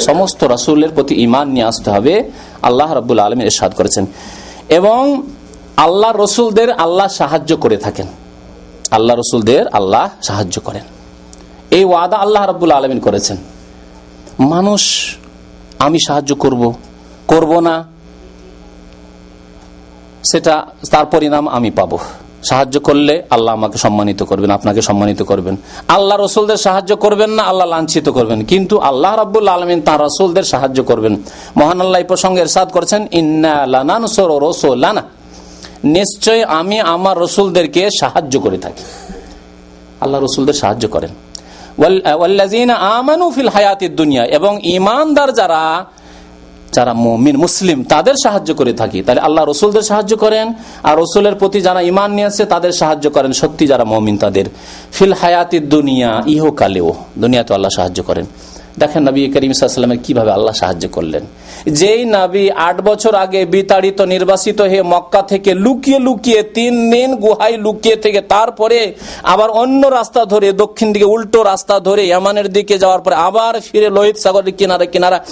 [0.00, 2.30] সমস্ত রাসূলের প্রতি ঈমান নিয়ে আসতে হবে,
[2.62, 4.06] আল্লাহ রাব্বুল আলামিন ইরশাদ করেছেন।
[4.68, 5.22] এবং
[5.76, 8.06] আল্লাহ রসুলদের আল্লাহ সাহায্য করে থাকেন।
[8.90, 10.82] আল্লাহ রসুলদের আল্লাহ সাহায্য করেন।
[11.70, 13.36] এই ওয়াদা আল্লাহ রাব্বুল আলামিন করেছেন।
[14.38, 14.82] মানুষ
[15.82, 16.62] আমি সাহায্য করব।
[17.26, 17.74] করব না,
[20.30, 20.54] সেটা
[20.90, 21.98] তার পরিণাম আমি পাবো।
[22.48, 25.56] সাহায্য করলে আল্লাহ আমাকে সম্মানিত করবেন, আপনাকে সম্মানিত করবেন।
[25.88, 30.82] আল্লাহ রসুলদের সাহায্য করবেন না, আল্লাহ লাঞ্ছিত করবেন। কিন্তু আল্লাহ রাবুল আলমিন তার রসুলদের সাহায্য
[30.82, 31.14] করবেন।
[31.56, 33.54] মহান আল্লাহ এই প্রসঙ্গে এরশাদ করেছেন, ইন্না
[35.84, 38.84] নিশ্চয় আমি আমার রসুলদেরকে সাহায্য করে থাকি।
[40.00, 41.12] আল্লাহ রসুলদের সাহায্য করেন।
[42.96, 45.62] আমানু ফিল হায়াতির দুনিয়া, এবং ইমানদার যারা
[46.76, 50.46] যারা মমিন, মুসলিম, তাদের সাহায্য করে থাকি। তাহলে আল্লাহ রসুলদের সাহায্য করেন,
[50.88, 54.46] আর রসুলের প্রতি যারা ইমান নিয়েছে তাদের সাহায্য করেন সত্যি যারা মমিন তাদের।
[54.96, 56.88] ফিল হায়াতির দুনিয়া, ইহকালেও
[57.22, 58.26] দুনিয়াতে আল্লাহ সাহায্য করেন।
[58.78, 61.24] দেখেন নবী করিম সাল্লামের কীভাবে আল্লাহ সাহায্য করলেন।
[61.66, 67.56] যেই নাবি আট বছর আগে বিতাড়িত, নির্বাসিত হয়ে মক্কা থেকে লুকিয়ে লুকিয়ে তিন দিন গুহাই
[67.56, 73.00] লুকিয়ে থেকে তারপরে আবার অন্য রাস্তা ধরে, দক্ষিণ দিকে উল্টো রাস্তা ধরে, ইয়ামানের দিকে যাওয়ার
[73.00, 75.24] পরে আবার ফিরে লোহিত সাগরের কিনারে কিনারা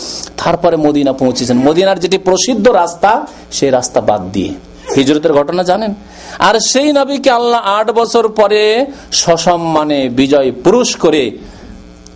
[0.45, 4.53] তারপরে মদিনা পৌঁছেছেন। মদিনার যেটি প্রসিদ্ধ রাস্তা, সেই রাস্তা বাদ দিয়ে।
[4.97, 5.95] হিজরতের ঘটনা জানেন?
[6.39, 11.31] আর সেই নবীকে আল্লাহ আট বছর পরে সসম্মানে বিজয় পুরুষ করে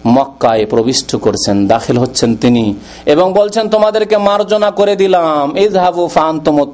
[0.07, 2.75] মক্কায় প্রবিষ্ট করছেন, দাখিল হচ্ছেন তিনি
[3.07, 6.09] এবং বলছেন, তোমাদেরকে মার্জনা করে দিলাম। এই জাহাবু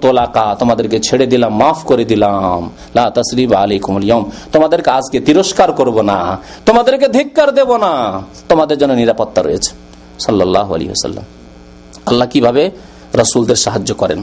[0.01, 2.71] তোলাকা তোমাদেরকে ছেড়ে দিলাম, মাফ করে দিলাম।
[3.57, 9.71] আলাইকুম তোমাদেরকে আজকে তিরস্কার করব না। তোমাদেরকে ধিক্কার দেব না। তোমাদের জন্য নিরাপত্তা রয়েছে।
[10.21, 11.25] সাল্লাহ আলী সাল্লাম
[12.07, 12.71] আল্লাহ কীভাবে
[13.15, 14.23] রসুলদের সাহায্য করেন?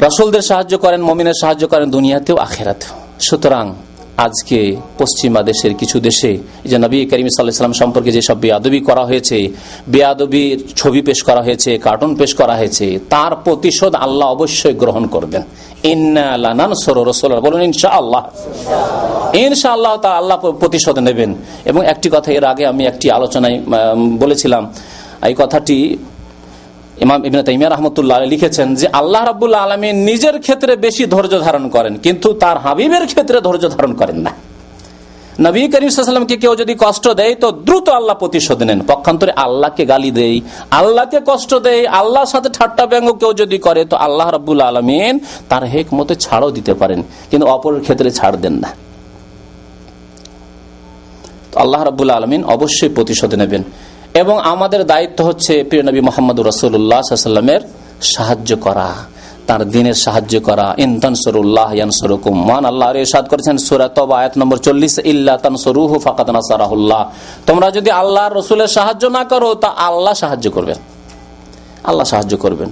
[0.00, 3.74] রসুলদের সাহায্য করেন, মমিনের সাহায্য করেন দুনিয়াতেও আখেরাতেও। সুতরাং
[4.26, 4.58] আজকে
[4.98, 6.32] পশ্চিমা দেশের কিছু দেশে
[6.70, 9.38] যে নবী করিম সাল্লাম সম্পর্কে যেসব বেয়াদবি করা হয়েছে
[9.94, 15.42] বেয়াদবির ছবি পেশ করা হয়েছে কার্টুন পেশ করা হয়েছে, তার প্রতিশোধ আল্লাহ অবশ্যই গ্রহণ করবেন।
[20.04, 21.30] তা আল্লাহ প্রতিশোধ নেবেন।
[21.70, 23.56] এবং একটি কথা এর আগে আমি একটি আলোচনায়
[24.22, 24.62] বলেছিলাম,
[25.28, 25.76] এই কথাটি
[27.04, 31.94] ইমাম ইবিন তাইমিয়া রহমতুল্লাহ লিখেছেন যে আল্লাহ রাবুল্লাহ আলমী নিজের ক্ষেত্রে বেশি ধৈর্য ধারণ করেন,
[32.04, 34.32] কিন্তু তার হাবিবের ক্ষেত্রে ধৈর্য ধারণ করেন না।
[35.46, 40.36] নবী করিমকে কেউ যদি কষ্ট দেয়, তো দ্রুত আল্লাহ প্রতিশোধ নেন। পক্ষান্তরে আল্লাহকে গালি দেয়
[40.80, 45.14] আল্লাহকে কষ্ট দেয় আল্লাহর সাথে ঠাট্টা ব্যঙ্গ কেউ যদি করে, তো আল্লাহ রাবুল আলমিন
[45.50, 47.00] তার হেক মতে ছাড়ও দিতে পারেন,
[47.30, 48.70] কিন্তু অপরের ক্ষেত্রে ছাড় দেন না।
[51.62, 53.62] আল্লাহ রাবুল আলমিন অবশ্যই প্রতিশোধ নেবেন।
[54.14, 57.60] এবং আমাদের দায়িত্ব হচ্ছে প্রিয় নবী মোহাম্মদ রসুল্লাহামের
[58.02, 58.94] সাহায্য করা,
[59.46, 65.36] তার দিনের সাহায্য করা। ইনতানসরুল্লাহ ইয়ানসরুকুম। মান আল্লাহ ইরশাদ করেছেন সূরা আয়াত নম্বর 40 ইল্লা
[65.36, 67.10] তানসুরুহু ফাকাদ নাসারাহুল্লাহ।
[67.46, 70.76] তোমরা যদি আল্লাহর রাসূলের সাহায্য না করো, তা আল্লাহ সাহায্য করবেন।
[71.84, 72.70] আল্লাহ সাহায্য করবেন।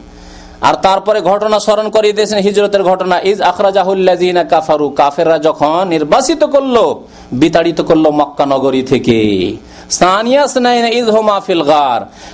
[0.61, 6.95] আর তারপরে ঘটনা স্মরণ করিয়ে দিয়েছেন হিজরতের ঘটনা, ইজ আখরাজাহুল্লাযিনা কাফারু, কাফেররা যখন নির্বাসিত করল,
[7.33, 9.57] বিতাড়িত করল মক্কা নগরী থেকে।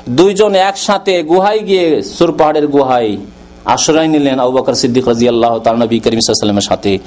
[0.08, 3.16] দুইজন একসাথে গুহাই গিয়ে সুর পাহাড়ের গুহাই
[3.64, 6.98] আশ্রয় নিলেন আবু বকর সিদ্দিক রাজি আল্লাহ তার নবী করিম সাথে।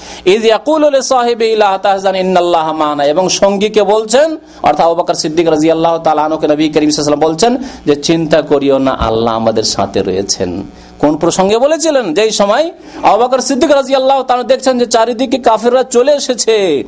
[3.08, 8.42] এবং সঙ্গীকে বলছেন, অর্থাৎ আবু বকর সিদ্দিক রাজি আল্লাহ তালকে নবী করিম বলছেন যে, চিন্তা
[8.42, 10.64] করিও না, আল্লাহ আমাদের সাথে রয়েছেন।
[11.00, 12.14] কোন প্রসঙ্গে বলেছিলেন?
[12.14, 12.72] যে সময়
[13.04, 16.84] আবাকর সিদ্দিক রাজি আল্লাহ তারা দেখছেন যে চারিদিকে কাফেররা চলে এসেছে।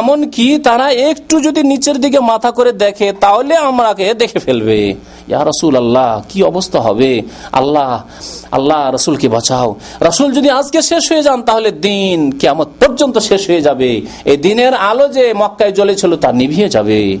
[0.00, 4.94] এমন কি তারা একটু যদি নিচের দিকে মাথা করে দেখে, তাহলে আমরাকে দেখে ফেলবে।
[5.28, 7.22] ইয়া রসুল আল্লাহ কি অবস্থা হবে?
[7.52, 8.02] আল্লাহ
[8.50, 13.60] আল্লাহ রসুলকে বাঁচাও। রসুল যদি আজকে শেষ হয়ে যান, তাহলে দিন কেমন পর্যন্ত শেষ হয়ে
[13.60, 17.18] যাবে। এই দিনের আলো যে মক্কায় জ্বলেছিল, তা নিভিয়ে যাবে।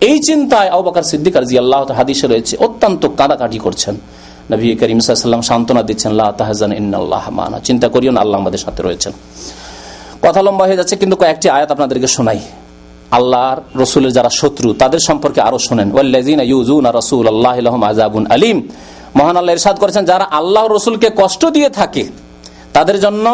[0.00, 3.96] এই চিন্তায় আবাকর সিদ্দিক রাজি আল্লাহ হাদিসে রয়েছে, অত্যন্ত কাঁদাকাটি করছেন।
[4.52, 9.12] নবী করিম সাল্লাম সান্ত্বনা দিচ্ছেন তাহজান ইন্নআল্লাহ মানা চিন্তা করিও না, আল্লাহ আমাদের সাথে রয়েছেন।
[10.24, 12.40] কথা লম্বা হয়ে যাচ্ছে, কিন্তু কয়েকটি আয়াত আপনাদেরকে শোনাই।
[13.18, 15.88] আল্লাহর রসুলের যারা শত্রু, তাদের সম্পর্কে আরও শোনেন।
[17.00, 17.56] রসুল আল্লাহ
[17.90, 18.56] আজাবুন আলিম।
[19.18, 22.04] মহান আল্লাহ ইরশাদ করেছেন, যারা আল্লাহ রসুলকে কষ্ট দিয়ে থাকে,
[22.76, 23.26] তাদের জন্য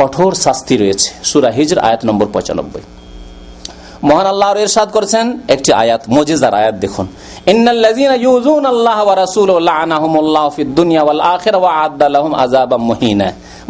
[0.00, 2.84] কঠোর শাস্তি রয়েছে। সুরা হিজর, আয়াত নম্বর পঁচানব্বই।
[4.08, 7.06] মহান আল্লাহ ইরশাদ করেছেন একটি আয়াত, মজিজার আয়াত দেখুন।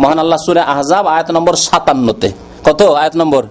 [0.02, 2.28] মহান আল্লাহ সুরে আহজাব আয়াত নম্বর সাতান্নতে।
[2.64, 3.42] কত আয়াত নম্বর?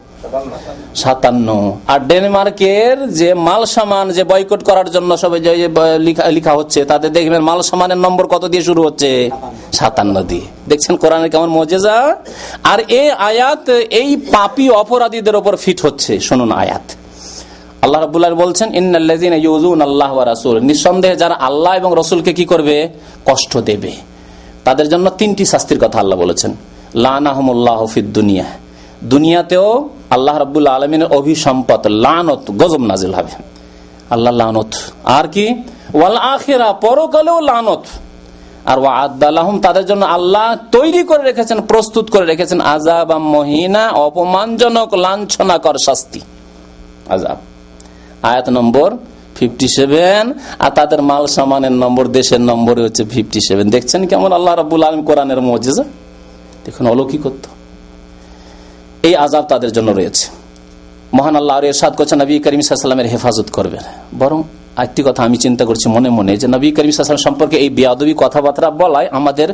[1.01, 1.47] সাতান্ন।
[1.93, 5.39] আর ডেনমার্কের যে মাল সামান যে বয়কট করার জন্য সবাই
[6.37, 9.09] লিখা হচ্ছে, তাতে দেখবেন মাল সামানের নম্বর কত দিয়ে শুরু হচ্ছে?
[9.79, 11.97] সাতান্ন দিয়ে। দেখছেন কোরআনের কেমন মজেজা?
[12.71, 13.65] আর এই আয়াত,
[14.01, 16.85] এই পাপি অপরাধীদের ওপর ফিট হচ্ছে। শুনুন আয়াত।
[17.83, 22.77] আল্লাহ রবুল্লাহ বলছেন, ইন্নাল্লাযীনা ইউযুনা আল্লাহ ওয়া রাসূল নিঃসন্দেহে যারা আল্লাহ এবং রসুলকে কি করবে?
[23.29, 23.91] কষ্ট দেবে।
[24.67, 26.51] তাদের জন্য তিনটি শাস্তির কথা আল্লাহ বলেছেন।
[27.05, 28.47] লানাহমুল্লাহ ফিদ দুনিয়া।
[29.03, 33.43] দুনিয়াতেও আল্লাহ রব্বুল আলমিনের অভিসম্পদ, লানত, গজব নাজিল হবে।
[34.09, 35.63] আল্লাহ লানত। আর কি?
[35.93, 37.79] ওয়াল আখেরা, পরকালেও লানত।
[38.65, 44.93] আর ওয়া আদালাহম তাদের জন্য আল্লাহ তৈরি করে রেখেছেন, প্রস্তুত করে রেখেছেন আজাব মহিনা, অপমানজনক,
[44.93, 46.19] লাঞ্ছনাকর শাস্তি।
[47.09, 47.37] আজাব
[48.23, 48.97] আয়াত নম্বর
[49.35, 54.55] ফিফটি সেভেন আর তাদের মাল সামানের নম্বর, দেশের নম্বর হচ্ছে ফিফটি সেভেন দেখছেন কেমন আল্লাহ
[54.55, 55.83] রাবুল আলম কোরআনের মজেজা?
[56.65, 57.62] দেখুন অলৌকিকত্ব।
[59.07, 60.25] এই আজাব তাদের জন্য রয়েছে।
[61.17, 63.83] মহান আল্লাহ আর এরশাদ করছে নবী করিম সাল্লামের হেফাজত করবেন।
[64.21, 64.39] বরং
[64.85, 68.69] একটি কথা আমি চিন্তা করছি মনে মনে, যে নবী করিম সাল্লাম সম্পর্কে এই বেয়াদবী কথাবার্তা
[68.81, 69.49] বলায় আমাদের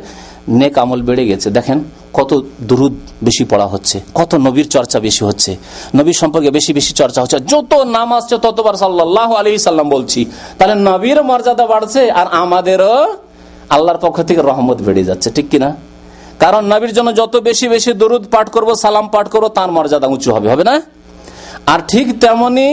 [0.60, 1.78] নেক আমল বেড়ে গেছে। দেখেন
[2.18, 2.32] কত
[2.70, 2.96] দুরুদ
[3.28, 5.52] বেশি পড়া হচ্ছে, কত নবীর চর্চা বেশি হচ্ছে,
[6.00, 10.22] নবীর সম্পর্কে বেশি বেশি চর্চা হচ্ছে। যত নাম আসছে ততবার সাল্লাহ আলি সাল্লাম বলছি,
[10.58, 12.96] তাহলে নবীর মর্যাদা বাড়ছে আর আমাদেরও
[13.76, 15.70] আল্লাহর পক্ষ থেকে রহমত বেড়ে যাচ্ছে, ঠিক কিনা?
[16.44, 20.30] কারণ নবীর জন্য যত বেশি বেশি দরুদ পাঠ করব, সালাম পাঠ করব, তার মর্যাদা উঁচু
[20.36, 20.76] হবে হবে না?
[21.74, 22.68] আর ঠিক তেমনি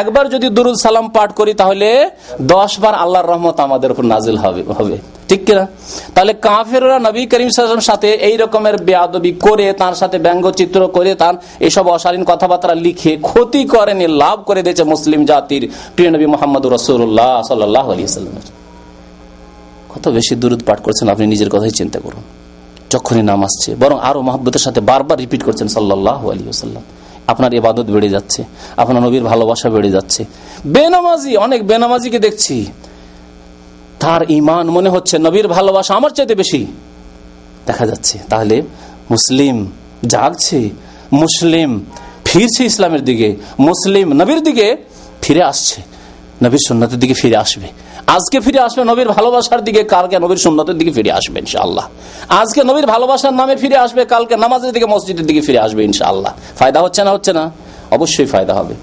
[0.00, 1.88] একবার যদি দুরুদ, সালাম পাঠ করি, তাহলে
[2.54, 4.96] দশ বার আল্লাহর রহমত আমাদের উপর নাজিল হবে হবে।
[5.28, 5.64] ঠিক কিনা?
[6.14, 7.50] তাহলে কাফেররা নবী করিম
[7.90, 11.34] সাথে এই রকমের বেয়াদবি করে, তার সাথে ব্যঙ্গচিত্র করে, তার
[11.68, 15.62] এসব অশালীন কথাবার্তা লিখে ক্ষতি করেনি, লাভ করে দিয়েছে মুসলিম জাতির
[15.94, 18.46] প্রিয় নবী মোহাম্মদ রসুল্লাহ সাল্লাহ আলী সাল্লামের
[19.92, 22.24] কত বেশি দুরুদ পাঠ করছেন, আপনি নিজের কথাই চিন্তা করুন।
[22.94, 26.84] যখনই নাম আসছে, বরং আরও মহব্বতের সাথে বারবার রিপিট করছেন সাল্লাহ আলী সাল্লাম
[27.32, 28.40] আপনার ইবাদত বেড়ে যাচ্ছে,
[28.82, 30.20] আপনার নবীর ভালোবাসা বেড়ে যাচ্ছে।
[30.74, 32.56] বেনামাজি, অনেক বেনামাজিকে দেখছি।
[34.02, 36.60] তার ইমান মনে হচ্ছে নবীর ভালোবাসা আমার চাইতে বেশি।
[37.68, 38.56] দেখা যাচ্ছে, তাহলে
[39.12, 39.56] মুসলিম
[40.12, 40.60] জাগছে,
[41.22, 41.70] মুসলিম
[42.28, 43.28] ফিরছে ইসলামের দিকে,
[43.68, 44.66] মুসলিম নবীর দিকে
[45.24, 45.78] ফিরে আসছে,
[46.44, 47.68] নবীর সন্ন্যতের দিকে ফিরে আসবে।
[48.06, 51.86] আজকে ফিরে আসবে নবীর ভালোবাসার দিকে, কালকে নবীর সুন্নতের দিকে ফিরে আসবে ইনশাআল্লাহ।
[52.28, 56.80] আজকে নবীর ভালোবাসার নামে ফিরে আসবে, কালকে নামাজের দিকে, মসজিদের দিকে ফিরে আসবে ইনশাআল্লাহ। ফায়দা
[56.80, 57.50] হচ্ছে না হচ্ছে না?
[57.90, 58.74] অবশ্যই ফায়দা হবে।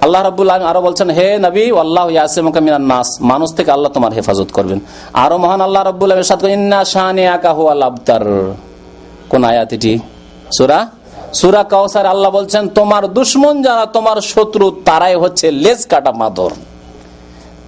[0.00, 4.50] আল্লাহ রাবুল আলম আরও বলছেন, হে নবী আল্লাহ ইয়াসিমিনার নাস। মানুষ থেকে আল্লাহ তোমার হেফাজত
[4.52, 4.80] করবেন।
[5.12, 8.54] আরও মহান আল্লাহ রব্বুল আলমের সাথে ইন্না শাহানি আকা হু আবতার।
[9.28, 9.98] কোন আয়াত এটি?
[10.58, 10.86] সুরা?
[11.34, 16.50] সুরা কাউসার আল্লাহ বলছেন, তোমার দুশ্মন যারা তোমার শত্রু, তারাই হচ্ছে লেজ কাটা মাদর।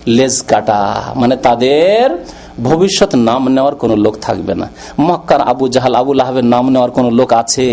[0.07, 0.81] লেজ কাটা
[1.16, 2.07] মানে তাদের
[2.66, 4.66] ভবিষ্যৎ নাম নেওয়ার কোন লোক থাকবে না।
[5.09, 7.69] মক্কার আবু জাহাল আবুল আহাবের নাম নেওয়ার কোন লোক আছে?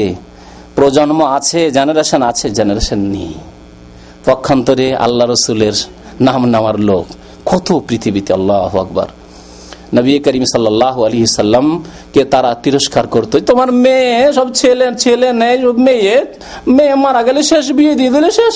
[0.75, 3.33] প্রজন্ম আছে জেনারেশন আছে জেনারেশন নেই।
[4.25, 5.75] পক্ষান্তরে আল্লাহ রসুলের
[6.21, 7.05] নাম নেওয়ার লোক
[7.45, 9.09] কত পৃথিবীতে, আল্লাহ আকবর।
[9.97, 11.25] নবী করিম সাল্লাহ আলী
[12.13, 15.57] কে তারা তিরস্কার করতো তোমার মেয়ে, সব ছেলে ছেলে নেই
[15.87, 16.15] মেয়ে
[16.67, 18.55] মেয়ে মারা গেলে শেষ, বিয়ে দিয়ে দিলে শেষ।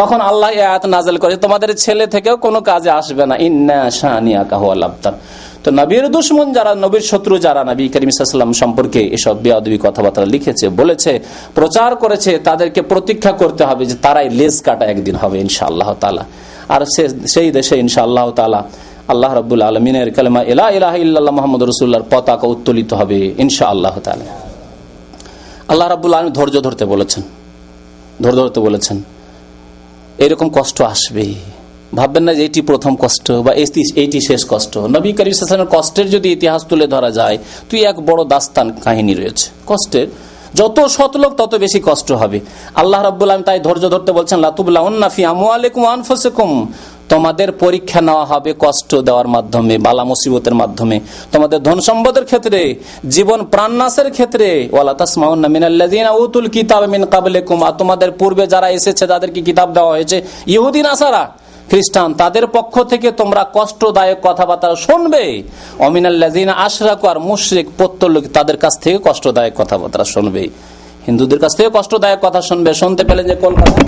[0.00, 3.78] তখন আল্লাহ আয়াত নাজল করে তোমাদের ছেলে থেকেও কোনো কাজে আসবে না। ইন্না
[5.64, 8.10] তো নবীর দুশ্মন যারা, নবীর শত্রু যারা, নবী করিম
[8.62, 11.12] সম্পর্কে এসব বেয়াদবি কথাবার্তা লিখেছে, বলেছে,
[11.58, 16.24] প্রচার করেছে, তাদেরকে প্রতীক্ষা করতে হবে যে তারাই লেজ কাটা একদিন হবে ইনশাআল্লাহ তালা
[16.74, 16.82] আর
[17.34, 18.60] সেই দেশে ইনশাআল্লাহ তালা
[19.12, 24.26] আল্লাহ রব্বুল আলমিনের কালেমা এলা ইলাহ ইল্লাহ মোহাম্মদ রসুল্লাহর পতাকা উত্তোলিত হবে ইনশা আল্লাহ তালা
[25.72, 27.22] আল্লাহ রাবুল আলম ধৈর্য ধরতে বলেছেন।
[28.22, 28.96] ধৈর্য ধরতে বলেছেন।
[30.24, 31.34] এরকম কষ্ট আসবে।
[31.94, 33.52] ভাববেন না যে এটি প্রথম কষ্ট বা
[34.02, 37.36] এইটি শেষ কষ্ট। নবী করিমের কষ্টের যদি ইতিহাস তুলে ধরা যায়,
[37.70, 40.06] তুই এক বড় দাস্তান কাহিনী রয়েছে। কষ্টের,
[40.54, 40.76] যত
[41.22, 42.38] লোক তত বেশি কষ্ট হবে।
[42.74, 44.82] আল্লাহ রাবুল আলম তাই ধৈর্য ধরতে বলছেন লাতুবুল্লাহ
[47.12, 50.96] তোমাদের পরীক্ষা নেওয়া হবে কষ্ট দেওয়ার মাধ্যমে, বালা মুসিবতের মাধ্যমে।
[51.32, 52.60] তোমাদের ধন সম্পদের ক্ষেত্রে,
[53.14, 54.48] জীবন প্রাণনাশের ক্ষেত্রে
[56.24, 60.16] উতুল কিতাব মিন কাবলেকুম আর তোমাদের পূর্বে যারা এসেছে, যাদেরকে কিতাব দেওয়া হয়েছে
[60.54, 61.22] ইহুদিন আসারা
[61.70, 65.22] খ্রিস্টান, তাদের পক্ষ থেকে তোমরা কষ্টদায়ক কথাবার্তা শুনবে।
[65.86, 70.42] অমিনাল্লাজিন আশরাক, আর মুশরিক প্রত্যলোক তাদের কাছ থেকে কষ্টদায়ক কথাবার্তা শুনবে।
[71.06, 73.78] হিন্দুদের কাছ থেকে কষ্টদায়ক কথা শুনবে, শুনতে পেলে যে কলকাতা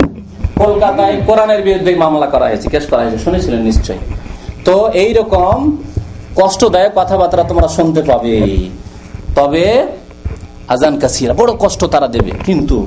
[0.61, 4.01] কলকাতায় কোরআনের বিরুদ্ধে মামলা করা হয়েছে, কেস করা হয়েছে, শুনেছিলেন নিশ্চয়ই।
[4.65, 5.57] তো এই রকম
[6.39, 8.37] কষ্টদায়ক কথাবার্তা তোমরা শুনতে পাবে।
[9.37, 9.65] তবে
[10.73, 12.77] আজান কাসিরা বড় কষ্ট তারা দেবে। কিন্তু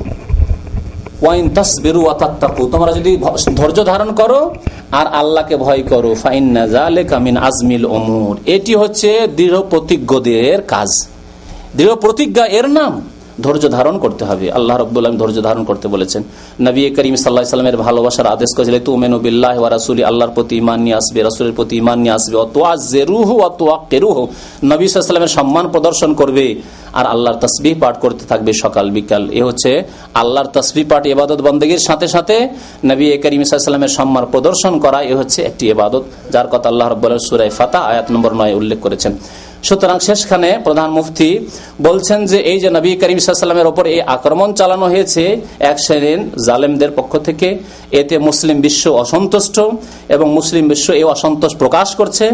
[1.23, 3.12] ওয়াইন তাসবেরু অতাত্তাকু তোমরা যদি
[3.59, 4.40] ধৈর্য ধারণ করো
[5.01, 9.09] আর আল্লাহকে ভয় করো, ফাইন্না জালেকা মিন আজমিল অমুর এটি হচ্ছে
[9.39, 10.90] দৃঢ় প্রতিজ্ঞদের কাজ।
[11.77, 12.93] দৃঢ় প্রতিজ্ঞা এর নাম?
[13.44, 16.22] ধৈর্য ধারণ করতে হবে। আল্লাহ রব্বুল্লাহ ধৈর্য ধারণ করতে বলেছেন।
[16.66, 20.78] নবী করিম সাল্লাহ সাল্লামের ভালোবাসার আদেশ করেছিল তু মেনু বিল্লাহ ওয়া রাসুলি, আল্লাহর প্রতি ইমান
[20.84, 24.16] নিয়ে আসবে, রাসুলের প্রতি ইমান নিয়ে আসবে। অতোয়া জেরুহ অতোয়া কেরুহ
[24.72, 26.46] নবী সাল্লামের সম্মান প্রদর্শন করবে
[26.98, 29.70] আর আল্লাহর তসবিহ পাঠ করতে থাকবে সকাল, বিকাল। এ হচ্ছে
[30.22, 32.36] আল্লাহর তসবিহ পাঠ এবাদত বন্দীর সাথে সাথে
[32.90, 36.04] নবী করিম সাল্লামের সম্মান প্রদর্শন করা, এ হচ্ছে একটি এবাদত
[36.34, 39.12] যার কথা আল্লাহ রব্বুল্লাহ সুরাই ফাতা আয়াত নম্বর নয় উল্লেখ করেছেন।
[39.62, 41.30] সুতরাং শেষখানে প্রধান মুফতি
[41.82, 45.22] বলছেন যে এই যে নবী করিম সাল্লামের ওপর এই আক্রমণ চালানো হয়েছে,
[45.70, 47.48] এক শ্রেণির জালেমদের পক্ষ থেকে,
[48.01, 49.56] এতে মুসলিম বিশ্ব অসন্তুষ্ট
[50.14, 52.26] এবং মুসলিম বিশ্ব এই অসন্তোষ প্রকাশ করছে।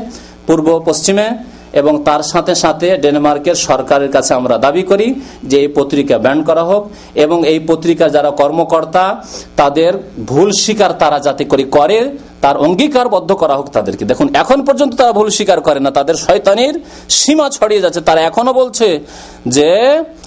[0.47, 1.27] পূর্ব পশ্চিমে
[1.73, 5.15] এবং তার সাথে সাথে ডেনমার্কের সরকারের কাছে আমরা দাবি করি
[5.45, 9.23] যে এই পত্রিকা ব্যান করা হোক এবং এই পত্রিকা যারা কর্মকর্তা,
[9.57, 9.93] তাদের
[10.27, 12.11] ভুল স্বীকার তারা যাতে করে করে,
[12.43, 16.81] তার অঙ্গীকারবদ্ধ করা হোক তাদেরকে। দেখুন, এখন পর্যন্ত তারা ভুল স্বীকার করে না, তাদের শয়তানির
[17.09, 19.01] সীমা ছড়িয়ে যাচ্ছে। তারা এখনও বলছে
[19.47, 19.71] যে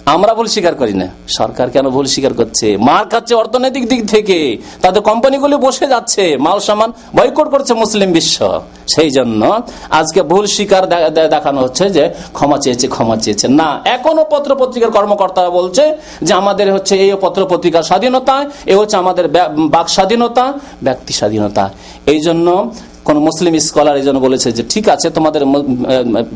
[0.05, 1.07] আমরা ভুল স্বীকার করি না।
[1.37, 2.67] সরকার কেন ভুল স্বীকার করছে?
[2.87, 4.37] মার খাচ্ছে অর্থনৈতিক দিক থেকে।
[4.83, 8.37] তাদের কোম্পানিগুলি বসে যাচ্ছে। মাল সামান বয়কট করছে মুসলিম বিশ্ব।
[8.93, 9.41] সেই জন্য
[9.99, 10.83] আজকে ভুল স্বীকার
[11.35, 12.03] দেখানো হচ্ছে যে
[12.37, 15.83] ক্ষমা চেয়েছে ক্ষমা চেয়েছে। না, এখনও পত্র পত্রিকার কর্মকর্তারা বলছে
[16.27, 18.35] যে আমাদের হচ্ছে এই পত্র পত্রিকার স্বাধীনতা,
[18.71, 19.25] এ হচ্ছে আমাদের
[19.75, 20.45] বাক স্বাধীনতা,
[20.87, 21.63] ব্যক্তি স্বাধীনতা।
[22.13, 22.47] এই জন্য
[23.07, 25.41] কোন মুসলিম স্কলার এই জন্য বলেছে যে, ঠিক আছে, তোমাদের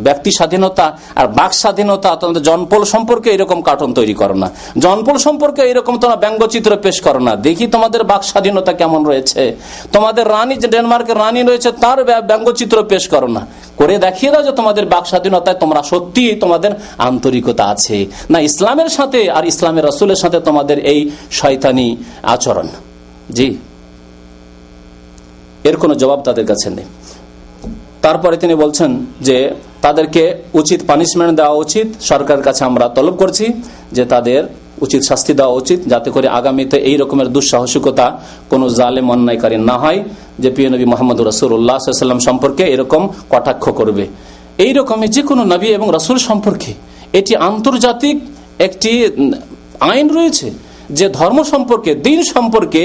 [0.08, 0.86] ব্যক্তি স্বাধীনতা
[1.20, 4.48] আর বাক স্বাধীনতা তোমাদের জনপল সম্পর্কে এরকম কার্টুন তৈরি করো না।
[4.86, 9.42] জনপল সম্পর্কে এরকম তোমরা ব্যঙ্গচিত্র পেশ করো না। দেখি তোমাদের বাক স্বাধীনতা কেমন রয়েছে।
[9.96, 13.42] তোমাদের রানী যে ডেনমার্কের রানী রয়েছে, তার ব্যঙ্গচিত্র পেশ করো না।
[13.80, 16.72] করে দেখিয়ে দাও যে, তোমাদের বাক স্বাধীনতায় তোমরা সত্যি তোমাদের
[17.10, 17.98] আন্তরিকতা আছে।
[18.30, 21.00] না, ইসলামের সাথে আর ইসলামের রসুলের সাথে তোমাদের এই
[21.40, 21.88] শয়তানি
[22.34, 22.68] আচরণ।
[23.38, 23.48] জি।
[25.70, 26.88] এর কোনো জবাব তাদের কাছে নেই।
[28.06, 28.92] তারপরে তিনি বলছেন
[29.28, 29.38] যে,
[29.86, 30.24] তাদেরকে
[30.62, 33.46] উচিত পানিশমেন্ট দেওয়া উচিত, সরকারের কাছে আমরা তলব করছি
[33.96, 34.42] যে তাদের
[34.86, 38.06] উচিত শাস্তি দেওয়া উচিত, যাতে করে আগামীতে এই রকমের দুঃসাহসিকতা
[38.52, 40.00] কোনো জালেম অন্যায়কারী না হয়,
[40.44, 43.02] যে প্রিয় নবী মোহাম্মদ রসুল্লাহাম সম্পর্কে এরকম
[43.34, 44.04] কটাক্ষ করবে।
[44.66, 46.72] এই রকমই যে কোনো নবী এবং রসুল সম্পর্কে
[47.20, 48.18] এটি আন্তর্জাতিক
[48.68, 48.92] একটি
[49.92, 50.48] আইন রয়েছে
[50.98, 52.84] যে ধর্ম সম্পর্কে, দিন সম্পর্কে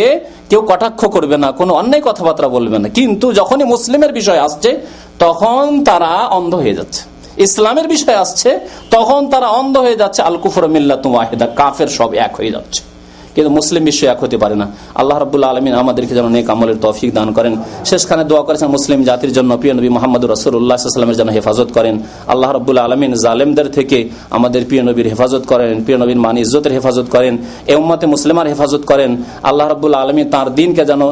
[0.50, 4.70] কেউ কটাক্ষ করবে না, কোনো অন্যায় কথাবার্তা বলবে না। কিন্তু যখনই মুসলিমের বিষয় আসছে,
[5.18, 7.02] তখন তারা অন্ধ হয়ে যাচ্ছে।
[7.42, 8.60] ইসলামের বিষয় আসছে,
[8.90, 12.89] তখন তারা অন্ধ হয়ে যাচ্ছে। আলকুফর মিল্লা ওয়াহেদা, কাফের সব এক হয়ে যাচ্ছে।
[13.40, 14.66] কিন্তু মুসলিম বিশ্ব এক হতে পারে না।
[15.00, 17.54] আল্লাহ রবুল্লা আলমিন আমাদেরকে যেন নেক আমলের তৌফিক দান করেন।
[17.90, 21.94] শেষখানে দোয়া করেছেন মুসলিম জাতির জন্য প্রিয় নবী মোহাম্মদ রসুল্লাহামের যেন হেফাজত করেন।
[22.32, 23.98] আল্লাহ রবুল্লা আলমিন জালেমদের থেকে
[24.36, 27.34] আমাদের প্রিয় নবীর হেফাজত করেন, প্রিয় নবীর মান ইজ্জতের হেফাজত করেন,
[27.72, 29.10] এ উম্মতে মুসলিমার হেফাজত করেন।
[29.48, 31.02] আল্লাহ রবুল্লা আলমিন তার দিনকে যেন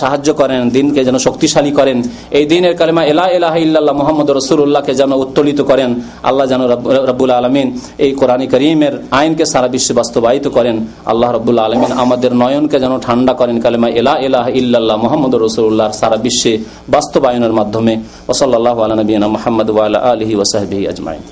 [0.00, 1.98] সাহায্য করেন, দিনকে যেন শক্তিশালী করেন।
[2.38, 5.90] এই দিনের কালিমা এলা এলাহ ইল্লাহ মোহাম্মদ রসুল্লাহকে যেন উত্তোলিত করেন।
[6.28, 6.62] আল্লাহ যেন
[7.10, 7.66] রব্বুল আলমিন
[8.04, 10.76] এই কোরআনী করিমের আইনকে সারা বিশ্বে বাস্তবায়িত করেন।
[11.12, 11.28] আল্লাহ
[11.66, 16.52] আলমিন আমাদের নয়নকে যেন ঠান্ডা করেন, কালেমা এলা এলাহ ইল্লাহ মোহাম্মদ রসুল্লাহ সারা বিশ্বে
[16.94, 17.94] বাস্তবায়নের মাধ্যমে।
[18.32, 21.22] ওসল্লাহ আলনবীনা মোহাম্মদ ওয়ালা আলহি ওসাহবি আজমাইন।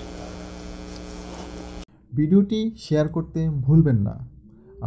[2.19, 4.15] ভিডিওটি শেয়ার করতে ভুলবেন না।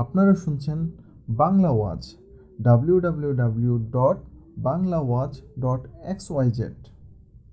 [0.02, 0.80] আপনারা শুনছেন
[1.41, 2.03] Bangla watch
[2.68, 4.18] W W W dot
[4.68, 5.34] Bangla watch
[5.64, 6.78] dot X Y Z